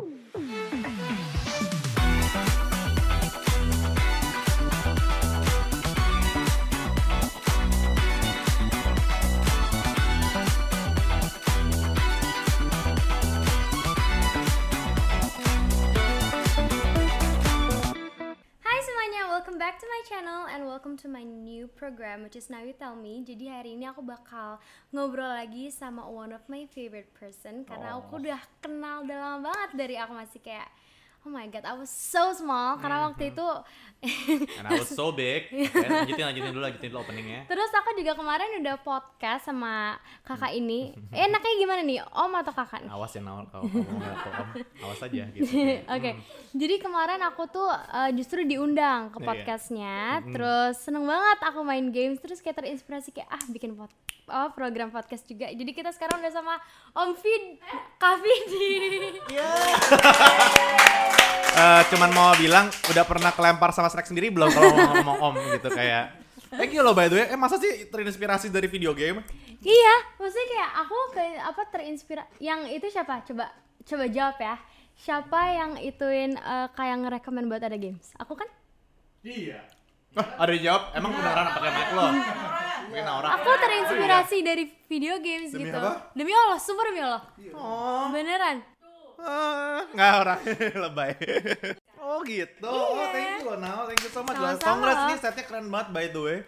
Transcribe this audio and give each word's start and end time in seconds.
Ooh. 0.00 0.57
Welcome 20.98 21.14
to 21.14 21.18
my 21.18 21.22
new 21.22 21.70
program 21.78 22.26
which 22.26 22.34
is 22.34 22.50
Now 22.50 22.58
You 22.58 22.74
Tell 22.74 22.98
Me. 22.98 23.22
Jadi 23.22 23.46
hari 23.46 23.78
ini 23.78 23.86
aku 23.86 24.02
bakal 24.02 24.58
ngobrol 24.90 25.30
lagi 25.30 25.70
sama 25.70 26.02
one 26.02 26.34
of 26.34 26.42
my 26.50 26.66
favorite 26.74 27.14
person 27.14 27.62
karena 27.62 28.02
aku 28.02 28.18
udah 28.18 28.42
kenal 28.58 29.06
udah 29.06 29.14
lama 29.14 29.46
banget 29.46 29.70
dari 29.78 29.94
aku 29.94 30.18
masih 30.18 30.42
kayak 30.42 30.66
Oh 31.28 31.30
my 31.30 31.44
god, 31.44 31.60
I 31.60 31.76
was 31.76 31.92
so 31.92 32.32
small 32.32 32.80
karena 32.80 33.04
waktu 33.04 33.36
itu 33.36 33.44
And 34.00 34.64
I 34.64 34.78
was 34.78 34.88
so 34.88 35.10
big. 35.10 35.44
Okay, 35.50 35.90
lanjutin 35.90 36.24
lanjutin 36.24 36.50
dulu 36.54 36.62
lanjutin 36.64 36.88
dulu 36.88 37.04
openingnya. 37.04 37.40
Terus 37.50 37.68
aku 37.74 37.98
juga 38.00 38.14
kemarin 38.14 38.64
udah 38.64 38.80
podcast 38.80 39.44
sama 39.44 39.98
kakak 40.24 40.54
ini. 40.54 40.94
Eh, 41.10 41.26
enaknya 41.26 41.52
gimana 41.58 41.80
nih, 41.84 42.00
om 42.14 42.32
atau 42.32 42.54
kakak 42.54 42.86
nih? 42.86 42.90
Awas 42.94 43.12
ya 43.12 43.20
kalau 43.20 43.44
kamu 43.44 43.84
om. 43.84 44.48
Awas 44.86 45.00
aja 45.02 45.22
gitu. 45.34 45.50
Oke, 45.98 46.10
jadi 46.54 46.74
kemarin 46.78 47.20
aku 47.26 47.42
tuh 47.50 47.68
uh, 47.68 48.08
justru 48.16 48.46
diundang 48.46 49.10
ke 49.12 49.18
Iya. 49.18 49.26
podcastnya, 49.26 49.96
terus 50.30 50.80
seneng 50.80 51.04
banget 51.04 51.38
aku 51.44 51.60
main 51.60 51.92
games, 51.92 52.22
terus 52.22 52.40
kayak 52.40 52.64
terinspirasi 52.64 53.12
kayak 53.12 53.28
ah 53.28 53.42
bikin 53.50 53.76
pod 53.76 53.90
oh, 54.28 54.48
program 54.52 54.92
podcast 54.92 55.24
juga. 55.24 55.48
Jadi 55.48 55.72
kita 55.72 55.90
sekarang 55.92 56.20
udah 56.20 56.32
sama 56.32 56.54
Om 56.92 57.10
Vid, 57.18 57.44
Kak 57.96 58.16
Vidi. 58.20 58.76
Eh, 61.58 61.82
cuman 61.90 62.14
mau 62.14 62.30
bilang 62.38 62.70
udah 62.86 63.02
pernah 63.02 63.34
kelempar 63.34 63.74
sama 63.74 63.90
Shrek 63.90 64.06
sendiri 64.06 64.30
belum 64.30 64.46
kalau 64.46 64.70
ngomong, 64.70 64.94
ngomong 65.02 65.18
om 65.18 65.34
gitu 65.58 65.66
kayak 65.74 66.14
Thank 66.54 66.70
you 66.70 66.86
loh 66.86 66.94
by 66.94 67.10
the 67.10 67.18
way. 67.18 67.26
Eh 67.28 67.34
masa 67.34 67.58
sih 67.58 67.90
terinspirasi 67.90 68.46
dari 68.48 68.70
video 68.70 68.94
game? 68.94 69.20
iya, 69.66 69.94
maksudnya 70.16 70.48
kayak 70.54 70.70
aku 70.86 70.98
kayak 71.18 71.40
apa 71.50 71.62
terinspirasi. 71.68 72.30
Yang 72.38 72.60
itu 72.78 72.86
siapa? 72.94 73.26
Coba 73.26 73.50
coba 73.84 74.04
jawab 74.06 74.38
ya. 74.38 74.54
Siapa 74.98 75.40
yang 75.50 75.70
ituin 75.82 76.38
uh, 76.38 76.70
kayak 76.78 76.96
ngerekomen 77.04 77.50
buat 77.50 77.60
ada 77.60 77.74
games? 77.74 78.14
Aku 78.22 78.38
kan? 78.38 78.46
Wah, 80.16 80.28
ada 80.40 80.50
yang 80.54 80.62
jawab. 80.62 80.82
Emang 80.96 81.12
beneran 81.12 81.46
pakai 81.52 81.70
mic 81.74 81.90
lo? 81.92 82.06
Aku 82.90 83.50
terinspirasi 83.54 84.36
dari 84.40 84.64
video 84.84 85.14
games 85.18 85.50
Demi 85.50 85.68
gitu. 85.68 85.76
apa? 85.76 86.10
Demi 86.12 86.32
Allah, 86.32 86.58
super 86.58 86.84
demi 86.86 87.00
Allah. 87.00 87.22
Oh, 87.52 88.08
Beneran. 88.08 88.56
ah, 89.18 89.82
nggak 89.90 90.12
orang 90.16 90.40
lebay. 90.86 91.10
Oh 91.98 92.22
gitu. 92.22 92.64
Oh 92.64 93.04
thank 93.10 93.42
you 93.42 93.44
loh 93.44 93.58
Nao. 93.58 93.84
Thank 93.84 94.00
you 94.00 94.08
so 94.08 94.22
much. 94.22 94.32
Sama-sama. 94.32 94.62
Congrats 94.62 95.02
nih 95.04 95.18
setnya 95.18 95.44
keren 95.44 95.66
banget 95.68 95.88
by 95.90 96.06
the 96.08 96.20
way. 96.20 96.38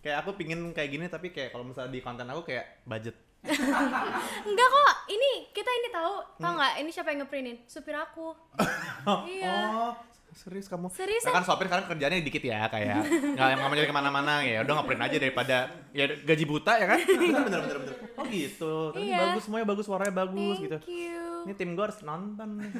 Kayak 0.00 0.22
aku 0.22 0.30
pingin 0.34 0.60
kayak 0.70 0.90
gini 0.90 1.06
tapi 1.06 1.30
kayak 1.30 1.50
kalau 1.50 1.64
misalnya 1.64 1.90
di 1.90 2.00
konten 2.00 2.26
aku 2.26 2.42
kayak 2.44 2.82
budget. 2.82 3.16
Enggak 4.48 4.68
kok, 4.68 4.92
ini 5.06 5.46
kita 5.50 5.70
ini 5.70 5.88
tahu, 5.88 6.14
tahu 6.36 6.52
nggak? 6.52 6.72
Ini 6.82 6.90
siapa 6.90 7.08
yang 7.10 7.20
ngeprintin? 7.22 7.58
Supir 7.64 7.94
aku. 7.94 8.34
Iya. 9.06 9.56
Oh, 9.70 9.92
serius 10.36 10.68
kamu? 10.68 10.92
Seriusan? 10.92 11.32
Nah, 11.32 11.40
kan 11.40 11.44
sopir 11.44 11.66
sekarang 11.66 11.88
kerjanya 11.88 12.20
dikit 12.20 12.44
ya 12.44 12.68
kayak 12.68 13.02
nggak 13.34 13.46
yang 13.50 13.58
ngomong 13.58 13.76
jadi 13.76 13.88
ke 13.88 13.96
mana-mana 13.96 14.32
ya 14.40 14.60
udah 14.60 14.74
ngeprint 14.78 15.02
aja 15.02 15.16
daripada 15.16 15.56
ya 15.90 16.04
gaji 16.12 16.44
buta 16.44 16.72
ya 16.76 16.86
kan? 16.86 16.98
bener 17.20 17.42
bener 17.42 17.60
bener 17.64 17.76
bener. 17.82 17.94
Oh 18.14 18.24
gitu. 18.28 18.74
Tapi 18.92 19.08
Iya. 19.08 19.18
bagus 19.24 19.42
semuanya 19.44 19.66
bagus 19.66 19.84
suaranya 19.84 20.14
bagus 20.14 20.56
gitu. 20.60 20.76
Thank 20.78 20.92
you. 20.92 21.24
Ini 21.46 21.52
tim 21.54 21.70
gue 21.72 21.84
harus 21.84 22.00
nonton 22.02 22.48
nih. 22.58 22.70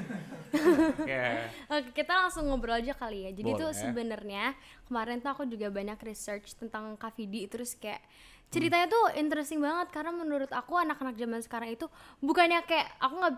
Oke. 0.92 1.22
Oke, 1.74 1.88
kita 1.94 2.12
langsung 2.12 2.44
ngobrol 2.46 2.76
aja 2.76 2.92
kali 2.92 3.26
ya. 3.26 3.30
Jadi 3.32 3.50
tuh 3.54 3.70
Boleh. 3.70 3.78
sebenarnya 3.78 4.44
kemarin 4.84 5.18
tuh 5.18 5.30
aku 5.32 5.42
juga 5.46 5.68
banyak 5.68 5.98
research 6.02 6.54
tentang 6.54 6.94
Kak 6.94 7.14
Vidi 7.14 7.46
terus 7.46 7.74
kayak 7.74 8.02
ceritanya 8.46 8.86
tuh 8.86 9.10
interesting 9.18 9.58
banget 9.58 9.90
karena 9.90 10.14
menurut 10.14 10.50
aku 10.50 10.78
anak-anak 10.78 11.18
zaman 11.18 11.42
sekarang 11.42 11.74
itu 11.74 11.90
bukannya 12.22 12.62
kayak 12.62 12.86
aku 13.02 13.14
nggak 13.18 13.34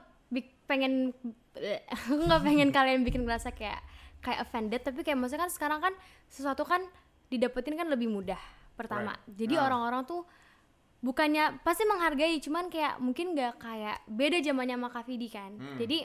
pengen 0.68 1.16
aku 1.88 2.12
nggak 2.28 2.42
pengen 2.44 2.68
kalian 2.68 3.00
bikin 3.00 3.24
ngerasa 3.24 3.56
kayak 3.56 3.80
kayak 4.18 4.44
offended 4.44 4.82
tapi 4.82 5.00
kayak 5.02 5.18
maksudnya 5.18 5.46
kan 5.46 5.52
sekarang 5.52 5.80
kan 5.80 5.94
sesuatu 6.26 6.66
kan 6.66 6.82
didapetin 7.28 7.76
kan 7.76 7.86
lebih 7.86 8.08
mudah 8.08 8.40
pertama. 8.74 9.14
Right. 9.14 9.36
Jadi 9.36 9.54
Ah. 9.58 9.70
orang-orang 9.70 10.02
tuh 10.06 10.22
bukannya 10.98 11.62
pasti 11.62 11.86
menghargai 11.86 12.42
cuman 12.42 12.66
kayak 12.66 12.98
mungkin 12.98 13.34
nggak 13.34 13.62
kayak 13.62 14.02
beda 14.10 14.42
zamannya 14.42 14.74
sama 14.74 14.88
Kak 14.90 15.04
Vidi 15.06 15.28
kan. 15.30 15.54
Jadi 15.78 15.98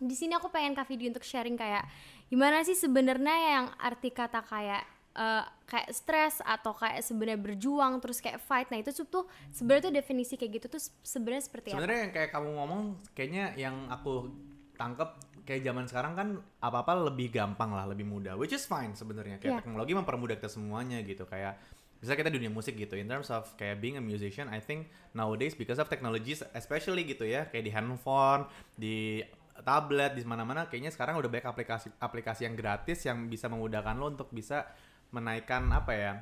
di 0.00 0.14
sini 0.16 0.32
aku 0.32 0.48
pengen 0.48 0.72
Kak 0.72 0.86
Vidi 0.86 1.10
untuk 1.10 1.26
sharing 1.26 1.58
kayak 1.58 1.84
gimana 2.30 2.62
sih 2.62 2.78
sebenarnya 2.78 3.36
yang 3.58 3.66
arti 3.76 4.14
kata 4.14 4.40
kayak 4.46 4.86
eh, 5.10 5.44
kayak 5.66 5.90
stres 5.90 6.38
atau 6.38 6.70
kayak 6.70 7.02
sebenarnya 7.02 7.42
berjuang 7.42 7.98
terus 7.98 8.22
kayak 8.22 8.38
fight. 8.38 8.70
Nah, 8.70 8.78
itu 8.78 8.94
tuh 8.94 9.26
sebenarnya 9.50 9.90
tuh 9.90 9.94
definisi 9.98 10.38
kayak 10.38 10.62
gitu 10.62 10.78
tuh 10.78 10.82
sebenarnya 11.02 11.42
seperti 11.42 11.66
apa? 11.74 11.82
Sebenarnya 11.82 12.00
yang 12.06 12.12
kayak 12.14 12.30
kamu 12.30 12.48
ngomong 12.54 12.82
kayaknya 13.18 13.44
yang 13.58 13.76
aku 13.90 14.30
tangkep 14.78 15.10
kayak 15.42 15.62
zaman 15.62 15.84
sekarang 15.86 16.12
kan 16.14 16.28
apa-apa 16.58 17.10
lebih 17.12 17.30
gampang 17.30 17.70
lah, 17.72 17.84
lebih 17.88 18.04
mudah. 18.04 18.34
Which 18.34 18.52
is 18.52 18.64
fine 18.64 18.92
sebenarnya. 18.94 19.38
Kayak 19.38 19.52
Iya. 19.52 19.60
teknologi 19.64 19.92
mempermudah 19.94 20.36
kita 20.38 20.50
semuanya 20.52 21.00
gitu. 21.02 21.24
Kayak 21.24 21.58
bisa 22.00 22.16
kita 22.16 22.32
dunia 22.32 22.48
musik 22.48 22.80
gitu. 22.80 22.96
In 22.96 23.04
terms 23.06 23.28
of 23.28 23.44
kayak 23.60 23.76
being 23.78 24.00
a 24.00 24.04
musician, 24.04 24.48
I 24.48 24.58
think 24.64 24.88
nowadays 25.12 25.52
because 25.52 25.76
of 25.76 25.86
technologies 25.86 26.40
especially 26.56 27.04
gitu 27.04 27.28
ya, 27.28 27.44
kayak 27.52 27.64
di 27.68 27.72
handphone, 27.72 28.48
di 28.72 29.20
tablet, 29.60 30.16
di 30.16 30.24
mana-mana 30.24 30.64
kayaknya 30.64 30.88
sekarang 30.88 31.20
udah 31.20 31.28
banyak 31.28 31.44
aplikasi 31.44 31.92
aplikasi 32.00 32.48
yang 32.48 32.56
gratis 32.56 33.04
yang 33.04 33.28
bisa 33.28 33.52
memudahkan 33.52 33.92
lo 34.00 34.08
untuk 34.08 34.32
bisa 34.32 34.64
menaikkan 35.12 35.68
apa 35.68 35.92
ya 35.92 36.12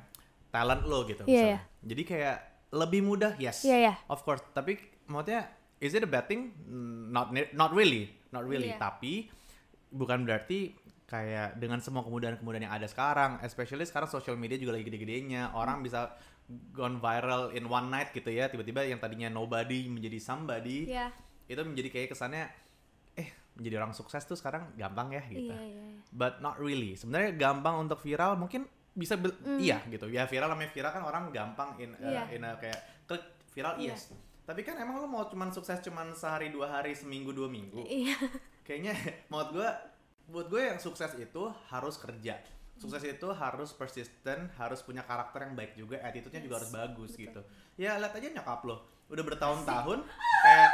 talent 0.51 0.83
lo 0.83 1.07
gitu. 1.07 1.23
Iya, 1.23 1.31
misalnya. 1.31 1.47
iya. 1.47 1.59
Jadi 1.87 2.03
kayak 2.03 2.37
lebih 2.75 3.01
mudah, 3.01 3.31
yes. 3.39 3.63
Iya, 3.63 3.77
iya. 3.79 3.93
Of 4.11 4.27
course, 4.27 4.43
tapi 4.51 4.75
maksudnya 5.07 5.47
is 5.79 5.95
it 5.95 6.03
a 6.03 6.09
bad 6.09 6.27
thing? 6.27 6.51
Not 7.09 7.31
not 7.55 7.71
really, 7.71 8.11
not 8.29 8.43
really. 8.43 8.71
Iya. 8.71 8.77
Tapi 8.77 9.27
bukan 9.89 10.23
berarti 10.23 10.73
kayak 11.03 11.57
dengan 11.57 11.81
semua 11.81 12.05
kemudahan-kemudahan 12.05 12.63
yang 12.65 12.75
ada 12.75 12.85
sekarang, 12.85 13.41
especially 13.41 13.81
sekarang 13.83 14.05
social 14.05 14.35
media 14.35 14.55
juga 14.55 14.77
lagi 14.77 14.85
gede-gedenya, 14.85 15.53
orang 15.53 15.81
bisa 15.81 16.13
gone 16.69 16.97
viral 16.97 17.49
in 17.51 17.65
one 17.65 17.89
night 17.89 18.09
gitu 18.09 18.29
ya, 18.29 18.45
tiba-tiba 18.45 18.81
yang 18.81 18.97
tadinya 18.97 19.25
nobody 19.27 19.85
menjadi 19.85 20.17
somebody, 20.17 20.85
Iya. 20.87 21.09
itu 21.45 21.61
menjadi 21.61 21.89
kayak 21.89 22.07
kesannya 22.13 22.45
eh 23.15 23.29
menjadi 23.53 23.81
orang 23.81 23.93
sukses 23.93 24.21
tuh 24.23 24.37
sekarang 24.37 24.69
gampang 24.73 25.09
ya 25.11 25.21
gitu. 25.25 25.49
Iya, 25.49 25.61
iya. 25.65 25.83
But 26.09 26.39
not 26.39 26.57
really. 26.57 26.93
Sebenarnya 26.93 27.33
gampang 27.33 27.81
untuk 27.81 27.97
viral 27.99 28.37
mungkin 28.37 28.69
bisa 28.93 29.13
be- 29.15 29.33
iya 29.57 29.81
gitu. 29.87 30.09
Ya 30.09 30.25
viral 30.25 30.49
namanya 30.49 30.69
viral 30.69 30.91
kan 30.91 31.03
orang 31.03 31.23
gampang 31.29 31.73
in 31.77 31.93
uh, 31.93 32.01
Mm. 32.01 32.09
Iya. 32.09 32.23
in 32.33 32.41
a 32.43 32.51
kayak 32.55 32.79
klik 33.05 33.23
viral 33.49 33.73
Iya. 33.77 33.93
yes. 33.93 34.13
Tapi 34.49 34.65
kan 34.65 34.81
emang 34.81 34.97
lu 34.97 35.05
mau 35.05 35.29
cuman 35.29 35.53
sukses 35.53 35.77
cuman 35.85 36.09
sehari 36.17 36.49
dua 36.49 36.81
hari 36.81 36.97
seminggu 36.97 37.29
dua 37.29 37.45
minggu. 37.45 37.85
Iya. 37.85 38.17
Kayaknya 38.65 38.97
menurut 39.29 39.49
gue 39.53 39.69
buat 40.33 40.47
gue 40.49 40.61
yang 40.73 40.81
sukses 40.81 41.13
itu 41.21 41.53
harus 41.69 42.01
kerja. 42.01 42.41
Sukses 42.81 43.05
itu 43.05 43.27
harus 43.29 43.75
persisten, 43.77 44.49
harus 44.57 44.81
punya 44.81 45.05
karakter 45.05 45.45
yang 45.45 45.53
baik 45.53 45.77
juga, 45.77 46.01
attitude-nya 46.01 46.41
juga 46.41 46.63
harus 46.63 46.71
bagus 46.73 47.11
gitu. 47.13 47.43
Ya 47.77 47.99
lihat 47.99 48.15
aja 48.15 48.31
nyokap 48.31 48.63
lo, 48.65 48.87
udah 49.09 49.23
bertahun-tahun 49.25 49.99
kayak 50.45 50.69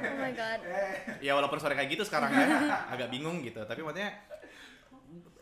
Oh 0.00 0.16
my 0.22 0.32
god. 0.32 0.60
ya 1.26 1.34
walaupun 1.34 1.58
sore 1.58 1.74
kayak 1.74 1.90
gitu 1.94 2.06
sekarang 2.06 2.30
ya 2.30 2.46
agak 2.94 3.10
bingung 3.10 3.42
gitu 3.42 3.58
tapi 3.66 3.82
maksudnya 3.82 4.14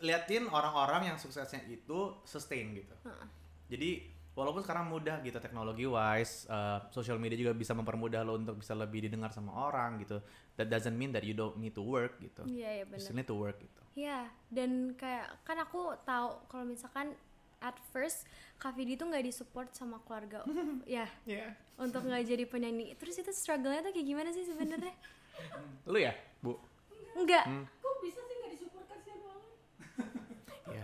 liatin 0.01 0.49
orang-orang 0.49 1.13
yang 1.13 1.17
suksesnya 1.21 1.61
itu 1.69 2.17
sustain 2.25 2.73
gitu 2.73 2.95
jadi 3.69 4.18
walaupun 4.39 4.63
sekarang 4.63 4.87
mudah 4.87 5.19
gitu 5.19 5.35
teknologi 5.37 5.83
wise 5.83 6.47
uh, 6.47 6.87
social 6.89 7.19
media 7.19 7.35
juga 7.35 7.51
bisa 7.51 7.75
mempermudah 7.75 8.23
lo 8.23 8.39
untuk 8.39 8.55
bisa 8.55 8.71
lebih 8.71 9.03
didengar 9.03 9.35
sama 9.35 9.51
orang 9.51 9.99
gitu 9.99 10.23
that 10.55 10.71
doesn't 10.71 10.95
mean 10.95 11.11
that 11.11 11.27
you 11.27 11.35
don't 11.35 11.59
need 11.59 11.75
to 11.75 11.83
work 11.83 12.15
gitu 12.17 12.47
Iya, 12.47 12.79
iya 12.79 12.83
you 12.83 12.87
benar. 12.87 13.03
still 13.03 13.17
need 13.19 13.27
to 13.27 13.35
work 13.35 13.59
gitu 13.59 13.81
Iya, 13.99 14.31
dan 14.47 14.95
kayak 14.95 15.43
kan 15.43 15.59
aku 15.59 15.91
tahu 16.07 16.39
kalau 16.47 16.63
misalkan 16.63 17.11
at 17.59 17.75
first 17.91 18.23
Kak 18.55 18.71
Vidi 18.71 18.95
tuh 18.95 19.11
nggak 19.11 19.27
disupport 19.27 19.67
sama 19.75 19.99
keluarga, 20.07 20.47
ya 20.87 21.03
ya 21.27 21.51
untuk 21.75 22.07
nggak 22.07 22.23
jadi 22.23 22.47
penyanyi. 22.47 22.95
Terus 22.95 23.19
itu 23.19 23.31
struggle-nya 23.35 23.83
tuh 23.83 23.91
kayak 23.91 24.07
gimana 24.07 24.31
sih 24.31 24.47
sebenarnya? 24.47 24.95
lu 25.83 25.99
ya 25.99 26.15
bu 26.39 26.55
Enggak. 27.15 27.43
Hmm. 27.43 27.67
Kok 27.67 27.95
bisa 27.99 28.19
sih 28.23 28.35
nggak 28.35 28.51
disupport 28.55 28.85
kasihan 28.87 29.19
banget? 29.19 29.43
ya 30.71 30.83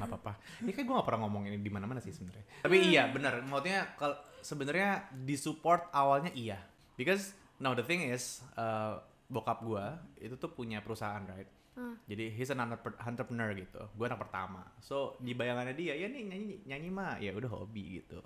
nggak 0.00 0.10
apa-apa. 0.16 0.32
Ini 0.64 0.70
kayak 0.72 0.86
gue 0.88 0.94
gak 0.96 1.08
pernah 1.12 1.20
ngomong 1.28 1.42
ini 1.52 1.58
di 1.60 1.70
mana-mana 1.70 2.00
sih 2.00 2.10
sebenarnya. 2.10 2.44
Tapi 2.64 2.76
iya 2.88 3.12
benar 3.12 3.44
maksudnya 3.44 3.92
kalau 4.00 4.16
sebenarnya 4.40 5.12
disupport 5.12 5.92
awalnya 5.92 6.32
iya. 6.32 6.58
Because 6.96 7.36
now 7.60 7.76
the 7.76 7.84
thing 7.84 8.08
is 8.08 8.40
uh, 8.56 9.00
bokap 9.28 9.60
gue 9.62 9.84
itu 10.24 10.34
tuh 10.40 10.50
punya 10.50 10.80
perusahaan 10.80 11.22
right? 11.28 11.48
Hmm. 11.70 11.94
jadi 12.02 12.34
he's 12.34 12.50
an 12.50 12.58
entrepre- 12.58 12.98
entrepreneur 12.98 13.54
gitu. 13.54 13.80
Gue 13.94 14.10
anak 14.10 14.20
pertama. 14.20 14.66
So 14.82 15.14
di 15.22 15.32
bayangannya 15.38 15.72
dia 15.78 15.94
ya 15.94 16.10
nih 16.10 16.22
nyanyi 16.26 16.46
nyanyi 16.66 16.88
mah. 16.90 17.16
Ya 17.22 17.30
udah 17.36 17.48
hobi 17.52 18.02
gitu. 18.02 18.20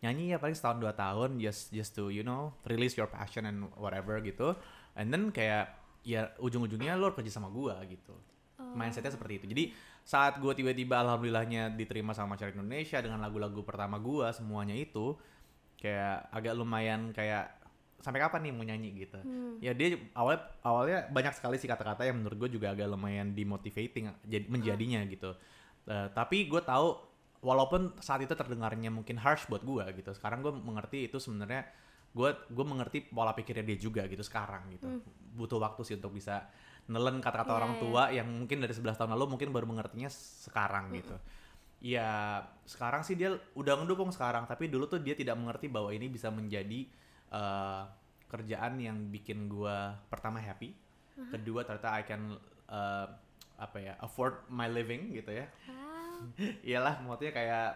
Nyanyi 0.00 0.36
ya 0.36 0.38
paling 0.38 0.54
setahun 0.54 0.78
dua 0.78 0.94
tahun 0.94 1.42
just 1.42 1.74
just 1.74 1.92
to 1.98 2.08
you 2.14 2.22
know 2.22 2.54
release 2.68 2.94
your 2.94 3.10
passion 3.10 3.48
and 3.50 3.66
whatever 3.74 4.20
gitu. 4.22 4.54
And 4.94 5.10
then 5.10 5.34
kayak 5.34 5.74
ya 6.06 6.36
ujung-ujungnya 6.38 6.94
lo 7.00 7.10
harus 7.10 7.16
kerja 7.18 7.32
sama 7.34 7.50
gua 7.50 7.82
gitu. 7.88 8.14
Oh. 8.54 8.70
mindsetnya 8.78 9.10
seperti 9.10 9.42
itu. 9.42 9.46
Jadi 9.50 9.64
saat 10.04 10.36
gua 10.36 10.52
tiba-tiba 10.52 11.00
alhamdulillahnya 11.00 11.72
diterima 11.72 12.12
sama 12.12 12.36
masyarakat 12.36 12.60
Indonesia 12.60 13.00
dengan 13.00 13.24
lagu-lagu 13.24 13.64
pertama 13.64 13.96
gua 13.96 14.30
semuanya 14.30 14.76
itu 14.76 15.16
kayak 15.80 16.28
agak 16.32 16.54
lumayan 16.56 17.10
kayak 17.16 17.64
sampai 18.04 18.20
kapan 18.20 18.40
nih 18.44 18.52
mau 18.52 18.64
nyanyi 18.68 18.88
gitu? 19.08 19.16
Hmm. 19.16 19.56
ya 19.64 19.72
dia 19.72 19.96
awalnya 20.12 20.44
awalnya 20.60 20.98
banyak 21.08 21.32
sekali 21.32 21.56
sih 21.56 21.64
kata-kata 21.64 22.04
yang 22.04 22.20
menurut 22.20 22.36
gue 22.36 22.60
juga 22.60 22.76
agak 22.76 22.84
lumayan 22.84 23.32
demotivating 23.32 24.12
jadi 24.28 24.44
menjadinya 24.44 25.00
gitu. 25.08 25.32
Eh, 25.88 26.08
tapi 26.12 26.44
gue 26.44 26.60
tahu 26.60 27.00
walaupun 27.40 27.96
saat 28.04 28.20
itu 28.20 28.36
terdengarnya 28.36 28.92
mungkin 28.92 29.16
harsh 29.16 29.48
buat 29.48 29.64
gue 29.64 29.84
gitu 30.04 30.12
sekarang 30.16 30.44
gue 30.44 30.52
mengerti 30.52 31.08
itu 31.08 31.16
sebenarnya 31.16 31.64
gue 32.12 32.30
gue 32.52 32.64
mengerti 32.64 33.08
pola 33.08 33.32
pikirnya 33.32 33.64
dia 33.72 33.78
juga 33.80 34.04
gitu 34.04 34.20
sekarang 34.20 34.68
gitu. 34.76 35.00
Butuh 35.32 35.56
waktu 35.64 35.80
sih 35.88 35.96
untuk 35.96 36.12
bisa 36.12 36.44
nelen 36.84 37.20
kata-kata 37.24 37.48
Iya, 37.48 37.58
orang 37.64 37.72
iya. 37.72 37.80
tua 37.80 38.02
yang 38.12 38.28
mungkin 38.28 38.58
dari 38.60 38.74
11 38.76 38.98
tahun 39.00 39.10
lalu 39.16 39.24
mungkin 39.36 39.48
baru 39.52 39.66
mengertinya 39.68 40.10
sekarang 40.12 40.92
gitu. 40.92 41.16
Ya 41.84 42.40
sekarang 42.64 43.04
sih 43.04 43.16
dia 43.16 43.36
udah 43.56 43.80
ngedukung 43.80 44.12
sekarang 44.12 44.48
tapi 44.48 44.68
dulu 44.72 44.88
tuh 44.88 45.00
dia 45.00 45.12
tidak 45.16 45.36
mengerti 45.36 45.68
bahwa 45.68 45.92
ini 45.92 46.08
bisa 46.08 46.28
menjadi 46.32 46.88
eh, 47.32 47.82
kerjaan 48.28 48.80
yang 48.80 49.08
bikin 49.12 49.46
gua 49.48 49.94
pertama 50.08 50.40
happy 50.40 50.74
kedua 51.30 51.62
ternyata 51.62 51.94
I 51.94 52.02
can 52.02 52.34
eh, 52.68 53.06
apa 53.54 53.78
ya 53.78 53.94
afford 54.02 54.44
my 54.50 54.68
living 54.68 55.12
gitu 55.14 55.30
ya. 55.30 55.46
Iyalah 56.68 57.00
maksudnya 57.04 57.32
kayak 57.32 57.68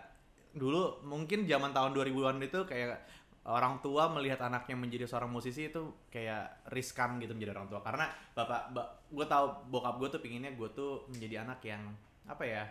dulu 0.56 1.04
mungkin 1.04 1.44
zaman 1.44 1.70
tahun 1.70 1.92
2000-an 1.94 2.40
itu 2.42 2.60
kayak 2.64 2.98
orang 3.48 3.80
tua 3.80 4.12
melihat 4.12 4.44
anaknya 4.44 4.76
menjadi 4.76 5.08
seorang 5.08 5.32
musisi 5.32 5.72
itu 5.72 6.04
kayak 6.12 6.68
riskan 6.68 7.16
gitu 7.16 7.32
menjadi 7.32 7.56
orang 7.56 7.68
tua. 7.72 7.80
Karena 7.80 8.12
bapak 8.36 8.76
gue 9.08 9.26
tahu 9.26 9.46
bokap 9.72 9.96
gue 9.96 10.08
tuh 10.12 10.20
pinginnya 10.20 10.52
gue 10.52 10.68
tuh 10.76 11.08
menjadi 11.08 11.48
anak 11.48 11.60
yang 11.64 11.82
apa 12.28 12.44
ya 12.44 12.64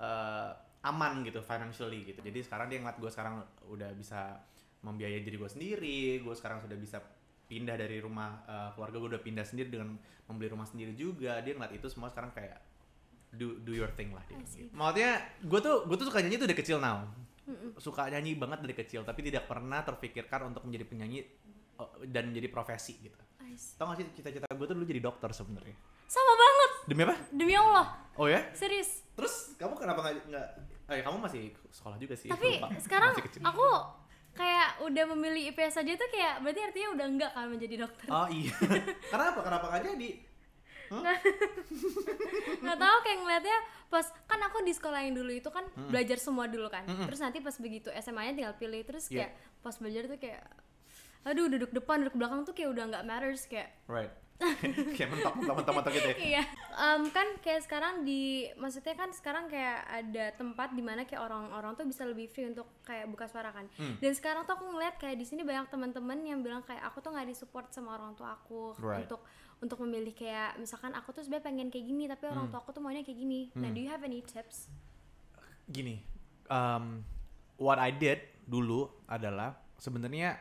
eh, 0.00 0.50
aman 0.88 1.20
gitu 1.28 1.44
financially 1.44 2.08
gitu. 2.08 2.24
Jadi 2.24 2.40
sekarang 2.40 2.72
dia 2.72 2.80
ngeliat 2.80 2.98
gue 2.98 3.10
sekarang 3.12 3.44
udah 3.68 3.92
bisa 3.92 4.40
membiayai 4.82 5.22
diri 5.22 5.36
gue 5.38 5.50
sendiri 5.52 6.18
gue 6.24 6.34
sekarang 6.34 6.58
sudah 6.58 6.74
bisa 6.80 6.98
pindah 7.46 7.76
dari 7.76 8.00
rumah 8.00 8.48
eh, 8.48 8.68
keluarga 8.72 8.96
gue 8.96 9.10
udah 9.12 9.22
pindah 9.22 9.44
sendiri 9.44 9.76
dengan 9.76 10.00
membeli 10.24 10.48
rumah 10.48 10.64
sendiri 10.64 10.96
juga. 10.96 11.44
Dia 11.44 11.52
ngeliat 11.52 11.76
itu 11.76 11.92
semua 11.92 12.08
sekarang 12.08 12.32
kayak 12.32 12.71
do 13.32 13.56
do 13.64 13.72
your 13.72 13.88
thing 13.96 14.12
lah 14.12 14.22
dia 14.28 14.36
gitu. 14.44 14.68
maksudnya 14.76 15.24
gue 15.40 15.60
tuh 15.64 15.76
gue 15.88 15.96
tuh 15.96 16.06
suka 16.12 16.20
nyanyi 16.20 16.36
tuh 16.36 16.46
dari 16.48 16.58
kecil 16.58 16.78
now 16.78 17.08
suka 17.78 18.06
nyanyi 18.08 18.38
banget 18.38 18.62
dari 18.62 18.74
kecil 18.76 19.02
tapi 19.02 19.20
tidak 19.26 19.50
pernah 19.50 19.82
terpikirkan 19.82 20.54
untuk 20.54 20.62
menjadi 20.62 20.84
penyanyi 20.86 21.20
eh, 21.78 21.90
dan 22.08 22.30
menjadi 22.30 22.48
profesi 22.48 22.98
gitu. 23.02 23.18
Tau 23.76 23.92
gak 23.92 24.00
sih 24.00 24.06
cita-cita 24.16 24.48
gue 24.48 24.64
tuh 24.64 24.72
dulu 24.72 24.86
jadi 24.88 25.02
dokter 25.04 25.28
sebenarnya. 25.28 25.76
Sama 26.08 26.32
banget. 26.32 26.70
demi 26.88 27.02
apa? 27.04 27.16
Demi 27.30 27.54
Allah. 27.56 27.86
oh 28.16 28.26
ya? 28.28 28.40
Serius. 28.52 29.04
terus 29.12 29.52
kamu 29.60 29.76
kenapa 29.76 30.00
nggak 30.08 30.14
nggak 30.32 30.46
eh 30.88 31.00
kamu 31.04 31.16
masih 31.20 31.42
sekolah 31.68 31.96
juga 32.00 32.14
sih? 32.16 32.32
Tapi 32.32 32.58
lupa. 32.58 32.68
sekarang 32.80 33.12
aku 33.44 33.68
kayak 34.32 34.80
udah 34.80 35.04
memilih 35.12 35.52
IPS 35.52 35.84
aja 35.84 35.92
tuh 35.92 36.08
kayak 36.08 36.40
berarti 36.40 36.60
artinya 36.64 36.88
udah 36.96 37.06
enggak 37.06 37.30
kan 37.36 37.46
menjadi 37.52 37.74
dokter. 37.84 38.08
oh 38.08 38.28
iya. 38.32 38.54
Kenapa? 39.12 39.38
Kenapa 39.44 39.64
nggak 39.68 39.82
jadi 39.92 40.08
nggak. 42.62 42.78
Tahu 42.78 42.96
kayak 43.00 43.18
ngeliatnya 43.18 43.58
pas 43.86 44.06
kan 44.24 44.40
aku 44.40 44.60
di 44.60 44.72
sekolah 44.72 45.00
yang 45.00 45.14
dulu 45.14 45.30
itu 45.30 45.48
kan 45.48 45.62
belajar 45.86 46.16
semua 46.16 46.46
dulu 46.46 46.68
kan. 46.68 46.84
Terus 46.84 47.20
nanti 47.20 47.38
pas 47.38 47.54
begitu 47.54 47.88
SMA-nya 47.94 48.32
tinggal 48.34 48.56
pilih 48.56 48.82
terus 48.82 49.06
Iya. 49.06 49.28
kayak 49.28 49.32
pas 49.60 49.74
belajar 49.76 50.02
tuh 50.06 50.18
kayak 50.18 50.42
aduh 51.22 51.46
duduk 51.46 51.70
depan 51.70 52.02
duduk 52.02 52.16
belakang 52.16 52.42
tuh 52.42 52.50
kayak 52.50 52.70
udah 52.70 52.84
nggak 52.88 53.04
matters 53.04 53.46
kayak. 53.46 53.70
Right. 53.86 54.10
Kayak 54.98 55.14
mentok 55.14 55.38
mentok 55.38 55.54
mentok 55.54 55.74
mentok 55.76 55.92
gitu 55.94 56.08
ya. 56.08 56.16
Iya. 56.18 56.42
Em, 56.74 57.02
kan 57.14 57.38
kayak 57.38 57.62
sekarang 57.62 58.02
di 58.02 58.22
maksudnya 58.58 58.98
kan 58.98 59.14
sekarang 59.14 59.46
kayak 59.46 59.86
ada 59.86 60.34
tempat 60.34 60.74
di 60.74 60.82
mana 60.82 61.06
kayak 61.06 61.22
orang-orang 61.22 61.78
tuh 61.78 61.86
bisa 61.86 62.02
lebih 62.02 62.26
free 62.26 62.50
untuk 62.50 62.66
kayak 62.82 63.06
buka 63.06 63.30
suara 63.30 63.54
kan. 63.54 63.70
Hmm. 63.72 64.02
dan 64.02 64.10
sekarang 64.10 64.42
tuh 64.42 64.58
aku 64.58 64.66
ngeliat 64.66 64.98
kayak 64.98 65.14
di 65.14 65.22
sini 65.22 65.46
banyak 65.46 65.70
teman-teman 65.70 66.18
yang 66.26 66.42
bilang 66.42 66.58
kayak 66.60 66.82
aku 66.82 66.98
tuh 66.98 67.14
nggak 67.14 67.30
disupport 67.30 67.70
sama 67.70 67.94
orang 67.94 68.18
tua 68.18 68.34
aku 68.34 68.74
Right. 68.82 69.06
untuk 69.06 69.22
untuk 69.62 69.78
memilih 69.80 70.10
kayak 70.10 70.58
misalkan 70.58 70.90
aku 70.92 71.14
tuh 71.14 71.22
sebenarnya 71.22 71.46
pengen 71.46 71.68
kayak 71.70 71.86
gini 71.86 72.04
tapi 72.10 72.26
Hmm. 72.26 72.34
orang 72.34 72.46
tua 72.50 72.58
aku 72.58 72.74
tuh 72.74 72.82
maunya 72.82 73.06
kayak 73.06 73.14
gini. 73.16 73.40
Nah 73.54 73.70
do 73.70 73.78
you 73.78 73.86
have 73.86 74.02
any 74.02 74.18
tips? 74.20 74.66
Gini 75.70 76.02
um, 76.50 77.06
what 77.56 77.78
I 77.78 77.94
did 77.94 78.18
dulu 78.42 78.90
adalah 79.06 79.54
sebenarnya 79.78 80.34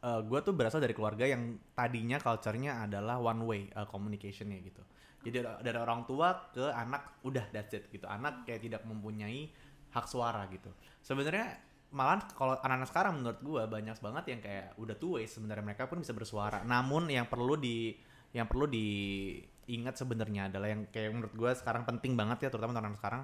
gue 0.00 0.40
tuh 0.40 0.56
berasal 0.56 0.80
dari 0.80 0.96
keluarga 0.96 1.28
yang 1.28 1.60
tadinya 1.76 2.16
culture-nya 2.16 2.88
adalah 2.88 3.20
one 3.20 3.44
way 3.44 3.62
uh, 3.76 3.84
communication-nya 3.84 4.56
gitu. 4.64 4.80
Jadi 5.20 5.44
da- 5.44 5.60
dari 5.60 5.76
orang 5.76 6.08
tua 6.08 6.48
ke 6.48 6.72
anak 6.72 7.20
udah 7.20 7.44
that's 7.52 7.76
it 7.76 7.92
gitu. 7.92 8.08
Anak 8.08 8.48
kayak 8.48 8.64
tidak 8.64 8.82
mempunyai 8.88 9.52
hak 9.92 10.08
suara 10.08 10.48
gitu. 10.48 10.72
Sebenarnya 11.04 11.52
malah 11.92 12.24
kalau 12.32 12.56
anak-anak 12.56 12.88
sekarang 12.88 13.12
menurut 13.20 13.40
gue 13.44 13.62
banyak 13.68 14.00
banget 14.00 14.24
yang 14.32 14.40
kayak 14.40 14.66
udah 14.80 14.96
two 14.96 15.20
way 15.20 15.28
sebenarnya. 15.28 15.64
Mereka 15.68 15.84
pun 15.84 16.00
bisa 16.00 16.16
bersuara. 16.16 16.64
Namun 16.64 17.12
yang 17.12 17.28
perlu 17.28 17.60
di 17.60 17.92
yang 18.30 18.46
perlu 18.46 18.70
diingat 18.70 19.98
sebenarnya 19.98 20.50
adalah 20.50 20.70
yang 20.70 20.86
kayak 20.90 21.10
menurut 21.10 21.34
gue 21.34 21.50
sekarang 21.58 21.82
penting 21.82 22.14
banget 22.14 22.46
ya 22.46 22.48
terutama 22.50 22.78
anak 22.78 22.98
sekarang 22.98 23.22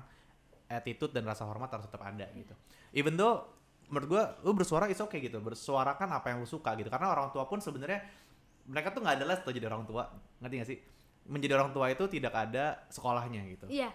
attitude 0.66 1.14
dan 1.14 1.22
rasa 1.22 1.46
hormat 1.46 1.70
harus 1.70 1.86
tetap 1.86 2.02
ada 2.02 2.26
gitu. 2.34 2.54
Even 2.90 3.14
though 3.14 3.46
menurut 3.86 4.08
gua 4.10 4.22
lu 4.42 4.50
bersuara 4.50 4.90
is 4.90 4.98
okay 4.98 5.22
gitu, 5.22 5.38
bersuarakan 5.38 6.10
apa 6.10 6.34
yang 6.34 6.42
lu 6.42 6.48
suka 6.48 6.74
gitu. 6.74 6.90
Karena 6.90 7.14
orang 7.14 7.30
tua 7.30 7.46
pun 7.46 7.62
sebenarnya 7.62 8.02
mereka 8.66 8.90
tuh 8.90 8.98
nggak 8.98 9.22
adalah 9.22 9.36
jadi 9.46 9.66
orang 9.70 9.86
tua, 9.86 10.10
ngerti 10.42 10.54
gak 10.58 10.68
sih? 10.74 10.78
Menjadi 11.30 11.52
orang 11.58 11.70
tua 11.70 11.86
itu 11.90 12.04
tidak 12.10 12.34
ada 12.34 12.82
sekolahnya 12.90 13.46
gitu. 13.46 13.66
iya 13.70 13.90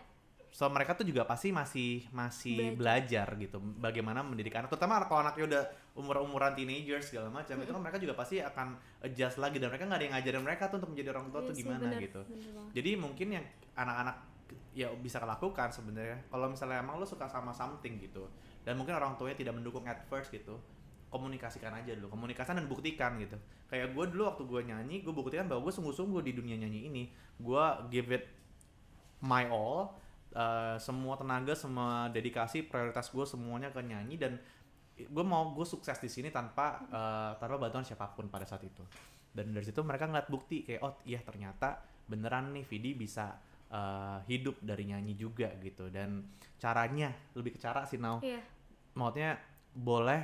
So 0.52 0.68
mereka 0.68 1.00
tuh 1.00 1.08
juga 1.08 1.24
pasti 1.24 1.56
masih 1.56 2.12
masih 2.12 2.76
Belajar. 2.76 2.76
belajar, 2.76 3.28
gitu, 3.40 3.58
bagaimana 3.80 4.20
mendidik 4.20 4.52
anak. 4.52 4.68
Terutama 4.68 5.00
kalau 5.08 5.24
anaknya 5.24 5.44
udah 5.48 5.64
umur-umuran 5.96 6.52
teenagers 6.52 7.08
segala 7.08 7.32
macam, 7.32 7.56
itu 7.56 7.72
kan 7.72 7.80
mereka 7.80 7.98
juga 8.04 8.14
pasti 8.20 8.44
akan 8.44 8.76
adjust 9.00 9.40
lagi 9.40 9.64
dan 9.64 9.72
mereka 9.72 9.88
nggak 9.88 10.00
ada 10.00 10.06
yang 10.06 10.16
ngajarin 10.20 10.44
mereka 10.44 10.64
tuh 10.68 10.84
untuk 10.84 10.92
menjadi 10.92 11.16
orang 11.16 11.32
tua 11.32 11.40
Iya 11.40 11.48
tuh 11.48 11.56
gimana 11.56 11.84
bener, 11.88 12.00
gitu. 12.04 12.22
bener. 12.28 12.68
Jadi 12.76 12.92
mungkin 13.00 13.28
yang 13.32 13.46
anak-anak 13.80 14.16
ya 14.76 14.88
bisa 15.00 15.24
lakukan 15.24 15.72
sebenarnya. 15.72 16.20
Kalau 16.28 16.48
misalnya 16.52 16.84
emang 16.84 17.00
lo 17.00 17.08
suka 17.08 17.32
sama 17.32 17.56
something 17.56 18.00
gitu 18.04 18.28
dan 18.68 18.76
mungkin 18.76 18.96
orang 19.00 19.16
tuanya 19.16 19.40
tidak 19.40 19.56
mendukung 19.56 19.88
at 19.88 20.04
first 20.12 20.36
gitu, 20.36 20.60
komunikasikan 21.12 21.76
aja 21.76 21.92
dulu, 21.96 22.12
komunikasikan 22.12 22.60
dan 22.60 22.68
buktikan 22.68 23.16
gitu. 23.20 23.40
Kayak 23.68 23.96
gue 23.96 24.06
dulu 24.12 24.28
waktu 24.28 24.44
gue 24.48 24.62
nyanyi, 24.68 24.96
gue 25.04 25.16
buktikan 25.16 25.48
bahwa 25.48 25.68
gue 25.68 25.74
sungguh-sungguh 25.76 26.22
di 26.24 26.32
dunia 26.36 26.56
nyanyi 26.60 26.92
ini, 26.92 27.04
gue 27.40 27.64
give 27.92 28.12
it 28.12 28.28
my 29.24 29.48
all, 29.52 29.96
uh, 30.34 30.78
semua 30.82 31.16
tenaga, 31.20 31.54
semua 31.54 32.08
dedikasi, 32.12 32.66
prioritas 32.66 33.10
gue 33.12 33.26
semuanya 33.28 33.70
ke 33.72 33.82
nyanyi 33.84 34.16
dan 34.20 34.40
gue 34.98 35.26
mau 35.26 35.52
gue 35.56 35.66
sukses 35.66 35.98
di 35.98 36.10
sini 36.12 36.30
tanpa 36.30 36.86
uh, 36.92 37.32
tanpa 37.40 37.58
bantuan 37.58 37.82
siapa 37.86 38.12
pun 38.14 38.28
pada 38.28 38.46
saat 38.46 38.62
itu. 38.64 38.84
Dan 39.32 39.56
dari 39.56 39.64
situ 39.64 39.80
mereka 39.82 40.12
ngeliat 40.12 40.28
bukti 40.28 40.68
kayak 40.68 40.82
oh 40.84 40.94
iya 41.08 41.24
ternyata 41.24 41.80
beneran 42.08 42.52
nih 42.52 42.68
Vidi 42.68 42.92
bisa 42.92 43.32
uh, 43.72 44.20
hidup 44.28 44.60
dari 44.60 44.84
nyanyi 44.92 45.16
juga 45.16 45.48
gitu 45.64 45.88
dan 45.88 46.28
caranya 46.60 47.16
lebih 47.34 47.56
ke 47.56 47.60
cara 47.64 47.88
sih 47.88 47.98
now 47.98 48.20
iya 48.20 48.44
maksudnya 48.92 49.40
boleh 49.72 50.22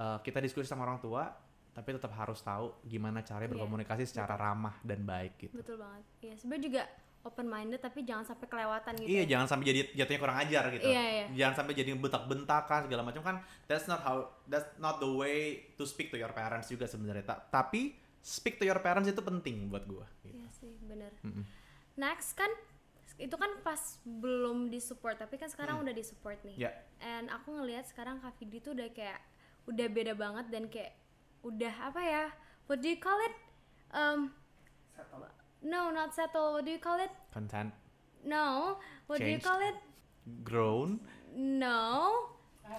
uh, 0.00 0.18
kita 0.24 0.40
diskusi 0.40 0.64
sama 0.64 0.88
orang 0.88 0.98
tua 0.98 1.28
tapi 1.76 1.94
tetap 1.94 2.10
harus 2.16 2.40
tahu 2.42 2.80
gimana 2.88 3.22
caranya 3.22 3.52
Iya. 3.52 3.54
berkomunikasi 3.60 4.02
secara 4.08 4.34
ramah 4.34 4.80
dan 4.82 5.04
baik 5.04 5.36
gitu. 5.38 5.54
betul 5.60 5.76
banget 5.78 6.04
iya 6.24 6.34
sebenarnya 6.40 6.64
juga 6.64 6.82
open 7.26 7.50
minded 7.50 7.82
tapi 7.82 8.06
jangan 8.06 8.24
sampai 8.24 8.46
kelewatan 8.46 8.94
gitu 9.02 9.08
Iya, 9.10 9.22
ya. 9.22 9.26
jangan 9.36 9.46
sampai 9.50 9.64
jadi 9.68 9.80
jatuhnya 9.92 10.20
kurang 10.22 10.38
ajar 10.38 10.64
gitu. 10.70 10.86
Iya, 10.86 11.02
iya. 11.04 11.26
Jangan 11.34 11.54
sampai 11.60 11.72
jadi 11.74 11.90
bentak-bentakan 11.92 12.80
segala 12.86 13.02
macam 13.02 13.22
kan. 13.22 13.36
That's 13.66 13.84
not 13.84 14.00
how 14.00 14.32
that's 14.46 14.70
not 14.78 15.02
the 15.02 15.10
way 15.10 15.66
to 15.74 15.82
speak 15.84 16.08
to 16.08 16.16
your 16.16 16.30
parents 16.30 16.70
juga 16.70 16.86
sebenarnya. 16.86 17.26
Ta- 17.26 17.42
tapi 17.42 17.98
speak 18.22 18.56
to 18.56 18.64
your 18.64 18.78
parents 18.78 19.10
itu 19.10 19.18
penting 19.20 19.66
buat 19.68 19.84
gua. 19.84 20.06
Gitu. 20.22 20.38
Iya 20.38 20.48
sih, 20.56 20.72
bener. 20.86 21.12
Mm-mm. 21.26 21.44
Next 21.98 22.32
kan 22.32 22.48
itu 23.18 23.34
kan 23.34 23.50
pas 23.66 23.98
belum 24.06 24.70
disupport, 24.70 25.18
tapi 25.18 25.42
kan 25.42 25.50
sekarang 25.50 25.82
udah 25.82 25.90
disupport 25.90 26.38
nih. 26.46 26.54
Ya. 26.54 26.72
And 27.02 27.26
aku 27.28 27.50
ngelihat 27.50 27.90
sekarang 27.90 28.22
Kak 28.22 28.38
Vidi 28.38 28.62
tuh 28.62 28.78
udah 28.78 28.88
kayak 28.94 29.18
udah 29.66 29.86
beda 29.90 30.14
banget 30.14 30.46
dan 30.54 30.70
kayak 30.70 30.94
udah 31.42 31.74
apa 31.82 32.00
ya? 32.00 32.24
What 32.70 32.78
do 32.78 32.88
you 32.88 33.00
call 33.02 33.18
it? 33.20 33.34
Um, 33.90 34.30
no, 35.60 35.90
not 35.90 36.10
settle. 36.10 36.54
What 36.54 36.64
do 36.64 36.70
you 36.70 36.78
call 36.78 36.98
it? 36.98 37.10
Content 37.28 37.74
No. 38.20 38.76
What 39.06 39.18
do 39.18 39.24
you 39.24 39.36
Changed. 39.36 39.44
call 39.44 39.60
it? 39.60 39.76
grown. 40.42 41.00
No. 41.32 42.12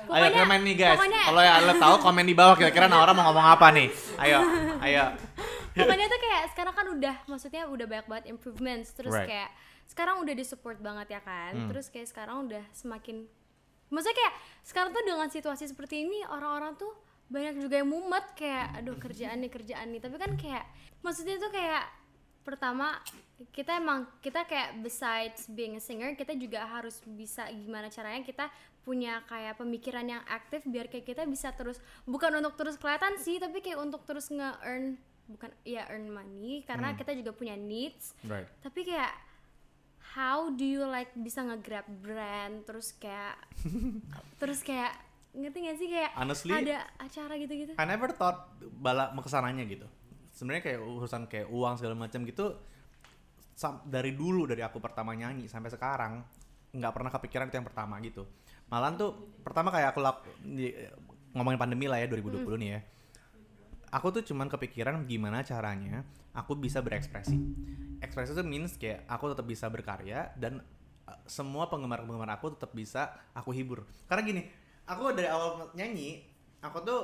ayo 0.05 0.29
komen 0.31 0.61
nih 0.61 0.75
guys. 0.75 0.95
pokoknya- 0.95 1.25
Kalau 1.25 1.41
ya 1.41 1.53
lo 1.59 1.73
tahu 1.75 1.95
komen 1.99 2.21
di 2.21 2.33
bawah 2.33 2.53
kira-kira 2.53 2.85
Naura 2.85 3.09
mau 3.09 3.25
ngomong 3.25 3.47
apa 3.49 3.73
nih. 3.73 3.89
Ayo, 4.17 4.37
ayo. 4.79 5.17
pokoknya 5.73 6.05
tuh 6.05 6.19
kayak 6.19 6.43
sekarang 6.49 6.73
kan 6.73 6.85
udah 6.87 7.15
maksudnya 7.25 7.63
udah 7.65 7.85
banyak 7.85 8.05
banget 8.05 8.25
improvements 8.27 8.91
terus 8.91 9.09
Right. 9.11 9.25
kayak 9.25 9.49
sekarang 9.85 10.21
udah 10.21 10.33
disupport 10.35 10.77
banget 10.77 11.07
ya 11.09 11.21
kan 11.23 11.53
Hmm. 11.55 11.69
terus 11.71 11.87
kayak 11.87 12.05
sekarang 12.05 12.45
udah 12.45 12.61
semakin 12.69 13.25
maksudnya 13.87 14.17
kayak 14.19 14.33
sekarang 14.61 14.89
tuh 14.91 15.01
dengan 15.01 15.25
situasi 15.27 15.65
seperti 15.65 16.03
ini 16.03 16.21
orang-orang 16.23 16.75
tuh 16.75 16.91
banyak 17.25 17.57
juga 17.57 17.79
yang 17.79 17.87
mumet 17.87 18.25
kayak 18.35 18.75
aduh 18.75 18.93
kerjaan 18.95 19.39
nih 19.39 19.49
kerjaan 19.49 19.87
nih 19.87 19.97
tapi 19.97 20.15
kan 20.17 20.31
kayak 20.35 20.65
maksudnya 20.99 21.37
tuh 21.37 21.49
kayak 21.49 21.85
pertama 22.49 22.97
kita 23.53 23.77
emang 23.77 24.09
kita 24.25 24.43
kayak 24.49 24.81
besides 24.81 25.45
being 25.53 25.77
a 25.77 25.83
singer 25.83 26.17
kita 26.17 26.33
juga 26.33 26.65
harus 26.65 26.97
bisa 27.05 27.45
gimana 27.53 27.87
caranya 27.93 28.25
kita 28.25 28.49
punya 28.81 29.21
kayak 29.29 29.55
pemikiran 29.61 30.03
yang 30.03 30.23
aktif 30.25 30.65
biar 30.65 30.89
kayak 30.89 31.05
kita 31.05 31.23
bisa 31.29 31.53
terus 31.53 31.77
bukan 32.09 32.33
untuk 32.41 32.57
terus 32.57 32.75
kelihatan 32.81 33.21
sih 33.21 33.37
tapi 33.37 33.61
kayak 33.61 33.77
untuk 33.77 34.01
terus 34.03 34.33
nge-earn 34.33 34.97
bukan 35.29 35.53
ya 35.61 35.85
earn 35.93 36.09
money 36.09 36.65
karena 36.65 36.97
kita 36.97 37.13
juga 37.13 37.31
punya 37.37 37.53
needs 37.53 38.17
Right. 38.25 38.49
tapi 38.65 38.81
kayak 38.81 39.13
how 40.17 40.49
do 40.49 40.65
you 40.65 40.81
like 40.81 41.13
bisa 41.13 41.45
nge-grab 41.45 41.85
brand 42.01 42.65
terus 42.65 42.97
kayak 42.97 43.37
terus 44.41 44.65
kayak 44.65 44.89
ngerti 45.37 45.57
gak 45.69 45.77
sih 45.77 45.87
kayak 45.93 46.11
Honestly, 46.17 46.49
ada 46.49 46.89
acara 46.97 47.37
gitu-gitu 47.37 47.77
I 47.77 47.85
never 47.85 48.09
thought 48.09 48.49
bala 48.81 49.13
ke 49.13 49.29
sananya 49.29 49.61
gitu. 49.69 49.85
Sebenarnya 50.39 50.63
kayak 50.63 50.79
urusan 50.79 51.27
kayak 51.27 51.51
uang 51.51 51.75
segala 51.75 51.99
macam 51.99 52.23
gitu 52.23 52.55
dari 53.83 54.15
dulu 54.15 54.47
dari 54.47 54.63
aku 54.63 54.79
pertama 54.79 55.11
nyanyi 55.11 55.51
sampai 55.51 55.67
sekarang 55.67 56.23
nggak 56.71 56.93
pernah 56.95 57.11
kepikiran 57.11 57.51
itu 57.51 57.59
yang 57.59 57.67
pertama 57.67 57.99
gitu. 57.99 58.23
Malahan 58.71 58.95
tuh 58.95 59.35
pertama 59.43 59.67
kayak 59.67 59.91
aku 59.91 59.99
di- 60.39 60.71
ngomongin 61.35 61.59
pandemi 61.59 61.91
lah 61.91 61.99
ya 61.99 62.07
2020 62.07 62.55
nih 62.55 62.69
ya. 62.71 62.79
Aku 63.99 64.15
tuh 64.15 64.23
cuman 64.23 64.47
kepikiran 64.47 65.03
gimana 65.03 65.43
caranya 65.43 66.07
aku 66.31 66.55
bisa 66.55 66.79
berekspresi. 66.79 67.35
Ekspresi 67.99 68.31
itu 68.31 68.45
means 68.47 68.79
kayak 68.79 69.03
aku 69.11 69.35
tetap 69.35 69.43
bisa 69.43 69.67
berkarya 69.67 70.31
dan 70.39 70.63
uh, 71.09 71.19
semua 71.27 71.67
penggemar-penggemar 71.67 72.31
aku 72.39 72.55
tetap 72.55 72.71
bisa 72.71 73.11
aku 73.35 73.51
hibur. 73.51 73.83
Karena 74.07 74.21
gini, 74.23 74.41
aku 74.87 75.09
dari 75.11 75.27
awal 75.27 75.73
nyanyi, 75.75 76.23
aku 76.63 76.79
tuh 76.85 77.01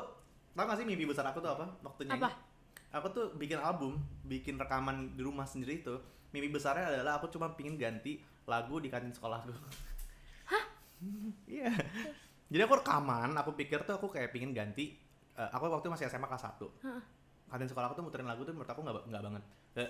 tau 0.56 0.64
gak 0.64 0.80
sih 0.80 0.88
mimpi 0.88 1.04
besar 1.04 1.28
aku 1.28 1.44
tuh 1.44 1.52
apa 1.52 1.68
waktu 1.84 2.08
nyanyi? 2.08 2.22
Apa? 2.22 2.30
Aku 2.96 3.12
tuh 3.12 3.26
bikin 3.36 3.60
album, 3.60 4.00
bikin 4.24 4.56
rekaman 4.56 5.12
di 5.20 5.22
rumah 5.22 5.44
sendiri 5.44 5.84
itu. 5.84 5.96
Mimpi 6.32 6.48
besarnya 6.48 6.88
adalah 6.88 7.20
aku 7.20 7.28
cuma 7.28 7.52
pingin 7.52 7.76
ganti 7.76 8.24
lagu 8.48 8.80
di 8.80 8.88
kantin 8.88 9.12
sekolahku. 9.12 9.52
Hah? 10.52 10.64
Iya. 11.44 11.76
Jadi 12.48 12.62
aku 12.64 12.80
rekaman, 12.80 13.36
aku 13.36 13.52
pikir 13.60 13.84
tuh 13.84 14.00
aku 14.00 14.08
kayak 14.08 14.32
pingin 14.32 14.56
ganti. 14.56 14.96
eh, 15.36 15.50
aku 15.52 15.68
waktu 15.68 15.92
masih 15.92 16.08
SMA 16.08 16.32
kelas 16.32 16.48
1 16.48 16.64
Kantin 17.52 17.68
sekolah 17.68 17.92
aku 17.92 18.00
tuh 18.00 18.06
muterin 18.08 18.24
lagu 18.24 18.48
tuh 18.48 18.56
menurut 18.56 18.72
aku 18.72 18.80
nggak 18.80 18.96
nggak 19.12 19.24
banget. 19.28 19.44
Kayak, 19.76 19.90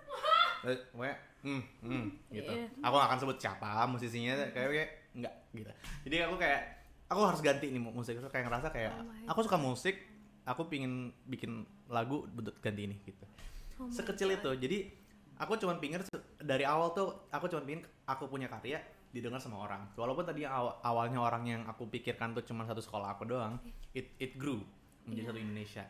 eh, 0.72 0.78
pokoknya, 0.90 1.16
hmm, 1.44 1.62
hmm, 1.84 2.04
gitu. 2.32 2.52
Iya. 2.56 2.64
Aku 2.80 2.94
gak 2.96 3.08
akan 3.12 3.18
sebut 3.20 3.36
siapa 3.36 3.68
musisinya, 3.84 4.34
kayak 4.50 4.68
kayak 4.72 4.88
nggak 5.20 5.34
gitu. 5.52 5.72
Jadi 6.08 6.16
aku 6.24 6.34
kayak 6.40 6.60
aku 7.12 7.20
harus 7.28 7.40
ganti 7.44 7.66
nih 7.68 7.78
mu- 7.82 7.92
musik. 7.92 8.16
Aku 8.16 8.32
kayak 8.32 8.48
ngerasa 8.48 8.72
kayak 8.72 8.90
Oh 8.96 9.04
aku 9.30 9.40
suka 9.44 9.58
musik, 9.60 9.94
aku 10.50 10.66
pingin 10.66 11.14
bikin 11.30 11.62
lagu 11.86 12.26
bentuk 12.34 12.58
ganti 12.58 12.90
ini 12.90 12.96
gitu. 13.06 13.24
Oh 13.78 13.86
Sekecil 13.88 14.34
itu. 14.34 14.50
Jadi 14.58 14.78
aku 15.38 15.54
cuma 15.56 15.78
pingin 15.78 16.02
dari 16.42 16.66
awal 16.66 16.90
tuh 16.92 17.30
aku 17.30 17.46
cuma 17.46 17.62
pingin 17.62 17.86
aku 18.04 18.26
punya 18.26 18.50
karya 18.50 18.82
didengar 19.10 19.38
sama 19.38 19.62
orang. 19.62 19.86
Walaupun 19.94 20.26
tadi 20.26 20.42
aw- 20.46 20.82
awalnya 20.82 21.18
orang 21.22 21.42
yang 21.46 21.62
aku 21.66 21.86
pikirkan 21.86 22.34
tuh 22.34 22.42
cuma 22.42 22.66
satu 22.66 22.82
sekolah 22.82 23.14
aku 23.14 23.26
doang, 23.26 23.58
it 23.94 24.10
it 24.18 24.34
grew 24.34 24.62
menjadi 25.06 25.30
satu 25.30 25.40
Indonesia. 25.40 25.84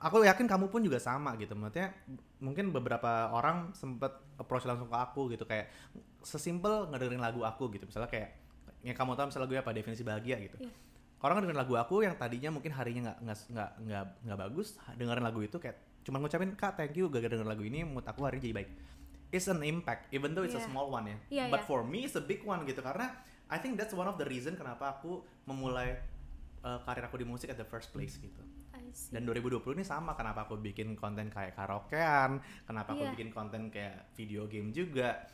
Aku 0.00 0.24
yakin 0.24 0.48
kamu 0.48 0.72
pun 0.72 0.80
juga 0.80 0.96
sama 0.96 1.36
gitu. 1.36 1.52
Maksudnya 1.52 1.92
mungkin 2.40 2.72
beberapa 2.72 3.28
orang 3.36 3.76
sempet 3.76 4.10
approach 4.40 4.64
langsung 4.64 4.88
ke 4.88 4.96
aku 4.96 5.28
gitu 5.28 5.44
kayak 5.44 5.68
sesimpel 6.24 6.88
ngedengerin 6.88 7.20
lagu 7.20 7.44
aku 7.44 7.68
gitu. 7.76 7.84
Misalnya 7.84 8.08
kayak 8.08 8.30
yang 8.80 8.96
kamu 8.96 9.12
tahu 9.12 9.28
misalnya 9.28 9.44
lagu 9.44 9.54
apa 9.60 9.70
definisi 9.76 10.00
bahagia 10.00 10.40
gitu. 10.40 10.56
Iya. 10.64 10.72
Orang 11.20 11.44
dengerin 11.44 11.60
lagu 11.60 11.76
aku 11.76 12.00
yang 12.00 12.16
tadinya 12.16 12.48
mungkin 12.48 12.72
harinya 12.72 13.12
nggak 13.12 13.18
nggak 13.20 13.38
nggak 13.52 13.70
nggak 13.84 14.04
nggak 14.24 14.38
bagus, 14.40 14.68
dengerin 14.96 15.20
lagu 15.20 15.40
itu 15.40 15.56
kayak 15.56 15.76
cuma 16.00 16.16
ngucapin 16.16 16.56
kak 16.56 16.80
thank 16.80 16.96
you 16.96 17.12
gak 17.12 17.28
denger 17.28 17.44
lagu 17.44 17.60
ini 17.60 17.84
mood 17.84 18.08
aku 18.08 18.24
hari 18.24 18.40
jadi 18.40 18.56
baik. 18.56 18.70
It's 19.30 19.46
an 19.46 19.60
impact, 19.62 20.08
even 20.10 20.32
though 20.32 20.42
it's 20.42 20.56
a 20.56 20.62
Iya. 20.64 20.66
small 20.66 20.88
one 20.88 21.06
ya. 21.06 21.16
Iya, 21.30 21.44
But 21.52 21.62
iya. 21.62 21.68
for 21.68 21.80
me 21.84 22.08
it's 22.08 22.16
a 22.16 22.24
big 22.24 22.40
one 22.42 22.64
gitu 22.64 22.80
karena 22.80 23.14
I 23.46 23.60
think 23.60 23.76
that's 23.76 23.92
one 23.92 24.08
of 24.08 24.16
the 24.16 24.24
reason 24.24 24.56
kenapa 24.56 24.96
aku 24.96 25.20
memulai 25.44 26.00
uh, 26.62 26.80
karir 26.82 27.04
aku 27.04 27.20
di 27.20 27.28
musik 27.28 27.46
at 27.46 27.54
the 27.54 27.68
first 27.68 27.92
place 27.92 28.16
gitu. 28.16 28.40
Dan 29.12 29.22
2020 29.22 29.62
ini 29.76 29.84
sama 29.86 30.18
kenapa 30.18 30.48
aku 30.48 30.58
bikin 30.58 30.98
konten 30.98 31.30
kayak 31.30 31.54
karaokean, 31.54 32.42
kenapa 32.64 32.90
aku 32.90 33.06
Iya. 33.06 33.12
bikin 33.14 33.30
konten 33.30 33.70
kayak 33.70 34.10
video 34.16 34.50
game 34.50 34.74
juga. 34.74 35.30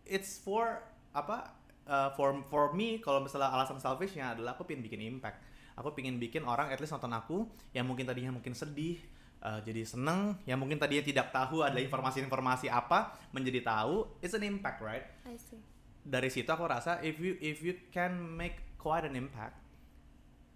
It's 0.00 0.38
for 0.38 0.80
apa? 1.12 1.50
Uh, 1.86 2.10
for 2.14 2.34
for 2.46 2.74
me 2.74 2.98
kalau 3.00 3.22
misalnya 3.22 3.48
alasan 3.50 3.78
selfishnya 3.78 4.34
adalah 4.34 4.54
aku 4.54 4.66
pengen 4.66 4.84
bikin 4.84 5.00
impact. 5.02 5.40
Aku 5.76 5.92
pengen 5.92 6.16
bikin 6.16 6.44
orang 6.44 6.68
at 6.68 6.80
least 6.80 6.92
nonton 6.92 7.12
aku 7.12 7.46
yang 7.72 7.84
mungkin 7.84 8.08
tadinya 8.08 8.32
mungkin 8.32 8.56
sedih, 8.56 8.96
uh, 9.44 9.60
jadi 9.60 9.84
seneng, 9.84 10.40
yang 10.48 10.56
mungkin 10.56 10.80
tadinya 10.80 11.04
tidak 11.04 11.28
tahu 11.30 11.60
ada 11.60 11.76
informasi-informasi 11.76 12.72
apa 12.72 13.12
menjadi 13.30 13.60
tahu. 13.60 14.08
It's 14.24 14.32
an 14.32 14.40
impact, 14.40 14.80
right? 14.80 15.04
I 15.28 15.36
see. 15.36 15.60
dari 16.06 16.30
situ 16.30 16.46
aku 16.46 16.70
rasa 16.70 17.02
if 17.02 17.18
you 17.18 17.34
if 17.42 17.66
you 17.66 17.74
can 17.90 18.14
make 18.14 18.62
quite 18.78 19.02
an 19.02 19.18
impact 19.18 19.58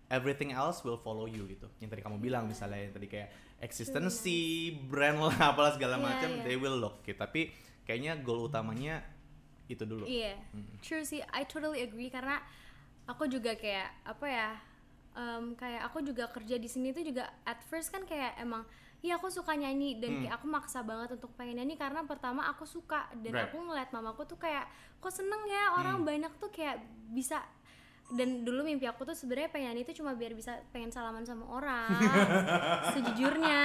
everything 0.07 0.55
else 0.55 0.87
will 0.87 0.95
follow 0.95 1.27
you 1.27 1.43
gitu 1.47 1.67
yang 1.83 1.91
tadi 1.91 2.03
kamu 2.03 2.23
bilang 2.23 2.47
misalnya 2.47 2.87
yang 2.87 2.95
tadi 2.95 3.11
kayak 3.11 3.35
eksistensi 3.59 4.71
brand 4.87 5.19
lah 5.19 5.35
apalah 5.51 5.75
segala 5.75 5.99
Iya, 5.99 6.07
macam 6.07 6.31
iya. 6.39 6.43
they 6.47 6.55
will 6.55 6.79
look 6.79 7.03
gitu 7.03 7.19
tapi 7.19 7.51
kayaknya 7.83 8.19
goal 8.23 8.47
utamanya 8.47 9.03
itu 9.71 9.85
dulu 9.85 10.03
Iya, 10.05 10.35
true 10.83 11.03
sih. 11.03 11.23
I 11.31 11.47
totally 11.47 11.81
agree 11.81 12.11
karena 12.11 12.43
aku 13.07 13.27
juga 13.27 13.55
kayak 13.55 13.89
apa 14.05 14.27
ya? 14.27 14.51
em, 15.11 15.59
kayak 15.59 15.91
aku 15.91 16.07
juga 16.07 16.31
kerja 16.31 16.55
di 16.55 16.71
sini 16.71 16.95
tuh 16.95 17.03
juga 17.03 17.27
at 17.43 17.59
first 17.67 17.91
kan 17.91 18.07
kayak 18.07 18.39
emang 18.39 18.63
Iya 19.01 19.17
aku 19.17 19.27
suka 19.27 19.57
nyanyi 19.57 19.97
dan 19.97 20.13
Hmm. 20.13 20.21
kayak 20.23 20.35
aku 20.39 20.47
maksa 20.47 20.85
banget 20.85 21.17
untuk 21.17 21.33
pengen 21.35 21.59
nyanyi 21.59 21.75
karena 21.75 22.05
pertama 22.05 22.45
aku 22.47 22.63
suka 22.63 23.09
dan 23.19 23.33
Right. 23.33 23.49
aku 23.49 23.59
ngeliat 23.59 23.91
mamaku 23.91 24.23
tuh 24.23 24.37
kayak 24.37 24.69
kok 25.01 25.11
seneng 25.11 25.41
ya 25.49 25.75
orang 25.75 25.99
Hmm. 25.99 26.07
banyak 26.07 26.33
tuh 26.37 26.53
kayak 26.53 26.79
bisa 27.11 27.41
dan 28.11 28.43
dulu 28.43 28.61
mimpi 28.63 28.85
aku 28.85 29.03
tuh 29.03 29.15
sebenarnya 29.15 29.49
pengen 29.49 29.79
itu 29.79 29.95
cuma 29.95 30.13
biar 30.13 30.35
bisa 30.35 30.59
pengen 30.71 30.91
salaman 30.91 31.23
sama 31.23 31.47
orang 31.49 31.87
sejujurnya 32.95 33.63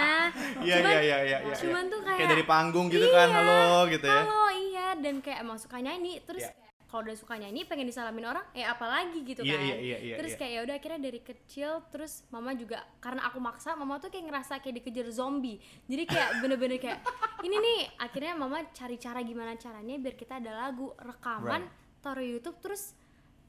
iya 0.62 0.75
iya 0.80 1.00
iya 1.02 1.18
iya 1.24 1.38
iya. 1.44 1.56
cuman 1.56 1.84
tuh 1.88 2.00
kayak, 2.02 2.18
kayak 2.22 2.32
dari 2.32 2.46
panggung 2.46 2.88
gitu 2.88 3.08
kan 3.10 3.28
Iya, 3.28 3.38
halo 3.42 3.62
gitu 3.90 4.06
ya 4.06 4.22
halo 4.22 4.44
iya 4.54 4.88
dan 4.96 5.16
kayak 5.20 5.40
emang 5.42 5.58
suka 5.58 5.78
nyanyi 5.78 6.22
terus 6.22 6.46
Iya. 6.46 6.54
kalau 6.86 7.02
udah 7.02 7.18
suka 7.18 7.36
nyanyi 7.36 7.66
pengen 7.66 7.90
disalamin 7.90 8.24
orang 8.24 8.46
ya 8.54 8.72
apalagi 8.72 9.20
gitu 9.25 9.42
Iya, 9.42 9.58
kan 9.58 9.66
iya, 9.66 9.75
iya, 9.82 9.98
iya, 10.00 10.16
terus 10.16 10.32
iya. 10.32 10.40
kayak 10.40 10.52
ya 10.54 10.60
udah 10.62 10.75
akhirnya 10.78 11.02
dari 11.02 11.20
kecil 11.20 11.70
terus 11.90 12.14
mama 12.30 12.52
juga 12.54 12.78
karena 12.98 13.22
aku 13.25 13.40
maksa 13.42 13.74
mama 13.74 13.98
tuh 13.98 14.08
kayak 14.08 14.25
ngerasa 14.30 14.62
kayak 14.62 14.75
dikejar 14.80 15.10
zombie 15.10 15.58
jadi 15.86 16.04
kayak 16.06 16.30
bener-bener 16.46 16.78
kayak 16.78 17.02
ini 17.42 17.58
nih 17.58 17.80
akhirnya 17.98 18.34
mama 18.36 18.62
cari 18.72 18.96
cara 18.96 19.20
gimana 19.22 19.58
caranya 19.58 19.96
biar 19.98 20.16
kita 20.16 20.38
ada 20.38 20.70
lagu 20.70 20.94
rekaman 20.96 21.66
Right. 21.66 22.00
taruh 22.00 22.22
YouTube 22.22 22.62
terus 22.62 22.94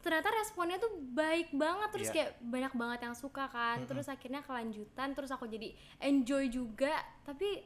ternyata 0.00 0.28
responnya 0.30 0.78
tuh 0.78 0.92
baik 1.12 1.50
banget 1.50 1.88
terus 1.90 2.08
Iya. 2.08 2.14
kayak 2.14 2.30
banyak 2.40 2.72
banget 2.72 3.00
yang 3.10 3.16
suka 3.16 3.44
kan. 3.48 3.82
Terus 3.84 4.06
akhirnya 4.06 4.40
kelanjutan 4.40 5.08
terus 5.12 5.30
aku 5.30 5.46
jadi 5.46 5.74
enjoy 5.98 6.46
juga. 6.48 6.94
Tapi 7.22 7.64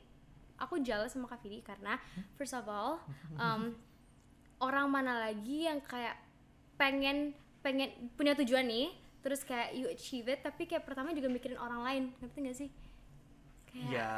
aku 0.56 0.80
jealous 0.80 1.12
sama 1.12 1.28
Kak 1.28 1.40
Vidi 1.40 1.60
karena 1.60 1.96
first 2.36 2.52
of 2.52 2.68
all 2.68 3.00
um, 3.36 3.72
orang 4.60 4.92
mana 4.92 5.28
lagi 5.28 5.64
yang 5.64 5.80
kayak 5.80 6.20
pengen 6.76 7.32
pengen 7.60 8.12
punya 8.16 8.36
tujuan 8.36 8.68
nih 8.68 8.88
terus 9.20 9.44
kayak 9.44 9.76
you 9.76 9.84
achieve 9.88 10.24
it 10.28 10.40
tapi 10.40 10.64
kayak 10.64 10.84
pertama 10.84 11.12
juga 11.12 11.28
mikirin 11.28 11.60
orang 11.60 11.80
lain. 11.84 12.02
Ngerti 12.20 12.38
gak 12.40 12.56
sih? 12.56 12.68
Kayak 13.68 13.88
Ya, 13.92 14.10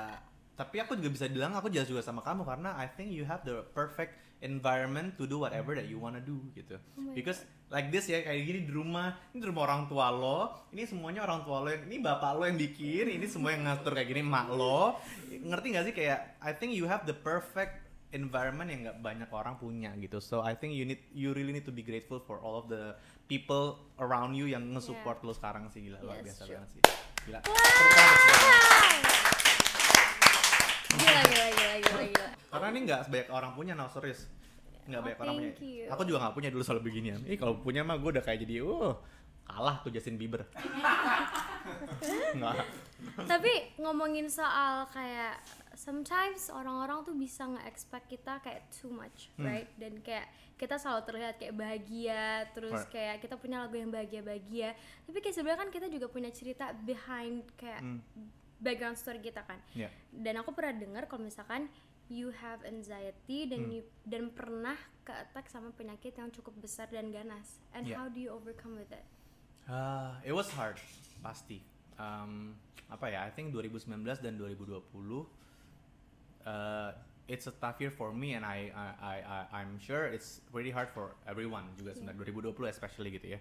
tapi 0.54 0.78
aku 0.78 0.95
juga 0.95 1.11
bisa 1.11 1.26
bilang 1.26 1.52
aku 1.59 1.66
jelas 1.66 1.90
juga 1.90 2.07
sama 2.07 2.23
kamu 2.23 2.47
karena 2.47 2.75
I 2.78 2.87
think 2.87 3.11
you 3.11 3.26
have 3.26 3.42
the 3.42 3.66
perfect 3.75 4.14
environment 4.42 5.14
to 5.14 5.25
do 5.25 5.38
whatever 5.38 5.78
that 5.78 5.87
you 5.87 5.96
wanna 5.96 6.20
do 6.20 6.42
gitu. 6.52 6.76
Oh 6.99 7.14
Because 7.14 7.46
like 7.70 7.88
this 7.88 8.11
ya 8.11 8.20
kayak 8.20 8.42
gini 8.42 8.61
di 8.66 8.72
rumah, 8.75 9.16
ini 9.32 9.38
di 9.40 9.46
rumah 9.49 9.62
orang 9.70 9.88
tua 9.88 10.11
lo, 10.12 10.68
ini 10.75 10.84
semuanya 10.84 11.25
orang 11.25 11.46
tua 11.46 11.62
lo, 11.62 11.70
ini 11.70 12.02
bapak 12.02 12.37
lo 12.37 12.44
yang 12.44 12.58
bikin, 12.58 13.16
ini 13.16 13.26
semua 13.30 13.54
yang 13.54 13.64
ngatur 13.64 13.94
kayak 13.94 14.11
gini 14.11 14.22
mak 14.26 14.50
lo. 14.52 14.99
Ngerti 15.30 15.66
gak 15.72 15.84
sih 15.88 15.94
kayak 15.94 16.37
I 16.42 16.52
think 16.52 16.75
you 16.75 16.84
have 16.90 17.06
the 17.06 17.14
perfect 17.16 17.80
environment 18.12 18.68
yang 18.68 18.84
nggak 18.84 18.99
banyak 19.00 19.30
orang 19.32 19.56
punya 19.56 19.94
gitu. 19.96 20.20
So 20.20 20.44
I 20.44 20.52
think 20.52 20.76
you 20.76 20.84
need 20.84 21.00
you 21.16 21.32
really 21.32 21.56
need 21.56 21.64
to 21.64 21.72
be 21.72 21.80
grateful 21.80 22.20
for 22.20 22.42
all 22.44 22.61
of 22.61 22.68
the 22.68 22.92
people 23.25 23.80
around 23.96 24.37
you 24.37 24.44
yang 24.44 24.68
nge-support 24.76 25.25
lo 25.25 25.32
sekarang 25.32 25.72
sih 25.72 25.88
gila 25.88 25.99
luar 26.04 26.20
Yes, 26.20 26.37
biasa 26.37 26.42
banget 26.52 26.68
sih. 26.76 26.82
Gila. 27.25 27.40
Gila 30.92 31.20
gila 31.25 31.25
gila 31.32 31.46
gila 31.56 31.62
Karena 32.52 32.66
ini 32.68 32.80
nggak 32.85 33.00
sebanyak 33.02 33.28
orang 33.30 33.52
punya, 33.52 33.73
no 33.73 33.88
serius. 33.88 34.28
Nggak 34.85 34.99
Oh, 34.99 35.04
banyak 35.04 35.18
orang 35.18 35.35
punya. 35.35 35.50
you. 35.59 35.87
Aku 35.88 36.02
juga 36.04 36.18
nggak 36.21 36.35
punya 36.35 36.49
dulu 36.49 36.62
soal 36.62 36.78
beginian. 36.78 37.21
Ih 37.25 37.35
kalau 37.35 37.56
punya 37.56 37.80
mah 37.80 37.97
gue 37.97 38.11
udah 38.11 38.21
kayak 38.21 38.42
jadi, 38.42 38.61
uh 38.61 38.94
kalah 39.42 39.80
tuh 39.80 39.90
Justin 39.90 40.14
Bieber. 40.16 40.47
nggak. 42.32 42.56
tapi 43.25 43.52
ngomongin 43.76 44.26
soal 44.26 44.87
kayak 44.88 45.38
sometimes 45.75 46.47
orang-orang 46.49 47.02
tuh 47.02 47.12
bisa 47.12 47.44
nge-expect 47.44 48.06
kita 48.09 48.38
kayak 48.40 48.71
too 48.71 48.88
much 48.88 49.30
Hmm. 49.32 49.44
right 49.44 49.68
dan 49.76 49.99
kayak 50.00 50.26
kita 50.54 50.78
selalu 50.78 51.02
terlihat 51.04 51.35
kayak 51.37 51.54
bahagia 51.54 52.25
terus 52.52 52.78
Right. 52.80 52.90
kayak 52.92 53.16
kita 53.21 53.35
punya 53.37 53.59
lagu 53.61 53.75
yang 53.75 53.90
bahagia-bahagia 53.90 54.75
tapi 55.02 55.18
kayak 55.18 55.35
sebenarnya 55.35 55.61
kan 55.61 55.71
kita 55.71 55.87
juga 55.88 56.06
punya 56.06 56.30
cerita 56.30 56.71
behind 56.76 57.42
kayak 57.56 57.82
Hmm. 57.82 57.99
background 58.56 58.94
story 58.94 59.18
kita 59.21 59.42
kan 59.42 59.59
Ya. 59.73 59.90
dan 60.09 60.38
aku 60.38 60.50
pernah 60.52 60.75
dengar 60.76 61.02
kalau 61.06 61.23
misalkan 61.25 61.66
you 62.12 62.28
have 62.37 62.61
anxiety 62.62 63.49
dan 63.49 63.64
Hmm. 63.64 63.73
you 63.73 63.83
dan 64.04 64.28
pernah 64.28 64.76
ke 65.02 65.11
attack 65.11 65.49
sama 65.49 65.73
penyakit 65.73 66.12
yang 66.12 66.28
cukup 66.28 66.52
besar 66.57 66.87
dan 66.87 67.09
ganas 67.09 67.59
and 67.73 67.88
Yeah. 67.88 67.97
how 67.97 68.07
do 68.07 68.21
you 68.21 68.28
overcome 68.28 68.76
with 68.76 68.92
it 68.92 69.02
Uh, 69.62 70.19
it 70.21 70.35
was 70.35 70.50
hard, 70.50 70.75
pasti. 71.23 71.62
Um, 71.95 72.59
apa 72.88 73.07
ya? 73.07 73.23
I 73.23 73.31
think 73.31 73.54
2019 73.54 73.87
dan 74.21 74.35
2020 74.35 74.83
uh, 76.42 76.90
it's 77.25 77.47
a 77.47 77.54
tough 77.54 77.78
year 77.78 77.90
for 77.90 78.11
me 78.11 78.35
and 78.35 78.42
I 78.42 78.69
I 78.69 78.87
I 78.99 79.16
I- 79.23 79.49
I'm 79.62 79.78
sure 79.78 80.11
it's 80.11 80.42
really 80.50 80.75
hard 80.75 80.90
for 80.90 81.14
everyone 81.25 81.71
juga 81.78 81.95
sebenarnya 81.95 82.19
2020 82.19 82.59
especially 82.69 83.14
gitu 83.14 83.33
ya. 83.33 83.40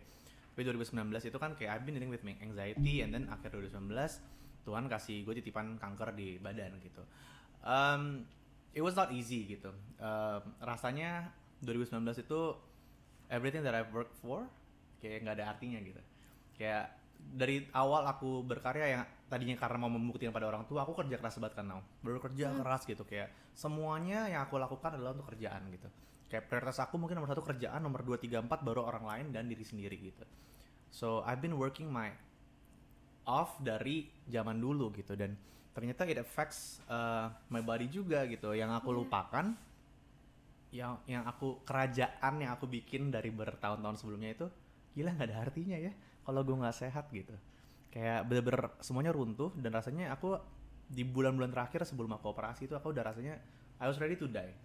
Tapi 0.54 0.62
2019 0.62 0.94
itu 1.26 1.38
kan 1.38 1.52
kayak 1.56 1.72
I've 1.74 1.86
been 1.88 1.98
dealing 1.98 2.14
with 2.14 2.22
anxiety 2.22 3.02
and 3.02 3.10
then 3.10 3.26
akhir 3.26 3.50
2019 3.50 3.82
Tuhan 4.62 4.86
kasih 4.86 5.26
gue 5.26 5.34
titipan 5.34 5.82
kanker 5.82 6.14
di 6.14 6.38
badan 6.38 6.78
gitu. 6.80 7.02
Um, 7.66 8.30
it 8.72 8.82
was 8.84 8.96
not 8.96 9.12
easy 9.12 9.48
gitu. 9.48 9.72
Um, 10.00 10.42
rasanya 10.64 11.32
2019 11.64 12.24
itu 12.24 12.40
everything 13.28 13.64
that 13.64 13.76
I've 13.76 13.92
worked 13.92 14.16
for 14.20 14.48
kayak 15.04 15.26
nggak 15.26 15.36
ada 15.42 15.46
artinya 15.56 15.80
gitu. 15.82 16.02
Kayak 16.56 16.98
dari 17.22 17.70
awal 17.78 18.06
aku 18.10 18.42
berkarya 18.42 18.98
yang 18.98 19.04
tadinya 19.30 19.56
karena 19.56 19.78
mau 19.78 19.92
membuktikan 19.94 20.34
pada 20.34 20.50
orang 20.50 20.66
tua, 20.66 20.84
aku 20.84 20.98
kerja 20.98 21.22
keras 21.22 21.38
banget 21.38 21.54
kan 21.62 21.66
now. 21.70 21.82
Bekerja 22.02 22.52
keras 22.60 22.84
gitu 22.84 23.04
kayak 23.06 23.30
semuanya 23.54 24.28
yang 24.28 24.42
aku 24.46 24.58
lakukan 24.58 24.98
adalah 24.98 25.14
untuk 25.16 25.32
kerjaan 25.32 25.70
gitu. 25.70 25.88
Kayak 26.32 26.48
prioritas 26.48 26.80
aku 26.80 26.96
mungkin 26.96 27.20
nomor 27.20 27.30
satu 27.32 27.44
kerjaan, 27.44 27.84
nomor 27.84 28.08
dua 28.08 28.16
tiga 28.16 28.40
empat 28.40 28.64
baru 28.64 28.88
orang 28.88 29.04
lain 29.04 29.26
dan 29.36 29.52
diri 29.52 29.64
sendiri 29.68 30.00
gitu. 30.00 30.24
So 30.92 31.24
I've 31.24 31.44
been 31.44 31.56
working 31.56 31.92
my 31.92 32.12
off 33.28 33.60
dari 33.62 34.12
zaman 34.28 34.60
dulu 34.60 34.92
gitu 34.96 35.16
dan 35.16 35.36
ternyata 35.72 36.04
it 36.08 36.20
affects 36.20 36.84
uh, 36.92 37.32
my 37.48 37.64
body 37.64 37.88
juga 37.88 38.28
gitu. 38.28 38.52
Yang 38.52 38.72
aku 38.84 38.90
lupakan 38.92 39.56
yang 40.72 41.04
yang 41.04 41.28
aku 41.28 41.64
kerajaan 41.68 42.40
yang 42.40 42.56
aku 42.56 42.64
bikin 42.68 43.12
dari 43.12 43.28
bertahun-tahun 43.28 44.00
sebelumnya 44.00 44.32
itu 44.32 44.48
gila 44.96 45.12
nggak 45.16 45.28
ada 45.28 45.38
artinya 45.44 45.76
ya 45.76 45.92
kalau 46.24 46.44
gue 46.44 46.56
nggak 46.56 46.76
sehat 46.76 47.12
gitu. 47.12 47.36
Kayak 47.92 48.24
bener-bener 48.28 48.72
semuanya 48.80 49.12
runtuh 49.12 49.52
dan 49.60 49.76
rasanya 49.76 50.16
aku 50.16 50.40
di 50.92 51.04
bulan-bulan 51.04 51.52
terakhir 51.52 51.84
sebelum 51.88 52.16
aku 52.16 52.32
operasi 52.32 52.68
itu 52.68 52.76
aku 52.76 52.92
udah 52.92 53.04
rasanya 53.04 53.40
I 53.80 53.88
was 53.88 54.00
ready 54.00 54.16
to 54.20 54.28
die. 54.28 54.56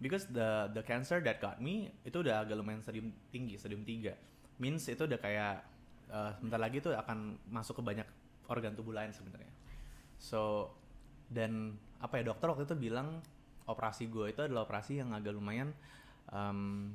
Because 0.00 0.26
the 0.32 0.72
the 0.72 0.82
cancer 0.82 1.20
that 1.22 1.38
got 1.38 1.60
me 1.62 1.92
itu 2.02 2.24
udah 2.24 2.42
agak 2.42 2.56
lumayan 2.58 2.80
stadium 2.82 3.12
tinggi 3.30 3.60
stadium 3.60 3.84
3 3.84 4.62
means 4.62 4.88
itu 4.88 5.02
udah 5.04 5.20
kayak 5.20 5.60
uh, 6.08 6.30
sebentar 6.36 6.56
lagi 6.56 6.80
tuh 6.80 6.96
akan 6.96 7.36
masuk 7.52 7.80
ke 7.80 7.82
banyak 7.84 8.08
organ 8.48 8.72
tubuh 8.72 8.96
lain 8.96 9.12
sebenarnya 9.12 9.59
so 10.20 10.68
dan 11.32 11.80
apa 11.98 12.20
ya 12.20 12.28
dokter 12.28 12.52
waktu 12.52 12.68
itu 12.68 12.76
bilang 12.76 13.24
operasi 13.64 14.12
gue 14.12 14.34
itu 14.34 14.40
adalah 14.44 14.68
operasi 14.68 15.00
yang 15.00 15.16
agak 15.16 15.32
lumayan 15.32 15.72
um, 16.28 16.90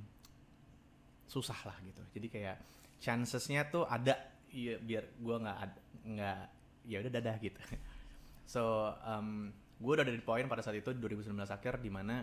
susah 1.26 1.58
lah 1.66 1.78
gitu. 1.82 2.04
Jadi 2.14 2.28
kayak 2.30 2.58
chancesnya 3.02 3.66
tuh 3.68 3.88
ada. 3.88 4.14
Iya 4.56 4.80
biar 4.80 5.04
gue 5.20 5.36
nggak 5.36 5.58
nggak 6.16 6.40
ya 6.88 6.98
udah 7.02 7.12
dadah 7.12 7.38
gitu. 7.42 7.62
So 8.46 8.94
um, 9.02 9.50
gue 9.82 9.90
udah 9.90 10.06
ada 10.06 10.14
di 10.14 10.22
poin 10.22 10.46
pada 10.46 10.62
saat 10.62 10.78
itu 10.78 10.94
2019 10.94 11.34
akhir 11.50 11.82
di 11.82 11.90
mana 11.90 12.22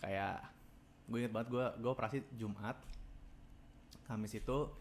kayak 0.00 0.40
gue 1.04 1.18
inget 1.20 1.32
banget 1.36 1.48
gue 1.52 1.66
gue 1.84 1.90
operasi 1.92 2.18
Jumat. 2.32 2.80
Kamis 4.08 4.32
itu 4.40 4.72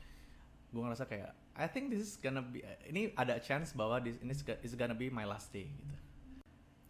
gue 0.72 0.82
ngerasa 0.82 1.04
kayak 1.04 1.47
I 1.58 1.66
think 1.66 1.90
this 1.90 2.06
is 2.06 2.14
gonna 2.22 2.46
be 2.46 2.62
ini 2.86 3.10
ada 3.18 3.42
chance 3.42 3.74
bahwa 3.74 3.98
this, 3.98 4.22
ini 4.22 4.34
is 4.62 4.74
gonna 4.78 4.94
be 4.94 5.10
my 5.10 5.26
last 5.26 5.50
day 5.50 5.66
gitu. 5.66 5.96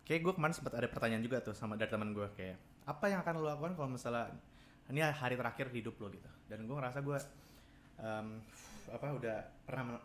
Kayak 0.04 0.20
gue 0.28 0.34
kemarin 0.36 0.56
sempat 0.56 0.76
ada 0.76 0.88
pertanyaan 0.92 1.24
juga 1.24 1.40
tuh 1.40 1.56
sama 1.56 1.80
dari 1.80 1.88
teman 1.88 2.12
gue 2.12 2.28
kayak 2.36 2.60
apa 2.88 3.06
yang 3.08 3.20
akan 3.24 3.34
lo 3.40 3.48
lakukan 3.48 3.74
kalau 3.80 3.90
misalnya 3.96 4.32
ini 4.88 5.04
hari 5.04 5.36
terakhir 5.36 5.72
di 5.72 5.84
hidup 5.84 5.96
lo? 6.00 6.08
gitu. 6.12 6.28
Dan 6.48 6.68
gue 6.68 6.76
ngerasa 6.76 7.00
gue 7.00 7.18
um, 8.04 8.28
apa 8.88 9.08
udah 9.20 9.38
pernah 9.68 10.00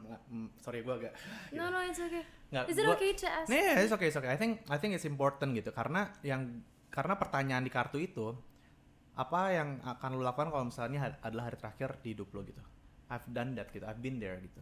sorry 0.58 0.82
gue 0.82 0.90
agak 0.90 1.12
no 1.54 1.70
no 1.70 1.78
it's 1.82 2.02
okay. 2.02 2.22
Nggak, 2.50 2.64
is 2.70 2.76
it 2.78 2.86
gua- 2.86 2.94
okay 2.98 3.10
to 3.14 3.26
ask? 3.26 3.48
Nah, 3.50 3.78
it's 3.82 3.94
okay, 3.94 4.08
it's 4.10 4.18
okay. 4.18 4.30
I 4.30 4.38
think 4.38 4.62
I 4.70 4.78
think 4.78 4.92
it's 4.94 5.06
important 5.06 5.54
gitu. 5.58 5.70
Karena 5.74 6.10
yang 6.22 6.62
karena 6.90 7.14
pertanyaan 7.18 7.64
di 7.66 7.72
kartu 7.72 7.98
itu 7.98 8.34
apa 9.12 9.52
yang 9.52 9.80
akan 9.84 10.10
lo 10.18 10.22
lakukan 10.24 10.48
kalau 10.50 10.64
misalnya 10.68 11.18
adalah 11.20 11.50
hari 11.50 11.56
terakhir 11.58 11.98
di 12.02 12.14
hidup 12.14 12.30
lo 12.30 12.42
gitu. 12.46 12.62
I've 13.12 13.28
done 13.28 13.52
that 13.60 13.68
gitu. 13.68 13.84
I've 13.84 14.00
been 14.00 14.16
there 14.16 14.40
gitu. 14.40 14.60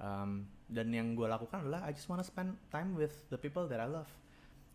Um, 0.00 0.46
dan 0.70 0.88
yang 0.94 1.18
gue 1.18 1.26
lakukan 1.26 1.66
adalah 1.66 1.84
I 1.84 1.92
just 1.92 2.06
wanna 2.06 2.22
spend 2.22 2.54
time 2.70 2.94
with 2.94 3.12
the 3.28 3.36
people 3.36 3.66
that 3.66 3.82
I 3.82 3.90
love. 3.90 4.08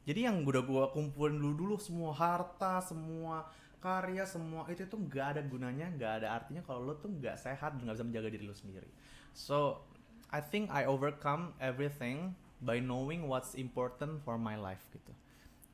Jadi 0.05 0.27
yang 0.27 0.43
udah 0.45 0.61
gue 0.61 0.83
kumpulin 0.93 1.39
dulu 1.39 1.55
dulu 1.55 1.75
semua 1.79 2.13
harta, 2.13 2.77
semua 2.83 3.47
karya, 3.81 4.21
semua 4.27 4.65
itu 4.69 4.85
tuh 4.85 5.01
nggak 5.01 5.27
ada 5.37 5.41
gunanya, 5.41 5.89
nggak 5.95 6.11
ada 6.21 6.27
artinya 6.35 6.61
kalau 6.61 6.85
lo 6.85 6.93
tuh 6.99 7.09
nggak 7.09 7.37
sehat 7.39 7.73
dan 7.79 7.89
nggak 7.89 7.97
bisa 7.97 8.05
menjaga 8.05 8.29
diri 8.29 8.45
lo 8.45 8.53
sendiri. 8.53 8.89
So 9.33 9.81
I 10.29 10.41
think 10.45 10.69
I 10.69 10.85
overcome 10.85 11.57
everything 11.57 12.35
by 12.61 12.77
knowing 12.81 13.25
what's 13.25 13.57
important 13.57 14.21
for 14.21 14.37
my 14.37 14.57
life 14.57 14.85
gitu. 14.93 15.13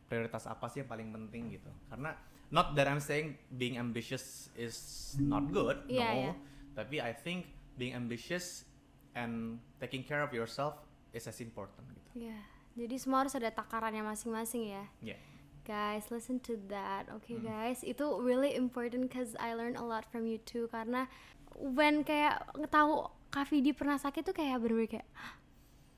Prioritas 0.08 0.48
apa 0.48 0.68
sih 0.68 0.84
yang 0.84 0.90
paling 0.92 1.12
penting 1.12 1.56
gitu. 1.56 1.72
Karena 1.88 2.16
not 2.52 2.76
that 2.76 2.88
I'm 2.88 3.00
saying 3.00 3.40
being 3.52 3.80
ambitious 3.80 4.52
is 4.60 4.76
not 5.20 5.48
good, 5.52 5.88
Iya, 5.88 6.08
no. 6.08 6.16
iya. 6.20 6.34
Tapi 6.72 6.98
I 6.98 7.12
think 7.12 7.52
being 7.74 7.92
ambitious 7.92 8.64
and 9.12 9.58
taking 9.78 10.02
care 10.02 10.22
of 10.22 10.32
yourself 10.32 10.80
is 11.12 11.26
as 11.26 11.40
important 11.40 11.84
gitu. 11.92 12.28
ya 12.28 12.40
jadi 12.72 12.96
semua 12.96 13.28
harus 13.28 13.36
ada 13.36 13.52
takarannya 13.52 14.00
masing-masing 14.02 14.72
ya 14.72 14.86
Yeah. 15.04 15.20
Guys, 15.62 16.10
listen 16.10 16.42
to 16.42 16.58
that. 16.68 17.06
Okay, 17.22 17.38
Hmm. 17.38 17.46
guys, 17.46 17.86
itu 17.86 18.02
really 18.18 18.58
important 18.58 19.14
cause 19.14 19.38
I 19.38 19.54
learned 19.54 19.78
a 19.78 19.86
lot 19.86 20.10
from 20.10 20.26
you 20.26 20.42
too. 20.42 20.66
Karena 20.68 21.06
when 21.54 22.02
kayak 22.02 22.42
tahu 22.68 23.06
Kak 23.30 23.46
Vidi 23.46 23.70
pernah 23.70 23.96
sakit 23.96 24.26
tuh 24.26 24.34
kayak 24.34 24.58
bener-bener 24.58 24.90
kayak 24.90 25.08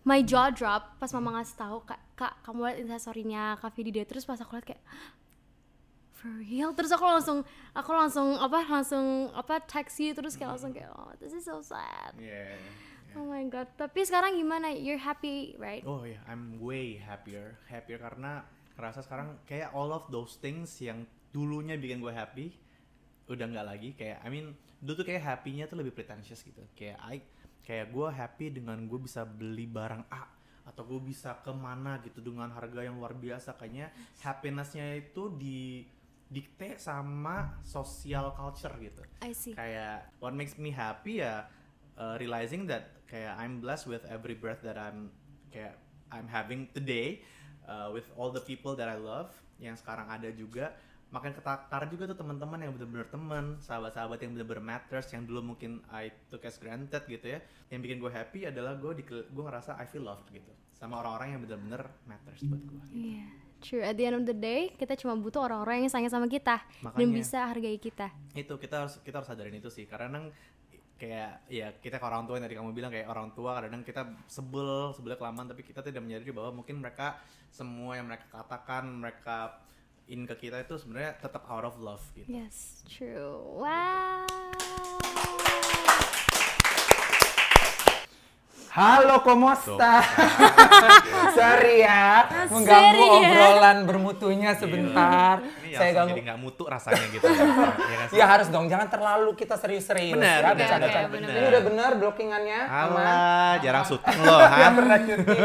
my 0.04 0.20
jaw 0.20 0.52
drop 0.52 1.00
pas 1.00 1.08
Hmm. 1.08 1.24
mama 1.24 1.40
ngasih 1.40 1.56
tahu 1.56 1.78
kak, 1.82 2.02
kak 2.14 2.34
kamu 2.44 2.60
lihat 2.60 2.78
instastorynya 2.84 3.44
Kak 3.56 3.72
Vidi 3.72 3.96
dia 3.96 4.04
terus 4.04 4.28
pas 4.28 4.36
aku 4.36 4.60
lihat 4.60 4.68
kayak 4.68 4.84
for 6.24 6.32
real 6.40 6.72
terus 6.72 6.88
aku 6.96 7.04
langsung 7.04 7.44
aku 7.76 7.92
langsung 7.92 8.40
apa 8.40 8.64
langsung 8.64 9.28
apa 9.36 9.60
taxi 9.60 10.16
terus 10.16 10.40
kayak 10.40 10.56
langsung 10.56 10.72
kayak 10.72 10.88
oh 10.96 11.12
this 11.20 11.36
is 11.36 11.44
so 11.44 11.60
sad 11.60 12.16
Yeah. 12.16 12.56
oh 13.20 13.28
my 13.28 13.44
god 13.52 13.68
tapi 13.76 14.08
sekarang 14.08 14.40
gimana 14.40 14.72
you're 14.72 14.96
happy 15.04 15.60
right 15.60 15.84
Oh 15.84 16.08
ya, 16.08 16.24
I'm 16.32 16.64
way 16.64 16.96
happier. 16.96 17.60
Happier 17.68 18.00
karena 18.00 18.48
ngerasa 18.80 19.04
sekarang 19.04 19.36
kayak 19.44 19.76
all 19.76 19.92
of 19.92 20.08
those 20.08 20.40
things 20.40 20.72
yang 20.80 21.04
dulunya 21.36 21.76
bikin 21.76 22.00
gue 22.00 22.14
happy 22.16 22.56
udah 23.28 23.44
nggak 23.44 23.68
lagi. 23.68 23.90
Kayak 24.00 24.24
I 24.24 24.30
mean, 24.32 24.56
dulu 24.80 25.04
tuh 25.04 25.08
kayak 25.12 25.24
happy-nya 25.28 25.68
tuh 25.68 25.76
lebih 25.84 25.92
pretentious 25.92 26.40
gitu. 26.40 26.64
Kayak 26.72 27.04
I 27.04 27.20
kayak 27.68 27.92
gue 27.92 28.08
happy 28.08 28.64
dengan 28.64 28.80
gue 28.88 29.00
bisa 29.00 29.28
beli 29.28 29.68
barang 29.68 30.08
A 30.08 30.24
atau 30.64 30.88
gue 30.88 31.00
bisa 31.04 31.36
ke 31.44 31.52
mana 31.52 32.00
gitu 32.00 32.24
dengan 32.24 32.48
harga 32.56 32.80
yang 32.80 32.96
luar 32.96 33.12
biasa. 33.12 33.60
Kayaknya 33.60 33.92
happiness-nya 34.24 34.96
itu 34.96 35.28
di 35.36 35.84
dikte 36.32 36.80
sama 36.80 37.60
social 37.62 38.34
culture 38.34 38.74
gitu. 38.82 39.02
I 39.22 39.32
see. 39.36 39.54
Kayak 39.54 40.12
what 40.24 40.34
makes 40.34 40.58
me 40.58 40.74
happy 40.74 41.22
ya 41.22 41.48
uh, 41.98 42.16
realizing 42.18 42.66
that 42.70 43.04
kayak 43.10 43.38
I'm 43.38 43.62
blessed 43.62 43.86
with 43.90 44.04
every 44.10 44.34
breath 44.34 44.66
that 44.66 44.78
I'm 44.80 45.14
kayak 45.54 45.78
I'm 46.10 46.30
having 46.30 46.70
today 46.74 47.22
uh, 47.70 47.90
with 47.94 48.10
all 48.18 48.30
the 48.34 48.42
people 48.42 48.74
that 48.78 48.90
I 48.90 48.98
love 48.98 49.34
yang 49.62 49.78
sekarang 49.78 50.10
ada 50.10 50.30
juga. 50.34 50.74
Makin 51.14 51.30
ketakar 51.38 51.86
juga 51.94 52.10
tuh 52.10 52.18
teman-teman 52.18 52.58
yang 52.58 52.74
bener-bener 52.74 53.06
teman 53.06 53.62
sahabat-sahabat 53.62 54.18
yang 54.26 54.34
bener-bener 54.34 54.66
matters 54.66 55.14
yang 55.14 55.30
dulu 55.30 55.54
mungkin 55.54 55.86
I 55.94 56.10
took 56.34 56.42
as 56.42 56.58
granted 56.58 57.06
gitu 57.06 57.38
ya. 57.38 57.40
Yang 57.70 57.80
bikin 57.86 57.98
gue 58.02 58.10
happy 58.10 58.50
adalah 58.50 58.74
gue 58.82 58.98
gue 59.06 59.44
ngerasa 59.46 59.78
I 59.78 59.86
feel 59.86 60.10
loved 60.10 60.26
gitu 60.34 60.50
sama 60.74 61.00
orang-orang 61.06 61.38
yang 61.38 61.42
bener-bener 61.46 61.86
matters 62.10 62.42
buat 62.44 62.60
gue 62.66 62.82
gitu. 62.90 63.14
Iya, 63.14 63.30
true. 63.64 63.80
At 63.80 63.96
the 63.96 64.04
end 64.04 64.16
of 64.16 64.24
the 64.24 64.36
day, 64.36 64.70
kita 64.72 64.94
cuma 64.94 65.16
butuh 65.16 65.42
orang-orang 65.42 65.82
yang 65.82 65.90
sayang 65.90 66.12
sama 66.12 66.28
kita 66.28 66.60
dan 66.60 66.84
Makanya. 66.84 67.16
bisa 67.16 67.40
hargai 67.48 67.80
kita. 67.80 68.12
itu 68.34 68.54
kita 68.54 68.76
harus 68.84 69.00
kita 69.00 69.16
harus 69.18 69.30
sadarin 69.32 69.56
itu 69.56 69.68
sih 69.68 69.88
karena 69.88 70.12
kadang 70.12 70.26
kayak 70.94 71.32
ya 71.48 71.68
kita 71.76 71.96
ke 71.96 72.06
orang 72.06 72.24
tua 72.24 72.38
yang 72.38 72.46
tadi 72.46 72.56
kamu 72.56 72.72
bilang 72.72 72.92
kayak 72.92 73.08
orang 73.08 73.32
tua 73.32 73.58
kadang 73.58 73.82
kita 73.82 74.02
sebel 74.26 74.92
sebelnya 74.92 75.16
kelamaan 75.16 75.48
tapi 75.48 75.62
kita 75.62 75.80
tidak 75.80 76.00
menyadari 76.00 76.32
bahwa 76.32 76.60
mungkin 76.60 76.80
mereka 76.80 77.20
semua 77.50 77.96
yang 77.96 78.08
mereka 78.08 78.24
katakan 78.30 78.88
mereka 78.88 79.58
in 80.06 80.24
ke 80.24 80.36
kita 80.38 80.60
itu 80.60 80.76
sebenarnya 80.76 81.16
tetap 81.18 81.44
out 81.48 81.64
of 81.64 81.76
love 81.80 82.04
gitu 82.14 82.28
Yes, 82.30 82.84
true. 82.88 83.40
Wow. 83.58 85.52
Halo, 88.74 89.22
komosta. 89.22 90.02
Sorry 91.38 91.86
ya, 91.86 92.26
mengganggu 92.50 93.06
ya. 93.06 93.14
obrolan 93.22 93.78
bermutunya 93.86 94.58
sebentar. 94.58 95.46
Ini 95.62 95.78
Saya 95.78 95.92
ganggu. 95.94 96.18
jadi 96.18 96.22
nggak 96.26 96.40
mutu 96.42 96.66
rasanya 96.66 97.06
gitu. 97.14 97.22
ya 97.22 97.38
kan 98.02 98.08
sih? 98.10 98.18
Ya 98.18 98.26
harus 98.26 98.50
dong, 98.50 98.66
jangan 98.66 98.90
terlalu 98.90 99.38
kita 99.38 99.62
serius-serius. 99.62 100.18
Benar, 100.18 100.58
ya, 100.58 100.58
benar, 100.58 101.06
Ini 101.06 101.46
udah 101.54 101.62
benar 101.70 101.92
blockingannya. 102.02 102.62
Alah, 102.66 103.54
jarang 103.62 103.86
syuting 103.86 104.18
lo, 104.26 104.38
Ya 104.42 104.50
ha? 104.50 104.70
pernah 104.74 104.98
syuting. 105.06 105.42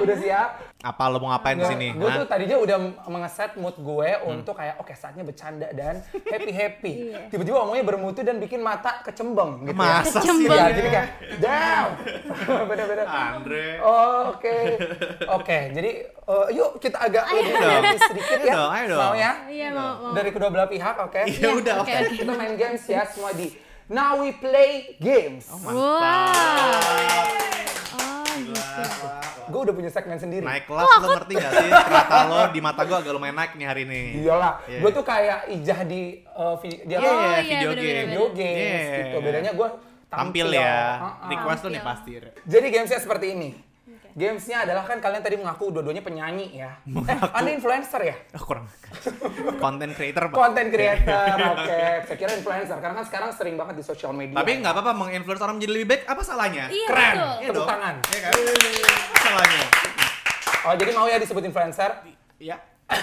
Udah 0.00 0.16
siap? 0.16 0.50
Apa 0.84 1.08
lo 1.08 1.16
mau 1.16 1.32
ngapain 1.32 1.56
di 1.56 1.64
sini? 1.64 1.88
Gue 1.96 2.12
tuh 2.12 2.28
tadinya 2.28 2.60
udah 2.60 2.76
mengeset 3.08 3.56
mood 3.56 3.72
gue 3.80 4.10
untuk 4.28 4.52
kayak 4.52 4.76
oke 4.76 4.92
saatnya 4.92 5.24
bercanda 5.24 5.72
dan 5.72 6.04
happy 6.12 6.52
happy. 6.52 6.94
Tiba-tiba 7.32 7.56
ngomongnya 7.64 7.84
bermutu 7.88 8.20
dan 8.20 8.36
bikin 8.36 8.60
mata 8.60 9.00
kecembeng 9.00 9.64
gitu 9.64 9.80
ya. 9.80 10.04
Masa 10.04 10.20
sih? 10.20 10.44
Iya, 10.44 10.64
jadi 10.76 10.88
kayak 10.92 11.08
down. 11.40 11.90
Bener-bener. 12.64 13.06
Andre. 13.06 13.66
Oh, 13.80 14.32
oke. 14.32 14.56
Oke, 15.34 15.58
jadi 15.70 15.90
eh, 16.06 16.46
yuk 16.52 16.78
kita 16.78 16.98
agak 17.00 17.24
lebih 17.28 17.52
dong. 17.52 17.84
sedikit 18.00 18.38
Ayo 18.38 18.44
ya. 18.44 18.54
dong, 18.54 18.70
ayo 18.70 18.84
dong. 18.88 19.00
Mau 19.00 19.14
ya? 19.14 19.32
Iya 19.46 19.68
mau 19.70 19.90
mau. 20.00 20.12
Dari 20.12 20.30
kedua 20.30 20.48
belah 20.48 20.66
pihak, 20.66 20.96
oke? 21.00 21.20
Ya 21.26 21.48
udah, 21.50 21.74
oke, 21.80 21.90
oke. 21.90 22.14
Kita 22.14 22.32
main 22.32 22.54
games 22.54 22.84
ya 22.84 23.02
semua 23.04 23.30
di 23.32 23.48
Now 23.86 24.16
we 24.16 24.32
play 24.32 24.96
games. 24.96 25.44
Oh, 25.46 25.60
Wow. 25.60 25.74
Oh 27.94 28.24
gitu. 28.34 28.82
Gue 29.44 29.60
udah 29.62 29.74
punya 29.74 29.90
segmen 29.90 30.16
sendiri. 30.16 30.40
Naik 30.40 30.64
kelas 30.64 30.88
lo 30.88 31.06
ngerti 31.12 31.34
gak 31.36 31.52
sih? 31.52 31.68
Ternyata 31.68 32.16
lo 32.24 32.40
di 32.48 32.60
mata 32.60 32.82
gue 32.82 32.96
agak 32.96 33.12
lumayan 33.12 33.36
naik 33.36 33.52
nih 33.54 33.66
hari 33.66 33.82
ini. 33.84 34.02
Iyalah, 34.18 34.64
Iya. 34.64 34.78
gue 34.80 34.90
tuh 34.90 35.04
kayak 35.04 35.38
ijah 35.52 35.78
di 35.84 36.02
eh, 36.24 36.54
vi- 36.58 36.82
dia 36.82 36.96
Iya, 36.96 37.04
Oh, 37.04 37.14
iya, 37.14 37.28
iya, 37.28 37.40
video 37.44 37.68
bener-bener. 37.68 37.84
game. 37.84 38.08
video 38.08 38.24
games 38.32 38.64
Iya. 38.80 38.96
gitu. 38.98 39.16
Bedanya 39.20 39.52
gue 39.52 39.68
Tampil 40.16 40.46
ya. 40.50 40.78
Uh-uh. 40.98 41.30
Request 41.30 41.60
lo 41.62 41.68
nih 41.68 41.82
Tampil. 41.82 42.22
pasti. 42.22 42.42
Jadi 42.44 42.66
gamesnya 42.68 43.00
seperti 43.00 43.26
ini. 43.32 43.50
Gamesnya 44.14 44.62
adalah 44.62 44.86
kan 44.86 45.02
kalian 45.02 45.26
tadi 45.26 45.34
mengaku 45.34 45.74
dua-duanya 45.74 45.98
penyanyi 45.98 46.54
ya. 46.54 46.70
Eh, 46.86 47.18
anda 47.34 47.50
influencer 47.50 47.98
ya? 47.98 48.14
Oh, 48.38 48.46
kurang. 48.46 48.70
Content 49.64 49.90
creator, 49.90 50.30
Pak. 50.30 50.38
Content 50.38 50.70
creator, 50.70 51.34
oke. 51.58 51.82
Saya 52.06 52.14
kira 52.14 52.30
influencer, 52.38 52.78
karena 52.78 52.94
kan 52.94 53.06
sekarang 53.10 53.34
sering 53.34 53.58
banget 53.58 53.74
di 53.74 53.84
sosial 53.84 54.14
media. 54.14 54.38
Tapi 54.38 54.62
nggak 54.62 54.70
apa-apa 54.70 54.94
menginfluence 54.94 55.42
orang 55.42 55.58
menjadi 55.58 55.72
lebih 55.74 55.88
baik, 55.90 56.02
apa 56.06 56.22
salahnya? 56.22 56.70
Iya, 56.70 56.86
Keren. 56.86 57.10
betul. 57.10 57.26
Iya 57.34 57.48
Tepuk 57.50 57.66
tangan. 57.66 57.94
Iya 58.06 58.20
kan? 58.22 58.32
Apa 58.38 59.18
salahnya? 59.18 59.66
Oh, 60.64 60.74
jadi 60.78 60.90
mau 60.94 61.06
ya 61.10 61.18
disebut 61.18 61.42
influencer? 61.42 61.90
Iya. 62.38 62.56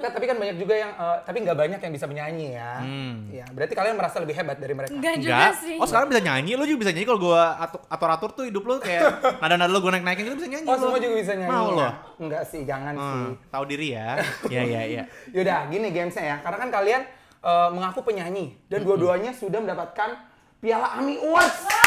Kan, 0.00 0.10
tapi 0.10 0.24
kan 0.24 0.36
banyak 0.36 0.56
juga 0.56 0.74
yang, 0.74 0.90
eh, 0.90 1.16
tapi 1.22 1.36
nggak 1.40 1.54
banyak 1.54 1.80
yang 1.80 1.92
bisa 1.92 2.06
menyanyi 2.08 2.56
ya. 2.56 2.72
Hmm. 2.80 3.16
Ya, 3.28 3.44
berarti 3.52 3.74
kalian 3.76 3.94
merasa 3.94 4.16
lebih 4.16 4.32
hebat 4.32 4.56
dari 4.56 4.72
mereka. 4.72 4.90
Enggak 4.90 5.14
juga 5.16 5.36
Enggak. 5.36 5.52
sih. 5.60 5.76
Oh, 5.76 5.84
sekarang 5.84 6.08
bisa 6.08 6.20
nyanyi. 6.20 6.52
Lo 6.56 6.64
juga 6.64 6.80
bisa 6.80 6.92
nyanyi 6.92 7.06
kalau 7.06 7.20
gua 7.20 7.42
atur- 7.60 7.84
atur-atur 7.86 8.30
tuh 8.32 8.44
hidup 8.48 8.64
lo 8.64 8.80
kayak 8.80 9.02
nada-nada 9.44 9.68
lo 9.68 9.78
gue 9.78 9.92
naik-naikin 9.92 10.24
itu 10.26 10.36
bisa 10.40 10.48
nyanyi. 10.48 10.66
Oh, 10.66 10.74
lo. 10.74 10.82
semua 10.82 10.98
juga 10.98 11.14
bisa 11.14 11.32
nyanyi. 11.36 11.52
Mau 11.52 11.68
ya? 11.68 11.76
lo? 11.76 11.88
Enggak 12.18 12.42
sih, 12.48 12.60
jangan 12.64 12.94
sih. 12.96 13.20
Hmm, 13.20 13.32
tahu 13.48 13.64
diri 13.68 13.88
ya. 13.92 14.08
Iya, 14.52 14.62
iya, 14.66 14.82
iya. 14.82 15.02
Yaudah, 15.30 15.68
gini 15.68 15.88
gamesnya 15.90 16.24
ya. 16.24 16.36
Karena 16.40 16.58
kan 16.58 16.70
kalian 16.72 17.02
eh, 17.40 17.68
mengaku 17.70 18.00
penyanyi 18.02 18.56
dan 18.66 18.80
dua-duanya 18.82 19.30
sudah 19.30 19.60
mendapatkan 19.60 20.10
Piala 20.58 20.96
AMI 20.96 21.14
Awards. 21.24 21.79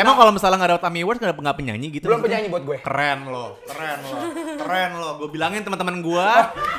Emang 0.00 0.14
kalau 0.14 0.32
misalnya 0.32 0.56
nggak 0.56 0.72
dapat 0.74 0.84
AMI 0.86 1.00
Awards 1.00 1.20
nggak 1.20 1.34
nggak 1.36 1.56
penyanyi 1.56 1.86
gitu? 1.90 2.04
Belum 2.08 2.20
penyanyi 2.20 2.48
buat 2.48 2.64
gue. 2.64 2.76
Keren 2.80 3.18
lo, 3.26 3.46
keren 3.64 3.98
lo, 4.02 4.18
keren 4.60 4.90
lo. 4.96 5.08
Gue 5.16 5.28
bilangin 5.28 5.60
teman-teman 5.60 6.00
gue 6.00 6.28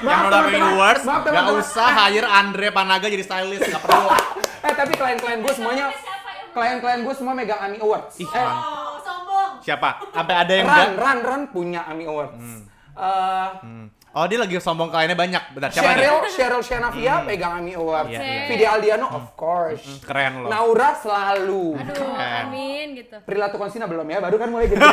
yang 0.01 0.19
udah 0.25 0.39
AMI. 0.43 0.59
Awards 0.71 1.03
nggak 1.05 1.47
usah 1.55 1.87
hire 2.01 2.25
Andre 2.25 2.67
Panaga 2.69 3.05
jadi 3.05 3.21
stylist, 3.21 3.63
nggak 3.63 3.83
perlu. 3.83 4.09
Eh, 4.61 4.73
tapi 4.77 4.93
klien-klien 4.93 5.41
gue 5.41 5.53
semuanya 5.57 5.89
klien-klien 6.51 7.01
gue 7.01 7.13
semua 7.13 7.33
megang 7.33 7.57
AMI 7.59 7.81
Awards. 7.81 8.13
Ih, 8.17 8.29
eh. 8.29 8.45
Oh, 8.45 8.93
sombong. 8.99 9.57
Siapa? 9.59 9.89
Sampai 10.11 10.35
ada 10.37 10.53
yang 10.53 10.67
Ran? 10.67 10.89
Ran, 10.93 11.17
Ran 11.21 11.41
punya 11.49 11.81
AMI 11.83 12.05
Awards. 12.05 12.37
Eh, 12.91 13.49
Hmm. 13.61 13.89
Oh 14.11 14.27
dia 14.27 14.35
lagi 14.37 14.59
sombong 14.59 14.91
kliennya 14.91 15.15
banyak. 15.15 15.43
Bentar, 15.55 15.71
siapa 15.71 15.95
Cheryl, 15.95 16.19
nih? 16.19 16.31
Cheryl 16.35 16.59
Shenavia 16.61 17.23
pegang 17.23 17.63
AMI 17.63 17.79
Awards. 17.79 18.11
Iya, 18.11 18.19
iya. 18.19 18.43
Vidi 18.43 18.65
Aldiano, 18.67 19.07
of 19.07 19.31
course. 19.33 20.03
Keren 20.03 20.43
lo. 20.43 20.47
Naura 20.51 20.91
selalu. 20.93 21.79
Aduh, 21.79 21.95
Keren. 21.95 22.43
amin 22.43 22.87
gitu. 22.99 23.15
Prilatu 23.23 23.55
Konsina 23.55 23.87
belum 23.87 24.03
ya, 24.05 24.19
baru 24.19 24.35
kan 24.35 24.51
mulai 24.51 24.67
jadi 24.67 24.83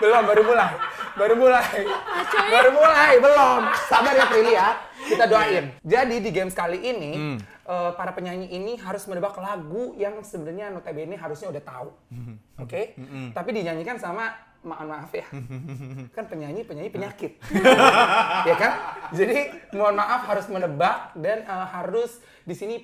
Belum, 0.00 0.22
baru 0.24 0.42
mulai. 0.46 0.70
Baru 1.12 1.34
mulai. 1.36 1.78
Baru 2.48 2.70
mulai, 2.72 3.12
belum. 3.18 3.60
Sabar 3.84 4.14
ya 4.14 4.24
Prilly 4.24 4.52
ya. 4.54 4.68
Kita 5.02 5.24
doain. 5.26 5.64
Jadi 5.82 6.16
di 6.22 6.30
games 6.30 6.54
kali 6.54 6.78
ini, 6.80 7.12
Hmm. 7.12 7.36
eh, 7.66 7.90
para 7.92 8.14
penyanyi 8.14 8.48
ini 8.48 8.78
harus 8.78 9.04
menebak 9.04 9.36
lagu 9.36 9.92
yang 9.94 10.22
sebenarnya 10.22 10.70
notabene 10.70 11.18
harusnya 11.18 11.50
udah 11.50 11.60
tahu. 11.60 11.90
Oke? 12.56 12.94
Hmm. 12.96 13.34
Tapi 13.34 13.50
dinyanyikan 13.52 13.98
sama 13.98 14.30
maaf 14.62 14.84
maaf 14.84 15.10
ya. 15.10 15.26
kan 16.16 16.24
penyanyi 16.26 16.62
penyanyi 16.62 16.88
penyakit. 16.88 17.32
ya 18.48 18.54
kan? 18.54 18.72
Jadi 19.10 19.38
mohon 19.72 19.94
maaf 19.94 20.26
harus 20.26 20.46
menebak 20.46 21.12
dan 21.14 21.42
eh, 21.42 21.66
harus 21.70 22.16
di 22.42 22.52
sini 22.52 22.76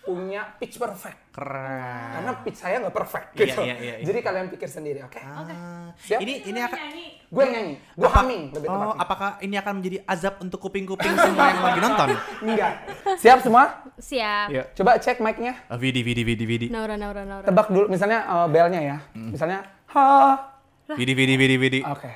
punya 0.00 0.56
pitch 0.56 0.80
perfect. 0.80 1.28
Keren. 1.30 2.10
Karena 2.10 2.32
pitch 2.40 2.56
saya 2.56 2.80
nggak 2.80 2.90
perfect 2.90 3.26
Iya, 3.30 3.40
gitu. 3.44 3.60
iya, 3.62 3.76
iya, 3.76 3.94
iya. 4.00 4.06
Jadi 4.08 4.18
kalian 4.18 4.48
pikir 4.48 4.66
sendiri, 4.66 5.04
oke? 5.04 5.20
Ah, 5.20 5.92
Siap? 6.00 6.18
Ini 6.18 6.48
ini 6.48 6.56
akan 6.58 6.78
Nyanyi. 6.80 7.06
Gue 7.30 7.44
nyanyi, 7.46 7.74
gue 7.94 8.02
apa- 8.02 8.16
humming 8.18 8.42
lebih 8.50 8.66
Oh, 8.66 8.74
tepatnya. 8.74 8.98
apakah 8.98 9.30
ini 9.38 9.54
akan 9.54 9.72
menjadi 9.76 9.98
azab 10.02 10.34
untuk 10.40 10.58
kuping-kuping 10.58 11.14
semua 11.14 11.46
yang 11.46 11.62
lagi 11.62 11.78
nonton? 11.78 12.08
Enggak. 12.48 12.72
Siap 13.20 13.38
semua? 13.38 13.64
Siap. 13.94 14.46
Iya. 14.50 14.62
Coba 14.72 14.96
cek 14.96 15.20
mic-nya. 15.20 15.52
Ah, 15.68 15.76
Vidi, 15.76 16.00
Vidi, 16.00 16.24
Vidi, 16.24 16.44
Vidi. 16.44 16.66
Naura, 16.66 16.96
Naura, 16.96 17.22
Naura. 17.22 17.46
Tebak 17.46 17.68
dulu 17.68 17.86
misalnya 17.86 18.24
eh, 18.24 18.46
bell-nya 18.48 18.80
ya. 18.80 18.96
Hmm. 19.12 19.30
Misalnya 19.30 19.62
ha. 19.86 20.48
Vidi, 20.96 21.12
Vidi, 21.14 21.34
Vidi, 21.36 21.56
Vidi. 21.56 21.80
Oke. 21.84 22.10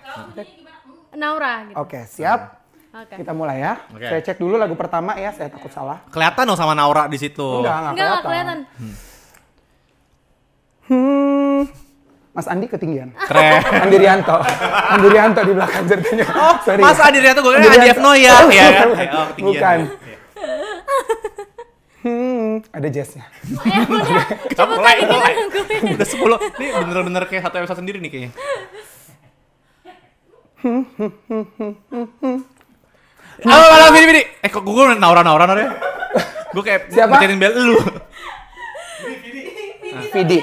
Naura 1.15 1.71
gitu. 1.71 1.77
Oke, 1.79 2.01
siap. 2.11 2.63
Oke. 2.95 3.15
Kita 3.23 3.35
mulai 3.35 3.59
ya. 3.59 3.75
Oke. 3.91 4.07
Saya 4.07 4.21
cek 4.23 4.39
dulu 4.39 4.55
lagu 4.55 4.75
pertama 4.75 5.15
ya, 5.15 5.31
saya 5.35 5.51
takut 5.51 5.71
salah. 5.71 6.03
Kelihatan 6.11 6.47
dong 6.47 6.59
sama 6.59 6.75
Naura 6.75 7.07
di 7.07 7.19
situ. 7.19 7.43
Enggak, 7.63 7.75
enggak 7.75 7.93
Enggak, 7.93 8.07
enggak 8.07 8.23
kelihatan. 8.23 8.59
Hmm. 10.85 11.61
Mas 12.35 12.47
Andi 12.51 12.67
ketinggian. 12.67 13.15
Keren. 13.31 13.63
Andirianto. 13.87 14.37
Andirianto 14.91 15.41
di 15.47 15.53
belakang 15.55 15.85
ceritanya. 15.87 16.27
Oh, 16.35 16.55
Sorry. 16.67 16.83
Mas 16.83 16.99
Adirianto 16.99 17.39
tuh 17.39 17.43
gue 17.47 17.53
kira 17.57 17.63
Andi 17.63 17.79
Andirianto. 17.79 17.99
F. 17.99 18.03
Noya. 18.03 18.33
Oh, 18.35 18.51
ya 18.51 18.67
bukan. 18.91 19.07
Oh, 19.15 19.25
ketinggian. 19.31 19.51
Bukan. 19.55 19.79
Iya. 19.87 20.17
Hmm, 22.05 22.61
ada 22.69 22.88
jazznya. 22.93 23.25
Ya 23.64 23.81
udah, 23.88 24.25
Kita 24.53 24.62
mulai, 24.69 25.09
mulai. 25.09 25.33
Udah 25.88 26.05
10. 26.05 26.21
Ini 26.61 26.69
bener-bener 26.85 27.25
kayak 27.25 27.49
satu 27.49 27.64
episode 27.64 27.81
sendiri 27.81 27.97
nih 27.97 28.11
kayaknya. 28.12 28.33
Halo, 33.45 33.67
halo, 33.73 33.87
Vidi, 33.93 34.07
Vidi. 34.07 34.23
Eh, 34.45 34.49
kok 34.49 34.61
gue 34.61 34.85
Naura, 35.01 35.25
Naura, 35.25 35.45
ya? 35.55 35.69
Gue 36.53 36.62
kayak 36.62 36.93
Siapa? 36.93 37.17
ngecetin 37.17 37.40
bel 37.40 37.53
lu. 37.57 37.77
Vidi. 40.12 40.38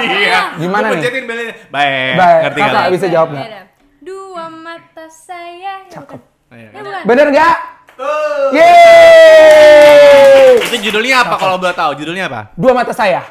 Iya. 0.00 0.40
Gimana 0.58 0.86
nih? 0.90 0.98
ngecetin 0.98 1.24
belnya. 1.24 1.54
Baik, 1.70 2.14
Baik, 2.18 2.40
ngerti 2.42 2.58
kakak 2.60 2.74
nggak? 2.74 2.92
bisa 2.92 3.06
jawab 3.06 3.28
nggak? 3.30 3.46
Beda. 3.46 3.62
Dua 4.00 4.44
mata 4.50 5.06
saya. 5.08 5.74
Ya, 5.80 5.90
Cakep. 5.94 6.20
Iya, 6.50 6.58
Ya 6.58 6.70
kan? 6.70 6.82
bukan. 6.82 7.02
Bener 7.06 7.26
nggak? 7.30 7.54
Yeay! 8.56 9.90
Itu 10.64 10.76
judulnya 10.90 11.22
apa 11.26 11.34
kalau 11.36 11.60
boleh 11.60 11.76
tahu? 11.76 11.92
Judulnya 12.00 12.24
apa? 12.32 12.50
Dua 12.56 12.72
mata 12.72 12.92
saya. 12.96 13.22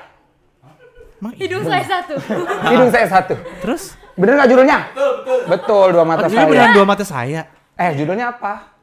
Hidung 1.36 1.68
saya 1.68 1.84
satu. 1.84 2.16
Hidung 2.70 2.92
saya 2.94 3.08
satu. 3.12 3.36
Terus? 3.66 3.98
Bener 4.16 4.40
nggak 4.40 4.50
judulnya? 4.52 4.80
Betul, 4.92 5.12
betul. 5.24 5.40
Betul, 5.48 5.88
dua 5.96 6.06
mata 6.08 6.28
saya. 6.28 6.46
beneran 6.48 6.72
dua 6.76 6.86
mata 6.88 7.04
saya. 7.08 7.42
Eh, 7.80 7.92
judulnya 7.96 8.36
apa? 8.36 8.76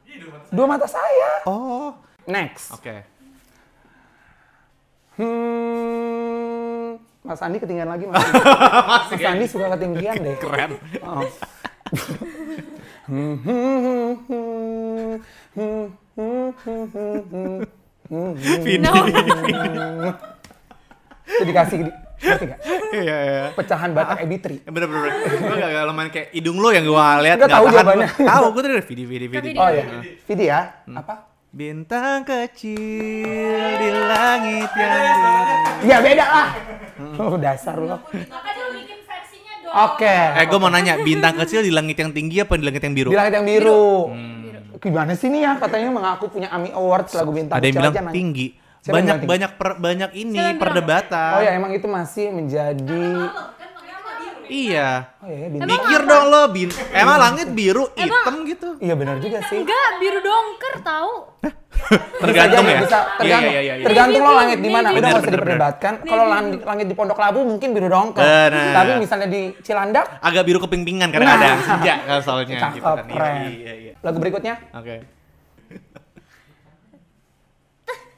Dua 0.49 0.65
mata 0.65 0.85
saya. 0.89 1.29
Oh. 1.45 1.93
Next. 2.27 2.75
Oke. 2.75 3.05
Hmm, 5.17 6.93
Mas 7.25 7.41
Andi 7.41 7.57
ketinggian 7.57 7.89
lagi, 7.89 8.05
Mas. 8.05 8.21
Andi. 8.21 8.37
Mas 9.17 9.25
Andi 9.25 9.45
suka 9.49 9.73
ketinggian 9.73 10.13
deh. 10.21 10.35
Keren. 10.37 10.77
Oh. 11.01 11.25
Vidi. 18.37 18.83
No. 18.83 18.93
Itu 21.27 21.43
dikasih, 21.43 21.77
di- 21.83 21.95
ngerti? 22.17 22.45
Iya, 22.97 23.17
iya. 23.21 23.43
Pecahan 23.53 23.93
batak 23.93 24.25
ebitri. 24.25 24.57
Eh, 24.63 24.71
Bener 24.71 24.89
bener. 24.89 25.11
Gue 25.27 25.53
gak, 25.53 25.69
gak 25.69 25.93
main 25.93 26.09
kayak 26.09 26.27
hidung 26.33 26.57
lo 26.57 26.73
yang 26.73 26.83
gue 26.83 26.97
lihat. 26.97 27.37
Nggak 27.37 27.51
tahu 27.51 27.65
jawabannya. 27.69 28.09
Tahu 28.09 28.45
gue 28.49 28.61
tadi 28.63 28.73
Vidi 28.81 29.03
Vidi 29.05 29.25
Vidi. 29.27 29.47
Vidi. 29.53 29.59
Oh 29.59 29.69
ya, 29.69 29.83
Vidi 30.25 30.45
ya. 30.47 30.59
Apa? 30.89 31.13
Bintang 31.47 32.21
kecil 32.21 33.71
di 33.77 33.89
langit 34.03 34.69
yang 34.73 34.93
biru. 34.97 35.55
Ya 35.85 35.97
beda 36.01 36.25
lah. 36.25 36.49
Oh, 37.17 37.37
dasar 37.37 37.77
lo. 37.77 37.97
Oke. 39.67 40.15
Eh 40.37 40.45
gue 40.45 40.59
mau 40.59 40.69
nanya, 40.69 40.99
bintang 40.99 41.35
kecil 41.35 41.61
di 41.61 41.71
langit 41.71 41.97
yang 41.97 42.11
tinggi 42.11 42.39
apa 42.39 42.55
di 42.55 42.65
langit 42.65 42.81
yang 42.81 42.95
biru? 42.95 43.09
Di 43.11 43.17
langit 43.17 43.33
yang 43.35 43.45
biru. 43.45 43.87
Gimana 44.77 45.11
sih 45.17 45.27
nih 45.27 45.41
ya 45.41 45.51
katanya 45.57 45.89
mengaku 45.89 46.29
punya 46.29 46.53
AMI 46.53 46.69
Awards 46.71 47.11
lagu 47.17 47.33
bintang 47.33 47.57
Ada 47.57 47.65
yang 47.65 47.75
Kecil 47.75 47.81
bilang 47.81 47.95
aja 47.97 48.13
tinggi. 48.13 48.47
Siapa 48.77 48.93
Banyak 48.93 49.15
tinggi? 49.17 49.27
banyak 49.27 49.51
per- 49.57 49.79
banyak 49.81 50.11
ini 50.13 50.37
Siapa 50.37 50.61
perdebatan. 50.61 51.31
Oh 51.33 51.41
ya 51.41 51.51
emang 51.57 51.71
itu 51.73 51.87
masih 51.89 52.25
menjadi 52.29 53.05
Iya. 54.47 55.11
Oh 55.19 55.27
iya, 55.27 55.47
bintang. 55.51 55.67
Mikir 55.67 56.01
dong 56.07 56.25
lo, 56.31 56.41
bin. 56.47 56.69
Emang 56.95 57.19
langit 57.19 57.51
biru, 57.51 57.91
hitam 57.99 58.47
gitu. 58.47 58.79
Iya 58.79 58.95
benar 58.95 59.19
juga 59.19 59.43
sih. 59.43 59.59
Enggak, 59.59 59.89
biru 59.99 60.19
dongker 60.23 60.75
tahu. 60.79 61.13
Tergantung 62.23 62.65
Bisa 62.65 62.73
ya. 62.73 62.79
Bisa, 62.83 62.99
Iya, 62.99 63.17
tergantung. 63.17 63.51
iya, 63.51 63.61
iya, 63.61 63.73
iya. 63.79 63.85
Tergantung 63.87 64.21
lo 64.21 64.31
langit 64.35 64.57
di 64.59 64.69
mana. 64.69 64.87
maybe. 64.89 64.99
Udah 64.99 64.99
Benar, 64.99 65.07
nggak 65.07 65.23
usah 65.23 65.31
diperdebatkan. 65.37 65.93
Kalau 66.03 66.25
langit, 66.27 66.59
langit 66.65 66.85
di 66.87 66.95
Pondok 66.97 67.19
Labu 67.19 67.39
mungkin 67.45 67.69
biru 67.71 67.87
dongker. 67.87 68.23
Benar. 68.23 68.73
Tapi 68.75 68.91
misalnya 68.99 69.27
di 69.27 69.41
Cilandak, 69.61 70.05
Agak 70.19 70.43
biru 70.43 70.59
keping-pingan 70.59 71.09
kadang-kadang. 71.09 71.57
Nah. 71.57 71.63
Senja 71.63 71.95
kan 72.03 72.19
soalnya 72.19 72.59
cakep, 72.59 72.75
gitu 72.75 72.83
kan. 72.83 72.97
Iya, 72.97 73.15
keren. 73.15 73.41
Iya, 73.47 73.73
iya. 73.77 73.93
Lagu 74.03 74.17
berikutnya 74.19 74.53
Oke. 74.73 74.95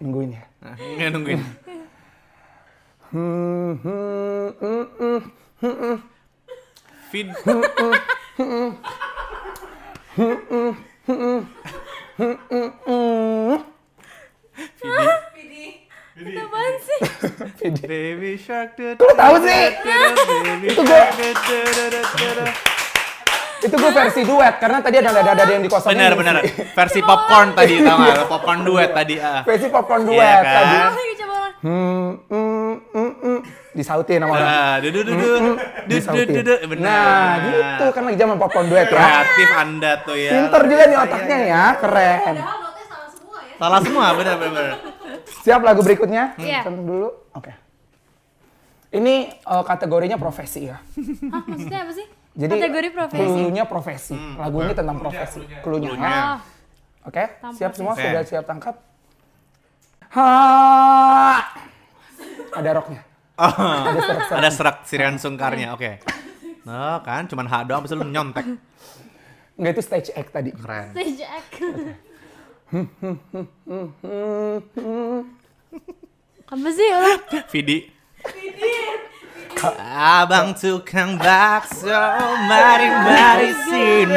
nungguin 0.01 0.31
ya. 0.31 0.43
Nah, 0.59 0.75
ini 0.79 1.09
nungguin. 1.11 1.41
Hmm, 3.09 3.73
hmm, 3.81 4.47
hmm, 4.61 5.19
hmm, 5.59 5.61
hmm. 5.61 5.97
Feed. 7.09 7.27
Apaan 16.19 16.75
sih? 16.83 16.99
Baby 17.79 18.35
shark. 18.35 18.75
Lu 18.75 19.13
tahu 19.15 19.35
sih? 19.47 19.63
Itu 20.67 20.81
gue 20.83 21.01
itu 23.59 23.75
gue 23.75 23.91
versi 23.91 24.23
duet 24.23 24.55
karena 24.55 24.79
tadi 24.79 25.03
ada 25.03 25.19
dada 25.19 25.43
yang 25.47 25.63
dikosongin. 25.63 25.99
Benar 25.99 26.15
benar. 26.19 26.43
Versi 26.75 26.99
popcorn 26.99 27.55
tadi 27.55 27.79
nggak? 27.83 28.27
Popcorn 28.27 28.67
duet 28.67 28.91
tadi. 28.91 29.15
Versi 29.47 29.67
popcorn 29.71 30.03
duet 30.03 30.43
tadi. 30.43 30.75
Hmm, 31.59 32.23
hmm, 32.31 32.71
hmm, 32.95 33.11
hmm. 33.19 33.39
Disautin 33.75 34.23
sama 34.23 34.33
orang. 34.39 34.47
Ah, 34.47 34.75
dudu 34.79 34.99
dudu. 35.03 35.19
Dudu 35.19 35.51
Disautin. 35.91 36.27
dudu. 36.39 36.55
Benar. 36.71 36.87
Nah, 36.87 37.31
gitu 37.43 37.85
kan 37.91 38.01
lagi 38.07 38.17
zaman 38.17 38.35
popcorn 38.39 38.67
duet 38.71 38.87
ya. 38.87 38.95
Kreatif 38.95 39.49
Anda 39.51 39.91
tuh 40.07 40.15
ya. 40.15 40.31
Pinter 40.31 40.61
juga 40.71 40.83
nih 40.87 40.97
otaknya 41.03 41.37
ya, 41.43 41.63
keren. 41.75 42.35
Padahal 42.39 42.57
notnya 42.63 42.85
salah 42.87 43.09
semua 43.11 43.39
ya. 43.43 43.55
Salah 43.59 43.79
semua, 43.83 44.05
benar 44.15 44.35
benar. 44.39 44.67
Siap 45.43 45.61
lagu 45.61 45.81
berikutnya? 45.83 46.23
Iya. 46.39 46.61
Tentu 46.63 46.81
dulu. 46.87 47.09
Oke. 47.35 47.51
Ini 48.89 49.15
eh, 49.37 49.63
kategorinya 49.67 50.17
profesi 50.17 50.65
ya. 50.65 50.79
Hah, 50.79 51.43
maksudnya 51.45 51.79
apa 51.83 51.93
sih? 51.93 52.07
Jadi 52.39 52.55
Kategori 52.55 52.89
profesi. 52.95 53.19
Clue-nya 53.19 53.63
profesi. 53.67 54.15
Lagu 54.15 54.57
ini 54.63 54.71
tentang 54.71 54.95
profesi. 54.95 55.43
Clue-nya 55.59 55.91
ya. 55.91 56.07
Oh, 56.07 56.39
Oke, 57.09 57.23
siap 57.55 57.73
semua 57.73 57.95
sudah 57.95 58.23
siap 58.27 58.43
tangkap? 58.47 58.88
Ha. 60.09 60.25
Ada 62.49 62.69
roknya. 62.73 63.01
Oh, 63.39 63.45
Ada 63.87 64.01
serak-serak. 64.01 64.39
ada 64.41 64.49
serak 64.51 64.77
sirian 64.89 65.15
sungkarnya. 65.15 65.71
Oke. 65.77 66.01
Nah, 66.65 66.99
kan 67.05 67.29
cuman 67.29 67.47
H 67.47 67.63
doang 67.63 67.85
bisa 67.85 67.95
lu 67.95 68.03
nyontek. 68.03 68.43
Enggak 69.55 69.71
itu 69.77 69.81
stage 69.85 70.09
act 70.15 70.31
tadi. 70.33 70.51
Keren. 70.51 70.91
stage 70.91 71.23
act. 71.23 71.53
Apa 76.49 76.69
sih 76.73 76.87
ulang? 76.89 77.21
Vidi. 77.53 77.77
Abang 79.59 80.55
tukang 80.55 81.19
bakso, 81.19 81.91
mari 82.47 82.87
mari 82.87 83.51
sini, 83.67 84.15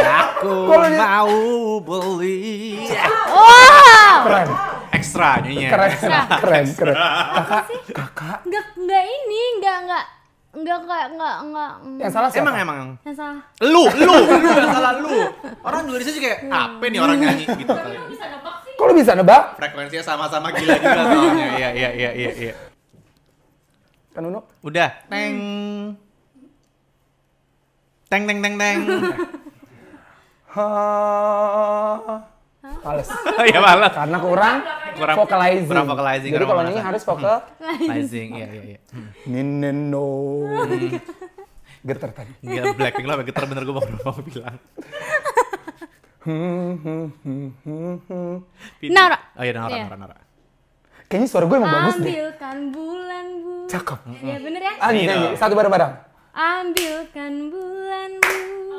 aku 0.00 0.64
mau 0.96 1.36
beli. 1.84 2.80
Wow! 3.28 4.16
Keren, 4.24 4.48
Ekstra 4.92 5.40
nyanyinya. 5.40 5.68
keren, 5.72 5.90
keren, 6.38 6.66
keren. 6.72 6.94
Kakak, 6.94 7.64
kakak. 7.90 8.38
Enggak 8.44 8.66
enggak 8.76 9.04
ini, 9.04 9.40
enggak 9.56 9.76
enggak 9.82 10.04
enggak 10.52 10.78
enggak 10.78 11.04
enggak 11.08 11.36
enggak. 11.40 11.72
Yang 11.98 12.12
salah 12.12 12.28
siapa? 12.28 12.44
Emang 12.44 12.56
emang 12.58 12.78
Yang 13.02 13.16
salah. 13.16 13.40
lu 13.64 13.82
lu 13.88 14.12
lu 14.12 14.36
yang 14.52 14.68
salah 14.70 14.92
lu. 14.94 15.16
Orang 15.62 15.82
juga 15.86 15.98
di 15.98 16.06
sini 16.06 16.18
kayak 16.20 16.38
apa 16.46 16.84
nih 16.86 17.00
orang 17.00 17.16
nyanyi 17.18 17.44
gitu 17.48 17.72
kali. 17.72 17.96
Bisa 18.06 18.24
nebak 18.28 18.56
sih. 18.62 18.72
Kok 18.76 18.84
lu 18.84 18.92
bisa 18.94 19.12
nebak? 19.14 19.42
Frekuensinya 19.56 20.04
sama-sama 20.04 20.52
gila 20.52 20.76
juga 20.76 21.00
soalnya. 21.02 21.46
Iya 21.56 21.68
iya 21.72 21.88
iya 21.90 22.10
iya 22.12 22.30
iya. 22.38 22.54
Kan 24.12 24.28
Uno? 24.28 24.44
Udah. 24.60 24.92
Teng. 25.08 25.34
Teng 28.06 28.22
teng 28.28 28.38
teng 28.38 28.54
teng. 28.54 28.78
Ha. 30.52 30.68
Males. 32.62 33.08
Oh 33.10 33.44
iya 33.50 33.58
malah. 33.58 33.90
Karena 33.90 34.18
kurang, 34.18 34.56
Kurang- 34.94 35.16
vocalizing. 35.18 35.66
kurang 35.66 35.86
vocalizing, 35.86 36.30
Jadi 36.30 36.44
kalau 36.44 36.62
pemanasan. 36.62 36.84
harus 36.84 37.02
vokal. 37.02 37.36
Rising. 37.82 38.28
Iya 38.32 38.46
iya 38.48 38.62
iya. 38.64 38.78
Nineno. 39.26 40.08
Getar 41.82 42.10
tadi. 42.12 42.30
Gila 42.38 42.70
Blackpink 42.72 43.02
lo 43.04 43.18
getar 43.20 43.44
bener 43.44 43.62
gue 43.62 43.74
mau 43.74 43.82
mau 43.82 44.14
bilang. 44.22 44.56
Nara. 48.84 49.18
Oh 49.34 49.42
iya 49.42 49.52
Nara 49.52 49.68
Iya. 49.68 49.84
Nara 49.86 49.96
Nara. 49.98 50.16
Kayaknya 51.06 51.28
suara 51.28 51.44
gue 51.44 51.56
emang 51.56 51.68
bagus 51.68 51.96
deh. 51.98 52.08
Ambilkan 52.08 52.58
bulan 52.70 53.26
bu. 53.38 53.54
Cakep. 53.66 53.98
Ya 54.22 54.36
bener 54.38 54.60
ya? 54.62 54.72
Ah, 54.78 54.90
nyanyi. 54.90 55.28
Satu 55.34 55.52
bareng-bareng. 55.52 55.92
Ambilkan 56.32 57.32
bulan 57.50 58.10
bu. 58.16 58.36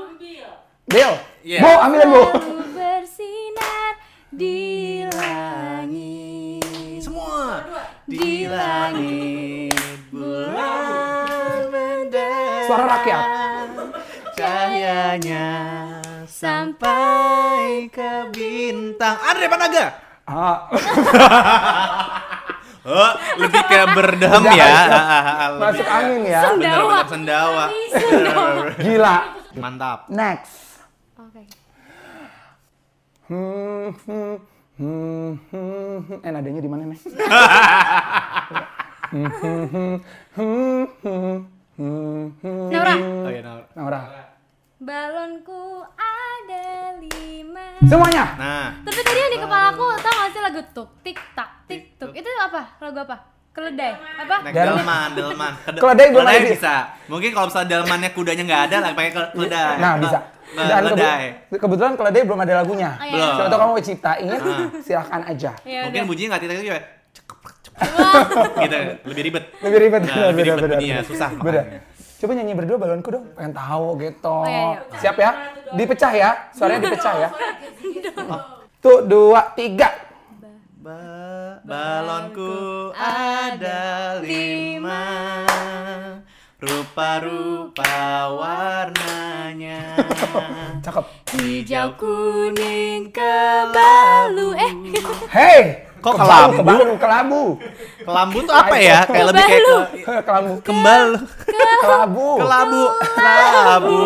Ambil. 0.07 0.47
Bill. 0.83 1.13
Iya. 1.43 1.59
Bo, 1.59 1.71
ambilin 1.77 2.09
Bo. 2.09 2.23
Bersinar 3.13 3.93
di 4.33 5.05
langit. 5.05 6.65
Semua 6.97 7.61
Di 8.09 8.49
langit 8.49 9.77
bulan 10.09 11.69
mendarat. 11.69 12.65
Suara 12.65 12.85
rakyat. 12.89 13.25
Cahayanya 14.33 15.49
sampai 16.25 17.85
ke 17.93 18.33
bintang. 18.33 19.21
Andre 19.21 19.45
Panaga. 19.45 19.85
Ah, 20.25 20.73
Oh, 22.89 23.13
lebih 23.37 23.61
ke 23.69 23.79
berdehem 23.93 24.41
Udah, 24.41 24.57
ya. 24.57 24.73
masuk 25.61 25.85
angin 25.85 26.21
ya. 26.25 26.41
Bener-bener 26.49 27.05
sendawa. 27.05 27.65
Gila. 28.81 29.17
Mantap. 29.53 30.09
Next. 30.09 30.72
Hmm, 33.33 33.89
hmm, 34.05 34.35
hmm, 34.77 35.31
hmm, 35.49 35.97
hmm. 36.05 36.21
Eh 36.21 36.29
nadanya 36.29 36.61
di 36.61 36.69
mana 36.69 36.85
nih? 36.85 36.99
Hmm, 39.13 39.29
hmm, 39.29 39.65
hmm, 39.73 39.95
hmm, 40.37 40.85
hmm, 41.01 41.37
hmm, 41.77 42.21
hmm. 42.41 42.65
Nora. 42.69 42.93
Oh 42.93 43.29
iya, 43.33 43.41
Nara. 43.41 43.63
Naura. 43.73 44.01
Balonku 44.77 45.81
ada 45.97 46.97
lima. 47.01 47.81
Semuanya. 47.89 48.25
Nah, 48.37 48.69
Tapi 48.85 48.99
tadi 49.01 49.17
yang 49.17 49.33
di 49.33 49.39
kepala 49.41 49.73
aku 49.73 49.85
tau 49.97 50.13
gak 50.13 50.29
sih 50.29 50.41
lagu 50.45 50.61
tuk 50.77 50.89
tik 51.01 51.17
tak 51.33 51.65
tik 51.65 51.97
tuk 51.97 52.13
itu 52.13 52.29
apa? 52.37 52.77
Lagu 52.77 53.01
apa? 53.01 53.32
Keledai? 53.53 53.93
Apa? 53.93 54.35
naik 54.41 54.53
delman, 54.55 55.09
delman. 55.13 55.53
Kede- 55.61 55.77
Keledai 55.77 56.07
belum 56.09 56.25
keledai 56.25 56.41
ada 56.41 56.49
bisa. 56.49 56.75
Mungkin 57.05 57.29
kalau 57.31 57.45
misalnya 57.47 57.69
delmannya 57.69 58.09
kudanya 58.09 58.43
nggak 58.43 58.61
ada, 58.65 58.75
lah 58.81 58.91
pakai 58.91 59.11
ke- 59.13 59.31
keledai. 59.31 59.75
Nah 59.77 59.93
bisa. 59.95 60.19
Dan 60.53 60.65
keledai. 60.83 61.25
kebetulan, 61.47 61.61
kebetulan 61.61 61.93
keledai 61.93 62.21
belum 62.23 62.39
ada 62.39 62.53
lagunya. 62.55 62.89
Oh, 62.91 63.03
iya. 63.03 63.13
Belum. 63.13 63.29
Siapa 63.35 63.55
kamu 63.55 63.69
mau 63.69 63.81
ciptain, 63.81 64.25
silahkan 64.81 65.21
aja. 65.23 65.51
Ya 65.63 65.79
Mungkin 65.85 66.01
udah. 66.01 66.09
bunyinya 66.09 66.29
nggak 66.29 66.41
titik 66.41 66.57
juga. 66.59 66.81
Cekep, 67.13 67.37
cekep. 67.61 68.47
gitu, 68.59 68.77
lebih 69.05 69.23
ribet. 69.23 69.43
Lebih 69.61 69.79
ribet, 69.79 70.01
Nah, 70.03 70.15
lebih 70.29 70.43
ribet 70.43 70.69
bunyinya, 70.73 71.01
susah 71.03 71.29
makanya. 71.31 71.63
Coba 72.17 72.31
nyanyi 72.33 72.53
berdua 72.55 72.77
balonku 72.79 73.09
dong, 73.11 73.25
pengen 73.33 73.53
tahu 73.53 73.85
gitu. 73.99 74.33
Oh, 74.33 74.45
iya, 74.45 74.61
iya. 74.81 74.97
Siap 74.97 75.15
ya? 75.15 75.31
Dipecah 75.73 76.11
ya, 76.11 76.29
suaranya 76.49 76.81
dipecah 76.83 77.13
ya. 77.19 77.29
Tuh, 78.83 78.99
dua, 79.01 79.41
tiga. 79.53 79.87
Ba- 80.83 81.63
balonku 81.63 82.91
ada 82.91 84.19
lima 84.19 84.99
rupa-rupa 86.59 87.95
warnanya 88.27 89.95
Cakep. 90.83 91.05
Hijau 91.39 91.95
kuning 91.95 93.15
kebalu. 93.15 94.59
Eh, 94.59 94.71
Hey! 95.31 95.87
Kok 96.03 96.19
kebalu, 96.19 96.51
kelabu? 96.51 96.59
Kebalu, 96.59 96.93
kelabu. 96.99 97.43
kelambu 98.03 98.37
tuh 98.43 98.51
apa 98.53 98.75
ya 98.75 98.99
kayak 99.07 99.25
lebih 99.31 99.45
kayak 99.47 99.63
ke, 99.63 100.13
Kelabu. 100.19 100.53
kembal 100.59 101.05
Kelabu. 101.79 102.27
kelabu 102.43 102.83
kelabu 103.15 104.03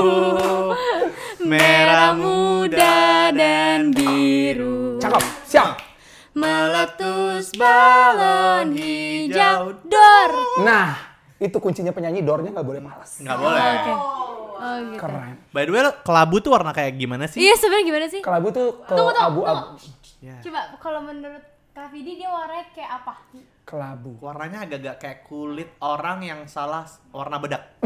merah 1.42 2.14
muda 2.14 3.34
dan 3.34 3.90
biru 3.90 5.02
Cakep. 5.02 5.26
Siap. 5.50 5.87
Meletus 6.38 7.50
balon 7.58 8.78
hijau 8.78 9.74
dor. 9.82 10.32
Nah, 10.62 10.94
itu 11.42 11.58
kuncinya 11.58 11.90
penyanyi, 11.90 12.22
doornya 12.22 12.54
nggak 12.54 12.68
boleh 12.68 12.82
malas. 12.82 13.18
nggak 13.18 13.38
boleh 13.38 13.58
Oke. 13.58 13.74
Oke. 13.74 13.82
gitu. 13.86 14.98
Keren. 14.98 15.34
By 15.54 15.64
the 15.66 15.72
way, 15.74 15.82
lo 15.86 15.92
kelabu 16.02 16.36
tuh 16.42 16.52
warna 16.54 16.74
kayak 16.74 16.98
gimana 16.98 17.26
sih? 17.30 17.42
Iya 17.42 17.54
sebenarnya 17.58 17.86
gimana 17.86 18.06
sih? 18.10 18.22
Kelabu 18.26 18.48
tuh 18.50 18.82
ke 18.86 18.94
Tunggu, 18.94 19.14
tunggu, 19.14 19.46
abu-abu. 19.46 19.78
Ya. 20.18 20.38
Coba 20.42 20.62
kalau 20.82 21.06
menurut 21.06 21.46
Kak 21.74 21.94
Vidi 21.94 22.18
dia 22.18 22.30
warnanya 22.30 22.66
kayak 22.74 22.92
apa? 23.02 23.14
Kelabu. 23.62 24.18
Warnanya 24.18 24.66
agak-agak 24.66 24.96
kayak 24.98 25.20
kulit 25.30 25.70
orang 25.78 26.26
yang 26.26 26.42
salah 26.50 26.90
warna 27.14 27.38
bedak. 27.38 27.78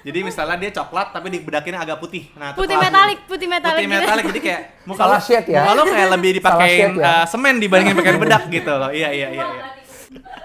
Jadi 0.00 0.18
misalnya 0.22 0.56
dia 0.56 0.70
coklat 0.72 1.12
tapi 1.12 1.28
dibedakinnya 1.28 1.80
agak 1.80 1.98
putih. 1.98 2.32
Nah, 2.34 2.50
itu 2.50 2.58
Putih 2.58 2.76
metalik, 2.76 3.18
putih 3.24 3.44
metalik. 3.46 3.76
Putih 3.76 3.86
gitu. 3.86 4.00
metalik 4.00 4.24
jadi 4.26 4.40
kayak 4.40 4.62
muka 4.88 4.98
Salah 4.98 5.12
lo, 5.14 5.22
shade 5.22 5.46
ya. 5.46 5.60
muka 5.60 5.72
lo 5.72 5.82
kayak 5.86 6.08
lebih 6.10 6.30
dipakein 6.36 6.78
shade 6.90 6.96
ya. 6.96 7.12
eh, 7.12 7.24
semen 7.26 7.54
dibandingin 7.56 7.94
pakai 7.94 8.14
bedak 8.16 8.42
gitu 8.48 8.72
loh. 8.72 8.90
Iya 8.90 9.08
iya 9.10 9.28
iya. 9.30 9.44
iya. 9.46 9.66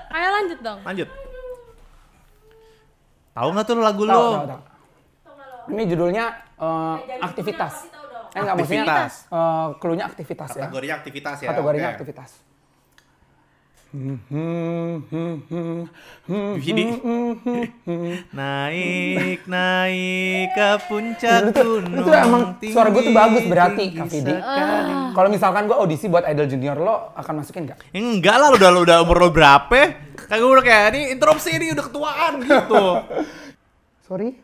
Ayo 0.09 0.27
lanjut 0.33 0.59
dong. 0.59 0.79
Lanjut. 0.81 1.09
Tahu 3.31 3.47
nggak 3.49 3.65
tuh 3.65 3.75
lagu 3.77 4.01
Tahu, 4.01 4.11
lo? 4.11 4.19
tahu, 4.33 4.45
tahu. 4.45 4.61
Ini 5.67 5.83
judulnya 5.87 6.25
eh, 6.55 6.95
aktivitas. 7.21 7.73
Eh 8.31 8.37
enggak 8.37 8.55
maksudnya 8.57 8.83
Aktivitas. 8.83 9.13
eh, 9.29 9.67
clue-nya 9.77 10.05
aktivitas 10.05 10.49
ya. 10.49 10.61
Kategorinya 10.61 10.95
aktivitas 10.97 11.37
ya. 11.39 11.47
Kategorinya 11.47 11.87
oke. 11.87 11.95
aktivitas. 11.95 12.29
Hmm, 12.35 12.43
hmm, 12.43 12.43
hmm, 12.43 13.85
hmm, 13.85 13.85
hmm, 13.85 13.85
Vidi. 13.85 13.85
hmm, 13.85 13.85
hmm, 13.85 13.85
hmm. 13.95 15.88
Naik 18.36 19.47
naik 19.47 20.47
ke 20.51 20.69
puncak 20.91 21.55
gunung. 21.55 21.95
lu 21.95 22.01
tuh 22.03 22.13
emang 22.13 22.43
suara 22.60 22.89
gua 22.91 23.01
tuh 23.01 23.15
bagus 23.15 23.43
berarti, 23.47 23.84
Kak. 23.95 24.12
Kalau 25.15 25.29
misalkan 25.31 25.71
gue 25.71 25.77
audisi 25.77 26.12
buat 26.12 26.27
Idol 26.27 26.47
Junior 26.51 26.75
lo 26.75 27.15
akan 27.15 27.34
masukin 27.39 27.71
nggak? 27.71 27.95
Enggak 27.95 28.36
lah, 28.36 28.49
udah 28.51 28.69
udah 28.84 28.97
umur 29.08 29.17
lo 29.23 29.29
berapa? 29.31 29.95
Kagak 30.27 30.43
udah 30.43 30.63
kayak 30.65 30.86
ini 30.95 31.01
interupsi 31.15 31.55
ini 31.55 31.71
udah 31.71 31.86
ketuaan 31.88 32.34
gitu. 32.43 32.84
Sorry. 34.08 34.38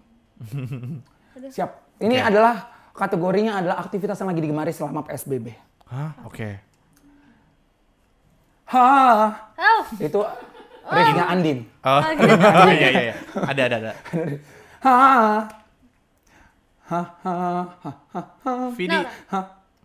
Siap. 1.51 2.01
Ini 2.01 2.17
Oke. 2.17 2.27
adalah 2.33 2.55
kategorinya 2.95 3.61
adalah 3.61 3.77
aktivitas 3.83 4.17
yang 4.17 4.29
lagi 4.33 4.41
digemari 4.41 4.73
selama 4.73 5.05
PSBB. 5.05 5.53
Hah? 5.91 6.17
Oke. 6.25 6.70
Ha, 8.71 8.87
Oh, 9.59 9.81
itu 9.99 10.19
riffnya 10.87 11.25
Andin. 11.27 11.59
Oh, 11.83 11.99
oh 11.99 12.11
iya 12.71 12.89
iya 12.89 13.01
iya. 13.11 13.15
Ada 13.35 13.61
ada 13.67 13.75
ada. 13.77 13.91
Ha, 14.81 14.95
ha, 16.89 17.01
ha, 17.21 17.33
ha, 17.83 17.91
ha, 18.11 18.21
ha, 18.41 18.51
Vidi, 18.73 18.97
ha. 19.29 19.39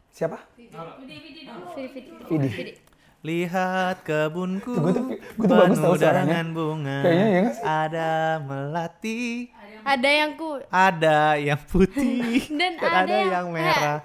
Siapa? 0.09 0.39
Vidi, 0.57 1.17
Vidi. 1.21 1.43
Vidi. 2.27 2.49
Vidi. 2.49 2.73
lihat 3.27 4.07
kebunku. 4.07 4.71
Tuh, 4.71 4.81
gua 4.81 4.93
tuh- 4.95 5.09
gua 5.35 5.45
tuh 5.45 5.57
bagus 5.59 5.79
penuh 5.79 5.99
dengan 5.99 6.47
bunga. 6.55 6.99
Kayaknya 7.03 7.27
ya? 7.27 7.45
Ada 7.61 8.11
melati, 8.39 9.51
Ada 9.83 10.09
yang 10.11 10.31
ku 10.35 10.51
ada 10.67 11.19
yang 11.35 11.59
putih, 11.61 12.43
Dan 12.59 12.79
ada, 12.79 13.03
ada 13.03 13.15
yang- 13.19 13.31
yang 13.35 13.47
merah. 13.51 13.99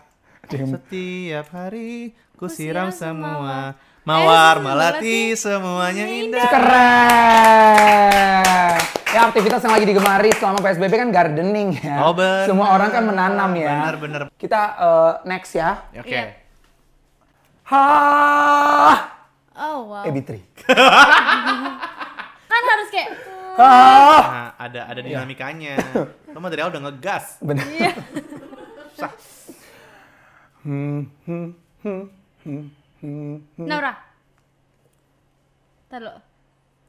Setiap 0.50 1.48
hari 1.54 2.12
ku 2.34 2.46
Ku 2.46 2.46
siram 2.50 2.90
siram 2.90 2.98
semua. 2.98 3.30
semua. 3.30 3.58
Mawar, 4.12 4.60
Eh, 4.60 4.64
melati, 4.64 5.32
semuanya 5.40 6.04
indah. 6.04 6.52
Keren. 6.52 8.04
Ya 9.12 9.28
aktivitas 9.28 9.64
yang 9.64 9.72
lagi 9.76 9.88
digemari 9.88 10.32
selama 10.36 10.60
PSBB 10.60 10.94
kan 11.00 11.12
gardening 11.16 11.80
ya. 11.80 12.04
Oh, 12.04 12.12
benar. 12.12 12.44
Semua 12.48 12.76
orang 12.76 12.92
kan 12.92 13.04
menanam 13.08 13.52
ya. 13.56 13.72
Benar, 13.72 13.96
benar. 14.00 14.22
Kita 14.36 14.62
eh, 14.76 15.12
next 15.28 15.56
ya. 15.56 15.88
Oke. 15.96 16.12
Iya. 16.12 16.36
Ha. 17.72 17.88
Oh 19.62 19.96
wow. 19.96 20.04
Eh 20.04 20.12
Bitri. 20.12 20.44
Kan 22.52 22.64
harus 22.68 22.92
kayak 22.92 23.10
Ha. 23.52 23.68
Nah, 23.68 24.48
ada 24.56 24.82
ada 24.88 25.00
dinamikanya. 25.04 25.76
Lo 26.32 26.40
mah 26.40 26.48
dari 26.48 26.64
awal 26.64 26.72
udah 26.72 26.84
ngegas. 26.88 27.36
Benar. 27.44 27.68
Iya. 27.68 27.92
Sah. 28.96 29.12
Hmm, 30.64 31.04
hmm, 31.28 31.48
hmm, 31.84 32.04
hmm, 32.48 32.64
hmm. 33.02 33.38
Nora. 33.58 33.98
Ntar 35.90 36.02
lo. 36.02 36.22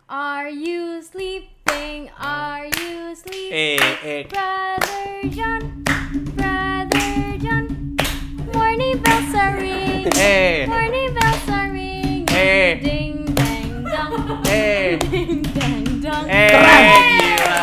Are 0.08 0.50
you 0.50 1.02
sleeping? 1.02 2.10
Are 2.18 2.66
you 2.66 3.16
sleeping? 3.16 3.52
Eh, 3.52 3.96
eh. 4.04 4.22
Brother 4.28 5.28
John, 5.30 5.82
Brother 6.36 7.38
John. 7.38 7.96
Morning 8.54 8.98
bells 9.02 9.34
are 9.34 9.56
ringing. 9.56 10.12
Eh. 10.14 10.66
Morning 10.66 11.14
bells 11.14 11.48
are 11.48 11.72
ringing. 11.72 12.28
Eh. 12.28 12.74
Ding 12.78 13.24
dang 13.34 13.84
dong. 13.84 14.46
Eh. 14.46 14.96
Ding 15.10 15.42
dang 15.42 16.00
dong. 16.00 16.26
Eh, 16.28 16.48
Keren. 16.52 16.92
gila. 17.20 17.61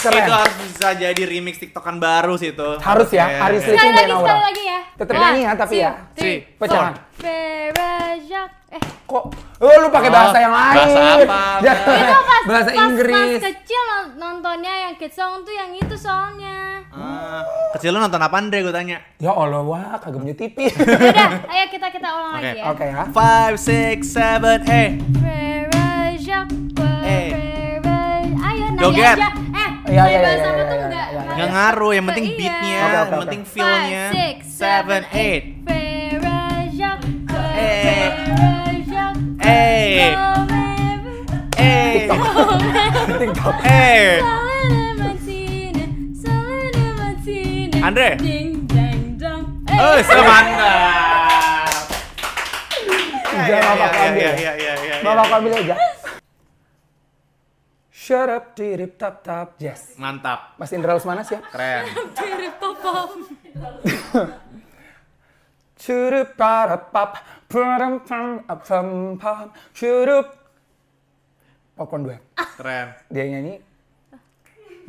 Keren. 0.00 0.16
Itu 0.18 0.32
harus 0.32 0.54
bisa 0.58 0.88
jadi 0.94 1.22
remix 1.22 1.54
TikTokan 1.58 1.96
baru 1.96 2.34
sih 2.34 2.50
itu. 2.50 2.68
Harus 2.78 3.08
ya, 3.10 3.26
Oke. 3.26 3.36
harus 3.38 3.60
Sekali 3.60 3.76
Sleeping 3.76 3.92
by 3.92 4.00
lagi, 4.02 4.14
sekali 4.18 4.42
lagi 4.42 4.62
ya. 4.64 4.80
Tetep 4.92 5.12
One, 5.12 5.22
nyanyi 5.22 5.40
ya, 5.40 5.52
tapi 5.54 5.74
ya. 5.76 5.90
three, 6.12 6.38
Pecahan. 6.56 6.92
Berajak. 7.18 8.48
Eh, 8.70 8.82
Kok 9.02 9.24
oh, 9.58 9.74
lu 9.76 9.88
pakai 9.90 10.06
Oh, 10.06 10.14
bahasa 10.14 10.38
yang 10.38 10.54
lain? 10.54 10.76
bahasa 10.78 11.00
apa? 11.18 11.42
Itu 11.90 12.18
pas 12.22 12.42
bahasa 12.48 12.70
pas, 12.70 12.80
Inggris. 12.80 13.34
Pas 13.36 13.46
kecil 13.50 13.82
non- 13.84 14.12
nontonnya 14.16 14.74
yang 14.80 14.94
kids 14.94 15.12
song 15.12 15.42
tuh 15.42 15.50
yang 15.50 15.74
itu 15.74 15.96
soalnya. 15.96 16.78
Ah, 16.88 17.42
kecil 17.72 17.90
lu 17.90 17.98
nonton 17.98 18.18
apa 18.18 18.30
Andre 18.32 18.62
gue 18.62 18.70
tanya. 18.70 19.02
Ya 19.16 19.32
Allah, 19.32 19.60
wah 19.60 19.98
kagak 19.98 20.22
punya 20.22 20.32
TV. 20.32 20.70
Udah, 21.10 21.30
ayo 21.44 21.64
kita 21.68 21.86
kita 21.88 22.08
ulang 22.08 22.32
Oke, 22.32 22.40
lagi 22.40 22.56
ya. 22.56 22.64
Oke 22.68 22.84
ya. 22.84 23.02
Five, 23.10 23.54
six, 23.58 23.98
seven, 24.08 24.58
eight. 24.64 25.02
Berajak. 25.12 26.46
Eh. 27.02 27.28
beraj- 27.80 28.38
Ayo 28.40 28.66
nyanyi 28.68 28.82
Joget. 28.86 29.16
aja. 29.18 29.28
Iya 29.90 30.04
iya 30.06 30.20
iya. 30.22 30.50
iya, 31.34 31.44
ngaruh, 31.50 31.90
yang 31.90 32.06
penting 32.06 32.38
beatnya, 32.38 32.78
yang 32.78 33.10
penting 33.26 33.42
feelnya. 33.42 34.04
Five, 34.06 34.14
six, 34.14 34.38
seven, 34.54 35.02
eight. 35.10 35.44
Ferajak, 35.66 36.98
Ferajak, 37.26 39.14
eh, 39.42 39.50
eh, 39.50 39.70
Iya, 39.70 40.06
iya, 40.06 40.06
iya, 40.06 40.06
iya, 40.06 40.14
iya, 48.14 48.88
dong. 49.18 49.42
Oh, 49.66 49.96
semantap. 50.06 50.70
iya, 53.30 53.58
iya, 53.58 53.72
iya, 53.74 53.90
Iya 54.14 54.30
iya 54.38 54.52
iya 54.54 54.72
iya. 54.78 54.94
Bapak 55.02 55.38
ambil 55.42 55.52
aja. 55.58 55.99
Shut 58.00 58.32
up, 58.32 58.56
dirip 58.56 58.96
tap 58.96 59.20
tap. 59.20 59.60
Yes. 59.60 59.92
Mantap, 60.00 60.56
Mas 60.56 60.72
Indra 60.72 60.96
Lesmana 60.96 61.20
siap? 61.20 61.44
keren. 61.52 61.84
Mirip 62.16 62.56
papa. 62.56 63.12
Curup 65.76 66.28
parap 66.32 66.88
pap, 66.88 67.20
param 67.44 68.00
pam 68.00 68.40
pam 68.64 68.88
pam, 69.20 69.52
curup. 69.76 70.32
Popcorn 71.76 72.08
duet. 72.08 72.24
Keren. 72.56 72.96
Dia 73.12 73.24
nyanyi. 73.28 73.54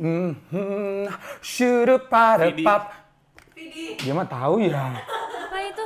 Hmm, 0.00 0.32
hmm, 0.48 1.04
Curup 1.44 2.08
Vidi. 2.08 2.64
pap. 2.64 2.96
Dia 4.00 4.12
mah 4.16 4.24
tahu 4.24 4.56
ya. 4.64 4.88
Apa 4.88 5.58
itu? 5.68 5.84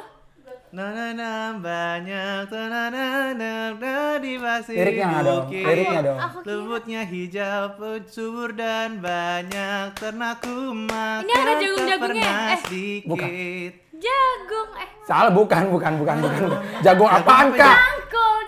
Na 0.76 0.92
na 0.92 1.08
na 1.16 1.56
banyak 1.56 2.52
na 2.52 2.62
na 2.68 2.82
na 2.92 3.32
na 3.32 3.72
na 3.72 4.20
di 4.20 4.36
pasir 4.36 4.76
Liriknya 4.76 5.24
dong, 5.24 5.48
bukit. 5.48 5.64
liriknya 5.64 6.00
dong. 6.04 6.18
Lembutnya 6.44 7.00
hijau, 7.00 7.80
subur 8.04 8.52
dan 8.52 9.00
banyak 9.00 9.96
ternakku 9.96 10.76
makan 10.76 11.24
Ini 11.24 11.32
ada 11.32 11.52
jagung-jagungnya, 11.64 11.96
tak 11.96 12.00
pernah 12.28 12.52
eh. 12.52 12.58
sedikit. 12.68 13.72
Jagung. 13.96 14.68
Eh, 14.76 14.88
Salah, 15.08 15.32
bukan, 15.32 15.62
bukan, 15.72 15.92
bukan, 15.96 16.16
bukan. 16.20 16.36
Jagung 16.84 17.08
apaan, 17.08 17.46
Kak? 17.56 17.78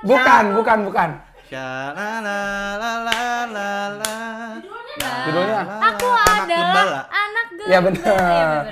Bukan, 0.04 0.44
bukan, 0.52 0.78
bukan. 0.84 1.08
Sha 1.48 1.96
la 1.96 2.20
la 2.20 2.40
la 2.76 2.92
la 3.08 3.20
la 3.48 3.70
la. 4.04 4.14
Judulnya? 5.24 5.60
Aku 5.64 6.08
adalah 6.12 6.44
gembala. 6.44 7.00
anak 7.08 7.46
gembala. 7.56 7.64
Ya. 7.64 7.72
Iya, 7.72 7.78
bener. 7.80 8.64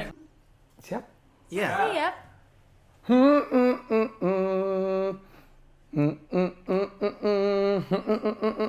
Siap? 0.84 1.02
Iya. 1.48 1.68
Iya. 1.88 2.08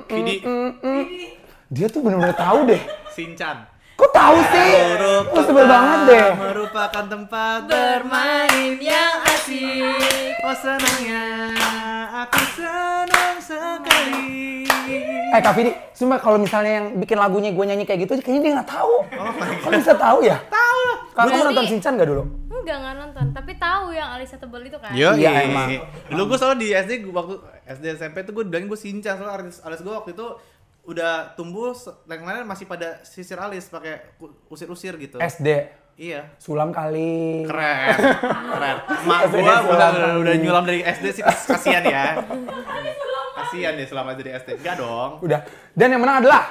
Kidi. 0.06 0.38
Dia 1.74 1.86
tuh 1.90 2.06
benar-benar 2.06 2.38
tahu 2.38 2.70
deh. 2.70 2.78
Sinchan. 3.10 3.66
Kok 3.98 4.10
tahu 4.14 4.38
sih? 4.54 4.70
Kok 5.26 5.34
oh, 5.34 5.42
sebel 5.42 5.66
banget 5.66 6.00
deh. 6.06 6.30
Merupakan 6.38 7.04
tempat 7.10 7.66
bermain 7.66 8.78
yang 8.78 9.26
asik. 9.26 10.38
Oh 10.46 10.54
senangnya, 10.54 11.50
aku 12.14 12.38
senang 12.54 13.42
sekali. 13.42 14.67
Eh 15.28 15.40
Kak 15.40 15.54
Vidi, 15.54 15.70
sumpah 15.92 16.18
kalau 16.18 16.36
misalnya 16.36 16.72
yang 16.80 16.86
bikin 16.96 17.16
lagunya 17.16 17.52
gue 17.52 17.64
nyanyi 17.64 17.84
kayak 17.84 18.08
gitu, 18.08 18.12
kayaknya 18.18 18.40
dia 18.40 18.52
nggak 18.58 18.70
tahu. 18.70 18.94
Kok 19.60 19.70
bisa 19.70 19.94
tahu 19.94 20.18
ya? 20.24 20.36
Tahu. 20.48 20.82
Kamu 21.12 21.26
Berarti- 21.28 21.46
nonton 21.50 21.64
Shinchan 21.66 21.92
nggak 21.96 22.08
dulu? 22.08 22.22
Enggak, 22.48 22.76
enggak 22.78 22.96
nonton. 22.96 23.26
Tapi 23.32 23.52
tahu 23.56 23.86
yang 23.92 24.08
Alisa 24.12 24.36
tebel 24.36 24.62
itu 24.64 24.78
kan. 24.78 24.92
Yo, 24.92 25.10
Iya, 25.14 25.30
emang. 25.44 25.68
Dulu 26.08 26.22
gue 26.28 26.38
selalu 26.38 26.56
di 26.58 26.68
SD 26.72 26.92
waktu 27.08 27.34
SD 27.66 27.84
SMP 27.96 28.16
tuh 28.22 28.32
gue 28.32 28.44
bilangin 28.44 28.68
gue 28.68 28.80
sinchan 28.80 29.16
soalnya 29.16 29.34
alis, 29.40 29.60
alis 29.60 29.80
gue 29.80 29.92
waktu 29.92 30.12
itu 30.12 30.26
udah 30.88 31.36
tumbuh, 31.36 31.76
yang 32.08 32.24
lain 32.24 32.48
masih 32.48 32.64
pada 32.64 33.04
sisir 33.04 33.36
alis 33.36 33.68
pakai 33.68 34.16
usir-usir 34.48 34.96
gitu. 34.96 35.20
SD. 35.20 35.48
Iya. 35.98 36.30
Sulam 36.38 36.70
kali. 36.70 37.42
Keren. 37.44 37.90
Keren. 38.48 38.76
Mak 39.10 39.20
gua 39.26 39.34
sulam 39.34 39.62
udah, 39.66 39.88
udah 40.22 40.34
nyulam 40.38 40.64
dari 40.64 40.80
SD 40.80 41.06
sih 41.10 41.22
kasihan 41.26 41.82
ya. 41.82 42.22
Kasihan 43.38 43.72
deh 43.72 43.86
selama 43.86 44.10
dari 44.12 44.34
SD. 44.34 44.58
Enggak 44.58 44.76
dong. 44.76 45.10
Udah. 45.22 45.40
Dan 45.72 45.94
yang 45.94 46.02
menang 46.02 46.18
adalah 46.20 46.42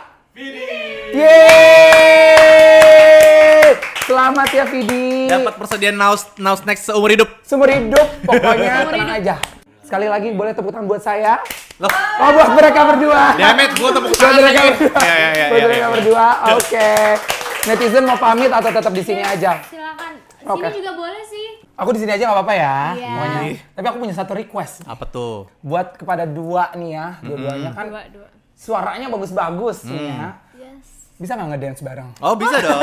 Yeay! 2.38 3.76
Selamat 4.02 4.48
ya 4.50 4.64
Vidi. 4.64 5.28
Dapat 5.28 5.54
persediaan 5.58 5.96
naus 5.96 6.24
naus 6.38 6.64
next 6.64 6.86
seumur 6.86 7.10
hidup. 7.10 7.28
Seumur 7.42 7.68
hidup, 7.68 8.08
pokoknya 8.24 8.74
Seumur 8.80 8.94
tenang 8.94 9.10
hidup. 9.10 9.20
aja. 9.20 9.36
Sekali 9.82 10.08
lagi 10.08 10.32
boleh 10.32 10.52
tepuk 10.52 10.70
tangan 10.70 10.86
buat 10.86 11.02
saya. 11.02 11.40
Loh, 11.78 11.92
Oh 12.18 12.30
buat 12.32 12.50
mereka 12.54 12.88
berdua. 12.88 13.36
damn 13.36 13.58
it, 13.58 13.72
gua 13.76 13.90
tepuk 13.92 14.10
Buat 14.10 14.20
tangan 14.22 14.36
mereka 14.38 14.48
lagi. 14.54 14.70
berdua. 14.72 14.96
Iya, 14.98 15.14
iya, 15.14 15.30
iya, 15.30 15.46
Buat 15.46 15.58
iya, 15.58 15.66
mereka 15.66 15.82
iya. 15.82 15.92
berdua. 15.92 16.28
Oke. 16.54 16.90
Netizen 17.68 18.04
mau 18.06 18.18
pamit 18.18 18.48
atau 18.50 18.70
tetap 18.72 18.94
di 18.94 19.04
sini 19.04 19.22
aja? 19.22 19.52
Silakan. 19.66 20.14
Sini 20.38 20.48
Oke. 20.48 20.68
juga 20.72 20.92
boleh 20.94 21.24
sih. 21.26 21.67
Aku 21.78 21.94
di 21.94 22.00
sini 22.00 22.10
aja 22.10 22.26
nggak 22.26 22.38
apa-apa 22.38 22.54
ya. 22.54 22.78
Iya. 22.92 23.10
Pokoknya. 23.12 23.42
Tapi 23.72 23.86
aku 23.86 23.98
punya 24.00 24.16
satu 24.16 24.34
request 24.34 24.82
Apa 24.84 25.06
tuh? 25.06 25.46
buat 25.62 25.94
kepada 25.94 26.26
dua 26.26 26.74
nih 26.74 26.92
ya. 26.92 27.08
Dua-duanya 27.22 27.70
kan 27.72 27.86
Dua, 27.88 28.02
dua. 28.10 28.28
suaranya 28.52 29.08
bagus-bagus 29.08 29.86
nih 29.86 30.10
ya. 30.10 30.28
Yes. 30.54 31.14
Bisa 31.16 31.34
nggak 31.34 31.50
ngedance 31.54 31.82
bareng? 31.82 32.10
Oh, 32.18 32.34
bisa 32.34 32.58
dong. 32.66 32.82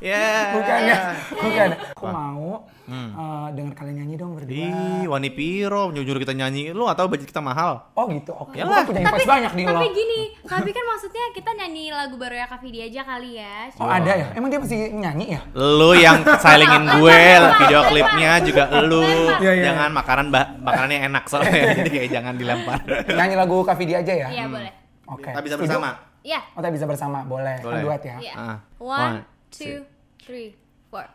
Ya. 0.00 0.56
Bukan 0.56 0.80
ya, 0.88 0.98
bukan. 1.36 1.68
Aku 1.92 2.06
mau 2.08 2.64
eh, 2.88 3.46
denger 3.52 3.74
kalian 3.76 3.96
nyanyi 4.02 4.14
dong 4.16 4.32
berdua. 4.32 4.56
Ih, 4.56 5.04
Wani 5.06 5.30
Piro 5.30 5.92
nyuruh 5.92 6.20
kita 6.24 6.32
nyanyi. 6.32 6.72
Lu 6.72 6.88
gak 6.88 6.96
tahu 6.96 7.12
budget 7.12 7.28
kita 7.28 7.44
mahal. 7.44 7.84
Oh 7.92 8.08
gitu, 8.08 8.32
oke. 8.32 8.56
Yalah. 8.56 8.82
Aku 8.82 8.96
punya 8.96 9.12
Tapi, 9.12 9.28
banyak 9.28 9.52
di 9.52 9.62
lo. 9.68 9.76
tapi 9.76 9.88
gini, 9.92 10.20
tapi 10.40 10.70
kan 10.72 10.84
maksudnya 10.88 11.24
kita 11.36 11.50
nyanyi 11.52 11.84
lagu 11.92 12.16
baru 12.16 12.34
ya 12.40 12.46
Kak 12.48 12.60
Vidi 12.64 12.80
aja 12.80 13.00
kali 13.04 13.30
ya. 13.36 13.68
Oh 13.76 13.86
ada 13.86 14.12
ya? 14.16 14.26
Emang 14.32 14.48
dia 14.48 14.58
masih 14.58 14.78
nyanyi 14.96 15.36
ya? 15.36 15.40
Lu 15.52 15.92
yang 15.92 16.24
silingin 16.24 16.84
gue, 16.96 17.20
video 17.60 17.80
klipnya 17.92 18.32
juga 18.40 18.64
lu. 18.80 19.04
Iya, 19.36 19.52
iya. 19.52 19.64
Jangan 19.70 19.90
makanan 19.92 20.26
makanannya 20.64 20.98
enak 21.12 21.24
soalnya. 21.28 21.76
Jadi 21.84 21.90
kayak 21.92 22.08
jangan 22.08 22.34
dilempar. 22.40 22.78
Nyanyi 23.04 23.34
lagu 23.36 23.60
Kak 23.68 23.76
Vidi 23.76 23.92
aja 23.92 24.12
ya? 24.16 24.28
Iya 24.32 24.44
boleh. 24.48 24.72
Oke. 25.12 25.28
Kita 25.28 25.42
bisa 25.44 25.56
bersama. 25.60 26.10
Iya. 26.20 26.40
Oh, 26.52 26.60
kita 26.60 26.70
bisa 26.72 26.84
bersama, 26.84 27.18
boleh. 27.24 27.56
Boleh. 27.64 27.80
Duet 27.80 28.02
ya? 28.04 28.16
Iya. 28.20 28.34
One, 28.76 29.00
One, 29.00 29.16
two, 29.50 29.84
three, 30.22 30.54
four. 30.90 31.06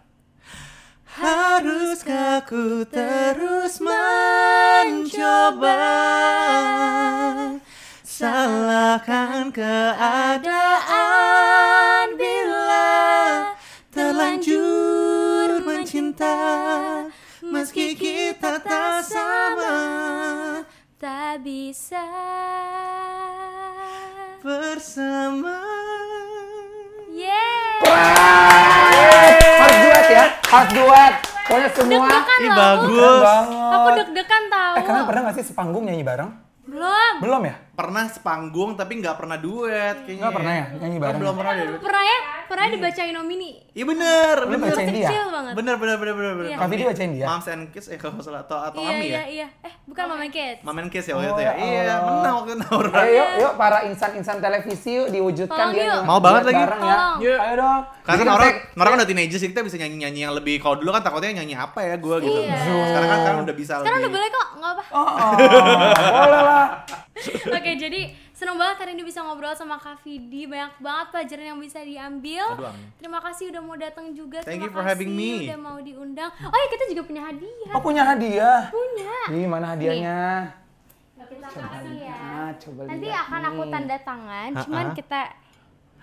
Haruskah 1.16 2.44
ku 2.44 2.84
terus 2.84 3.80
mencoba 3.80 5.16
Salahkan 8.04 9.56
keadaan 9.56 10.76
bila 12.20 13.56
terlanjur 13.96 15.64
mencinta 15.64 16.36
Meski 17.40 17.96
kita 17.96 18.60
tak 18.60 19.08
sama 19.08 19.80
Tak 21.00 21.40
bisa. 21.48 22.04
bersama 24.46 25.75
Harus 30.50 30.70
duet. 30.74 31.14
Pokoknya 31.46 31.70
semua. 31.78 32.08
Deg-degan 32.10 32.40
Ih 32.42 32.50
bagus 32.50 33.22
Aku 33.50 33.90
deg-degan 34.02 34.44
tahu. 34.50 34.74
Eh, 34.76 34.84
kalian 34.86 35.06
pernah 35.06 35.22
gak 35.30 35.36
sih 35.38 35.46
sepanggung 35.46 35.84
nyanyi 35.86 36.02
bareng? 36.02 36.30
Belum. 36.66 37.14
Belum 37.22 37.42
ya? 37.46 37.56
Pernah 37.76 38.08
sepanggung 38.08 38.80
tapi 38.80 39.04
nggak 39.04 39.20
pernah 39.20 39.36
duet 39.36 40.08
kayaknya 40.08 40.22
Nggak 40.24 40.34
pernah 40.34 40.54
ya? 40.56 40.66
Nyanyi 40.80 40.98
bareng? 40.98 41.20
Belum 41.20 41.36
pernah 41.36 41.54
deh 41.54 41.68
Pernah 41.84 42.04
ya? 42.04 42.20
Pernah 42.46 42.66
dibacain 42.70 43.12
nomini. 43.12 43.52
Iya 43.76 43.86
bener, 43.90 44.36
Lu 44.48 44.56
bener 44.56 44.72
bacain 44.72 44.88
dia? 44.94 45.10
Kecil 45.10 45.26
banget. 45.28 45.54
Bener, 45.58 45.76
bener, 45.76 45.98
bener, 46.00 46.14
bener, 46.16 46.34
bener. 46.38 46.50
Iya. 46.54 46.58
Kak 46.62 46.68
Vidi 46.72 46.84
bacain 46.86 47.12
dia? 47.12 47.26
Moms 47.28 47.48
and 47.52 47.64
Kids, 47.74 47.88
eh 47.92 47.98
kalau 47.98 48.22
salah, 48.24 48.42
atau, 48.48 48.58
atau 48.62 48.80
Iya, 48.80 48.92
Ami 48.94 49.06
iya, 49.06 49.18
ya? 49.18 49.24
iya. 49.28 49.48
Eh, 49.66 49.74
bukan 49.84 50.06
Kids. 50.32 50.60
Mom 50.64 50.78
and 50.80 50.90
Kids 50.94 51.06
ya 51.10 51.14
waktu 51.18 51.28
Oh, 51.28 51.34
itu 51.34 51.42
ya? 51.42 51.52
ya 51.52 51.54
Iya, 51.60 51.96
menang 52.00 52.34
waktu 52.40 52.52
itu. 52.56 52.78
Ayo 52.96 53.12
yuk, 53.12 53.30
yuk 53.42 53.54
para 53.60 53.78
insan-insan 53.84 54.38
televisi 54.40 54.92
yuk 54.96 55.08
diwujudkan 55.12 55.58
Tolong 55.58 55.76
dia 55.76 55.86
yuk. 55.90 56.02
Mau 56.06 56.20
banget 56.22 56.44
lagi. 56.48 56.62
bareng 56.64 56.82
ya. 56.82 56.98
Yuk. 57.20 57.40
Ayo 57.42 57.54
dong. 57.60 57.82
Karena 58.06 58.18
kan 58.22 58.28
orang, 58.32 58.52
orang 58.78 58.92
kan 58.94 58.98
udah 59.02 59.10
teenagers 59.10 59.42
sih, 59.42 59.50
kita 59.50 59.62
bisa 59.66 59.76
nyanyi-nyanyi 59.76 60.20
yang 60.24 60.34
lebih, 60.38 60.56
kalau 60.62 60.76
dulu 60.78 60.94
kan 60.94 61.02
takutnya 61.02 61.42
nyanyi 61.42 61.58
apa 61.58 61.80
ya 61.82 61.96
gue 61.98 62.16
gitu. 62.22 62.40
Iya. 62.40 62.56
Sekarang 62.62 63.10
kan 63.10 63.18
sekarang 63.20 63.40
udah 63.44 63.56
bisa 63.58 63.74
Sekarang 63.82 64.00
udah 64.00 64.12
boleh 64.14 64.30
kok, 64.30 64.48
nggak 64.56 64.72
apa. 64.72 64.84
Oh, 64.94 65.02
oh, 65.02 65.32
boleh 66.24 66.42
lah. 66.46 66.66
Oke, 67.66 67.82
jadi 67.82 68.02
seneng 68.30 68.62
banget 68.62 68.78
hari 68.78 68.94
ini 68.94 69.02
bisa 69.02 69.26
ngobrol 69.26 69.58
sama 69.58 69.82
Kak 69.82 70.06
Vidi. 70.06 70.46
Banyak 70.46 70.78
banget 70.78 71.08
pelajaran 71.10 71.46
yang 71.50 71.58
bisa 71.58 71.82
diambil. 71.82 72.46
Aduh, 72.54 72.70
amin. 72.70 72.94
Terima 73.02 73.18
kasih 73.26 73.50
udah 73.50 73.62
mau 73.66 73.74
datang 73.74 74.14
juga. 74.14 74.46
Thank 74.46 74.62
Terima 74.62 74.70
you 74.70 74.72
for 74.78 74.86
kasih 74.86 74.94
having 74.94 75.12
me. 75.18 75.50
udah 75.50 75.58
mau 75.58 75.78
diundang. 75.82 76.30
Oh 76.30 76.54
ya, 76.54 76.68
kita 76.70 76.84
juga 76.94 77.02
punya 77.10 77.22
hadiah. 77.26 77.74
Oh 77.74 77.82
punya 77.82 78.04
hadiah. 78.06 78.60
Punya. 78.70 79.18
Ih, 79.34 79.50
mana 79.50 79.74
hadiahnya? 79.74 80.22
Kita 81.26 81.48
kasih 81.50 82.06
ya. 82.06 82.18
Ah, 82.22 82.52
coba 82.54 82.86
Nanti 82.86 83.10
lihat 83.10 83.26
akan 83.26 83.42
aku 83.50 83.62
tanda 83.74 83.98
tangan, 84.06 84.50
cuman 84.62 84.86
Ha-ha. 84.94 84.98
kita 84.98 85.22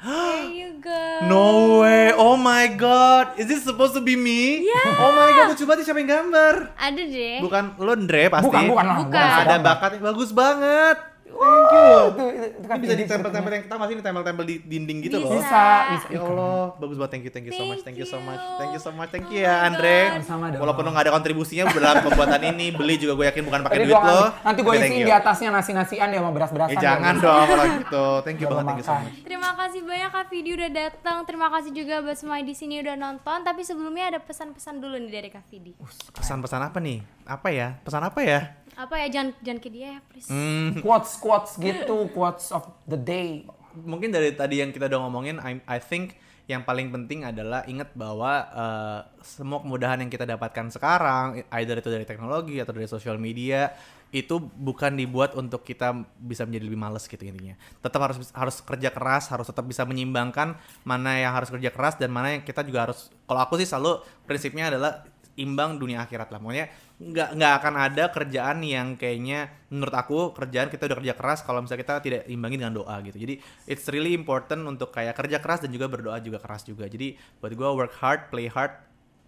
There 0.03 0.51
you 0.51 0.83
go. 0.83 1.31
No 1.31 1.79
way, 1.79 2.11
oh 2.11 2.35
my 2.35 2.67
god, 2.75 3.39
is 3.39 3.47
this 3.47 3.63
supposed 3.63 3.95
to 3.95 4.03
be 4.03 4.19
me? 4.19 4.67
Yeah. 4.67 4.99
Oh 4.99 5.15
my 5.15 5.31
god, 5.31 5.55
lucu 5.55 5.63
banget 5.63 5.87
siapa 5.87 6.03
yang 6.03 6.11
gambar? 6.11 6.75
Ada 6.75 7.03
deh. 7.07 7.39
Bukan 7.39 7.79
lo 7.79 7.95
Andre 7.95 8.27
pasti. 8.27 8.51
Bukan, 8.51 8.63
bukan 8.67 8.83
lah. 8.83 8.97
Bukan. 8.99 9.15
gua 9.15 9.43
Ada 9.47 9.57
bakatnya 9.63 10.01
bagus 10.03 10.35
banget. 10.35 11.12
Thank 11.35 11.73
you. 11.75 11.93
Itu, 11.93 12.25
itu, 12.31 12.47
itu 12.63 12.67
kan 12.71 12.77
Ini 12.79 12.83
bisa 12.83 12.95
Vidi 12.95 13.03
ditempel-tempel 13.05 13.41
ceritanya. 13.43 13.57
yang 13.59 13.65
kita 13.67 13.77
masih 13.77 13.95
ditempel-tempel 13.99 14.45
di 14.47 14.55
dinding 14.65 14.99
gitu 15.03 15.17
loh. 15.19 15.31
Bisa. 15.35 15.67
Bisa. 15.93 16.07
Ya 16.09 16.21
Allah, 16.23 16.63
bagus 16.79 16.97
banget. 16.97 17.11
Thank 17.13 17.25
you, 17.27 17.33
thank 17.35 17.47
you 17.49 17.55
so 17.55 17.65
much, 17.67 17.81
Thank 17.83 17.99
you 17.99 18.07
so 18.09 18.19
much, 18.23 18.41
thank 18.57 18.73
you 18.73 18.81
so 18.81 18.91
much, 18.95 19.11
thank 19.11 19.27
you 19.29 19.33
Oh 19.33 19.45
ya 19.49 19.55
Andre. 19.67 20.21
Sama 20.23 20.53
dong. 20.53 20.61
Walaupun 20.61 20.83
lo 20.85 20.91
gak 20.93 21.05
ada 21.09 21.13
kontribusinya 21.17 21.65
dalam 21.73 22.05
pembuatan 22.05 22.43
ini, 22.53 22.71
beli 22.71 23.01
juga 23.01 23.17
gue 23.17 23.27
yakin 23.33 23.43
bukan 23.49 23.61
pakai 23.65 23.79
duit 23.89 23.97
lo. 23.97 24.23
nanti 24.45 24.61
gue 24.61 24.75
isiin 24.77 25.03
you. 25.03 25.09
di 25.09 25.15
atasnya 25.15 25.49
nasi-nasian 25.51 26.09
ya 26.13 26.19
sama 26.21 26.31
beras-berasan. 26.31 26.77
Eh 26.77 26.79
jangan 26.79 27.15
ya. 27.17 27.25
dong 27.25 27.45
kalau 27.49 27.65
gitu. 27.81 28.05
Thank 28.23 28.39
you 28.45 28.47
banget, 28.53 28.65
thank 28.69 28.81
you 28.81 28.87
so 28.87 28.95
much. 28.95 29.15
Terima 29.25 29.51
kasih 29.57 29.81
banyak 29.83 30.11
Kak 30.13 30.27
Vidi 30.29 30.51
udah 30.53 30.71
datang. 30.71 31.17
Terima 31.25 31.49
kasih 31.49 31.71
juga 31.73 31.95
buat 32.05 32.17
semua 32.21 32.37
di 32.45 32.55
sini 32.55 32.75
udah 32.85 32.95
nonton. 32.95 33.39
Tapi 33.43 33.61
sebelumnya 33.65 34.05
ada 34.15 34.19
pesan-pesan 34.21 34.79
dulu 34.79 34.97
nih 35.01 35.11
dari 35.11 35.29
Kak 35.33 35.45
Vidi. 35.49 35.73
Pesan-pesan 36.13 36.61
apa 36.61 36.79
nih? 36.79 37.01
Apa 37.25 37.49
ya? 37.49 37.81
Pesan 37.83 38.05
apa 38.05 38.21
ya? 38.23 38.62
Apa 38.73 39.05
ya 39.05 39.07
jangan 39.13 39.37
jangan 39.45 39.61
ke 39.61 39.69
dia 39.69 39.87
ya, 39.97 40.01
please. 40.09 40.29
Hmm, 40.33 40.81
Quotes, 40.81 41.21
quotes 41.21 41.53
gitu, 41.61 42.09
quotes 42.11 42.49
of 42.51 42.65
the 42.89 42.97
day. 42.97 43.45
mungkin 43.73 44.13
dari 44.13 44.37
tadi 44.37 44.61
yang 44.61 44.69
kita 44.69 44.85
udah 44.85 45.01
ngomongin, 45.09 45.41
I, 45.41 45.57
I 45.65 45.81
think 45.81 46.21
yang 46.45 46.61
paling 46.61 46.93
penting 46.93 47.25
adalah 47.25 47.65
ingat 47.65 47.97
bahwa 47.97 48.33
eh, 48.53 49.01
semua 49.25 49.65
kemudahan 49.65 49.97
yang 50.05 50.13
kita 50.13 50.29
dapatkan 50.29 50.69
sekarang, 50.69 51.41
either 51.49 51.81
itu 51.81 51.89
dari 51.89 52.05
teknologi 52.05 52.61
atau 52.61 52.77
dari 52.77 52.85
sosial 52.85 53.17
media, 53.17 53.73
itu 54.13 54.37
bukan 54.37 54.93
dibuat 54.93 55.33
untuk 55.33 55.65
kita 55.65 56.05
bisa 56.21 56.45
menjadi 56.45 56.65
lebih 56.69 56.77
males 56.77 57.09
gitu 57.09 57.25
intinya. 57.25 57.57
Tetap 57.81 58.01
harus 58.05 58.29
harus 58.37 58.57
kerja 58.61 58.93
keras, 58.93 59.33
harus 59.33 59.49
tetap 59.49 59.65
bisa 59.65 59.89
menyimbangkan 59.89 60.53
mana 60.85 61.17
yang 61.17 61.33
harus 61.33 61.49
kerja 61.49 61.73
keras 61.73 61.97
dan 61.97 62.13
mana 62.13 62.37
yang 62.37 62.45
kita 62.45 62.61
juga 62.61 62.93
harus. 62.93 63.09
Kalau 63.25 63.41
aku 63.41 63.57
sih 63.57 63.65
selalu 63.65 64.05
prinsipnya 64.29 64.69
adalah 64.69 65.09
imbang 65.41 65.81
dunia 65.81 66.05
akhirat 66.05 66.29
lah. 66.29 66.37
Pokoknya 66.37 66.69
nggak 67.03 67.35
nggak 67.35 67.53
akan 67.59 67.75
ada 67.75 68.05
kerjaan 68.15 68.63
yang 68.63 68.95
kayaknya 68.95 69.51
menurut 69.75 69.95
aku 69.97 70.19
kerjaan 70.31 70.71
kita 70.71 70.87
udah 70.87 70.99
kerja 71.03 71.15
keras 71.19 71.43
kalau 71.43 71.59
misalnya 71.59 71.83
kita 71.83 71.95
tidak 71.99 72.23
imbangi 72.31 72.63
dengan 72.63 72.79
doa 72.79 72.95
gitu. 73.03 73.19
Jadi 73.19 73.35
it's 73.67 73.91
really 73.91 74.15
important 74.15 74.63
untuk 74.71 74.95
kayak 74.95 75.19
kerja 75.19 75.43
keras 75.43 75.67
dan 75.67 75.75
juga 75.75 75.91
berdoa 75.91 76.23
juga 76.23 76.39
keras 76.39 76.63
juga. 76.63 76.87
Jadi 76.87 77.19
buat 77.43 77.51
gue 77.51 77.69
work 77.75 77.99
hard, 77.99 78.31
play 78.31 78.47
hard, 78.47 78.79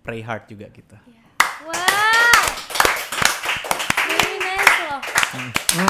pray 0.07 0.23
hard 0.23 0.47
juga 0.47 0.71
gitu. 0.71 0.95
Wow. 1.67 1.75
Nice 4.07 4.79
loh. 4.87 5.01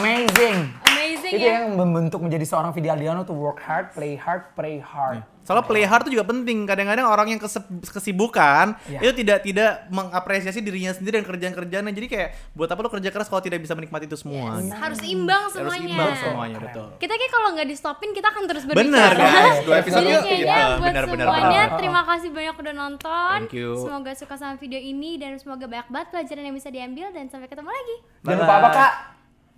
Amazing. 0.01 0.94
Itu 1.35 1.45
ya. 1.45 1.55
yang 1.61 1.75
membentuk 1.75 2.19
menjadi 2.19 2.45
seorang 2.45 2.71
Vidi 2.71 2.87
Aldiano 2.87 3.23
tuh 3.23 3.35
work 3.35 3.59
hard, 3.59 3.91
play 3.91 4.15
hard, 4.15 4.55
pray 4.55 4.79
hard. 4.79 5.23
Soalnya 5.41 5.61
play 5.63 5.85
hard 5.85 6.09
itu 6.09 6.17
juga 6.17 6.25
penting. 6.25 6.65
Kadang-kadang 6.65 7.05
orang 7.05 7.29
yang 7.29 7.41
kesibukan 7.85 8.81
Iya. 8.87 8.99
itu 8.99 9.13
tidak 9.15 9.39
tidak 9.41 9.71
mengapresiasi 9.89 10.59
dirinya 10.59 10.89
sendiri 10.91 11.21
dan 11.21 11.27
kerjaan-kerjaannya. 11.27 11.93
Jadi 11.93 12.07
kayak 12.07 12.29
buat 12.53 12.65
apa 12.65 12.81
lo 12.81 12.89
kerja 12.89 13.13
keras 13.13 13.29
kalau 13.29 13.41
tidak 13.41 13.61
bisa 13.61 13.73
menikmati 13.73 14.07
itu 14.07 14.17
semua? 14.17 14.57
gitu. 14.59 14.73
Harus 14.73 15.01
imbang 15.03 15.45
Harus 15.45 15.53
semuanya. 15.55 15.85
imbang 15.87 16.13
semuanya 16.17 16.59
betul. 16.59 16.87
Kita 16.97 17.13
kayak 17.13 17.29
kalau 17.31 17.49
nggak 17.53 17.69
di 17.69 17.77
stopin 17.77 18.11
kita 18.11 18.27
akan 18.27 18.43
terus 18.47 18.65
berbicara. 18.65 18.89
Bener 18.89 19.13
guys, 19.15 19.57
dua 19.63 19.77
episode 19.79 20.01
Jadi 20.01 20.13
kayaknya 20.19 20.41
Iya, 20.41 20.65
buat 20.73 20.81
benar, 20.83 21.05
benar, 21.05 21.27
semuanya 21.29 21.45
benar. 21.63 21.77
terima 21.77 22.03
kasih 22.03 22.29
banyak 22.33 22.57
udah 22.57 22.75
nonton. 22.75 23.37
Thank 23.39 23.53
you. 23.53 23.71
Semoga 23.77 24.11
suka 24.17 24.35
sama 24.35 24.55
video 24.57 24.81
ini 24.81 25.11
dan 25.17 25.37
semoga 25.37 25.69
banyak 25.69 25.89
banget 25.89 26.09
pelajaran 26.11 26.41
yang 26.43 26.57
bisa 26.57 26.69
diambil 26.69 27.13
dan 27.13 27.29
sampai 27.29 27.47
ketemu 27.47 27.69
lagi. 27.69 27.97
Jangan 28.25 28.39
lupa 28.41 28.55
apa 28.57 28.69
kak? 28.73 28.93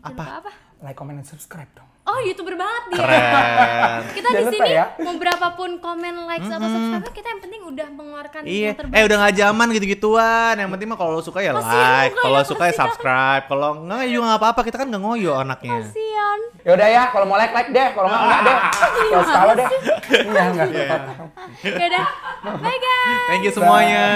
Lupa 0.04 0.24
apa? 0.44 0.50
Like, 0.84 0.92
comment, 0.92 1.16
and 1.16 1.24
subscribe 1.24 1.68
dong. 1.72 1.88
Oh 2.06 2.22
youtuber 2.22 2.54
banget 2.54 2.82
dia 2.94 2.98
Keren. 3.02 4.00
kita 4.22 4.28
di 4.30 4.44
sini 4.54 4.70
ya. 4.78 4.94
mau 5.02 5.18
berapapun 5.18 5.82
komen 5.82 6.14
likes 6.30 6.46
atau 6.46 6.68
subscriber 6.70 7.10
kita 7.10 7.28
yang 7.34 7.40
penting 7.42 7.60
udah 7.66 7.88
mengeluarkan 7.90 8.40
Iya, 8.46 8.62
yang 8.70 8.78
terbaik 8.78 8.94
eh 8.94 9.02
udah 9.10 9.16
gak 9.26 9.34
zaman 9.42 9.66
gitu-gituan. 9.74 10.54
Yang 10.54 10.70
penting 10.70 10.86
mah 10.86 10.98
kalau 11.02 11.10
lo 11.18 11.22
suka 11.26 11.42
ya 11.42 11.50
Kasian 11.50 11.66
like, 11.66 12.14
muka 12.14 12.22
kalau 12.22 12.38
ya, 12.38 12.46
suka 12.46 12.62
ya 12.70 12.74
subscribe, 12.78 13.44
kalau 13.50 13.68
enggak 13.82 14.00
ya 14.06 14.10
juga 14.14 14.26
apa-apa. 14.38 14.60
Kita 14.62 14.76
kan 14.78 14.86
nggak 14.86 15.02
ngoyo 15.02 15.32
anaknya. 15.34 15.82
kasian 15.82 16.40
Ya 16.62 16.70
udah 16.78 16.88
ya, 16.94 17.02
kalau 17.10 17.26
mau 17.26 17.38
like 17.42 17.50
like 17.50 17.70
deh, 17.74 17.88
kalau 17.90 18.06
nggak 18.06 18.22
enggak 18.22 18.40
deh. 18.46 18.56
Kalau 19.10 19.26
salah 19.26 19.54
deh. 19.58 19.68
Enggak, 20.14 20.44
enggak. 20.54 20.68
Iya. 20.70 20.96
ya 21.74 21.86
udah 21.90 22.06
bye 22.62 22.78
guys 22.78 23.26
Thank 23.26 23.42
you 23.42 23.50
semuanya. 23.50 24.06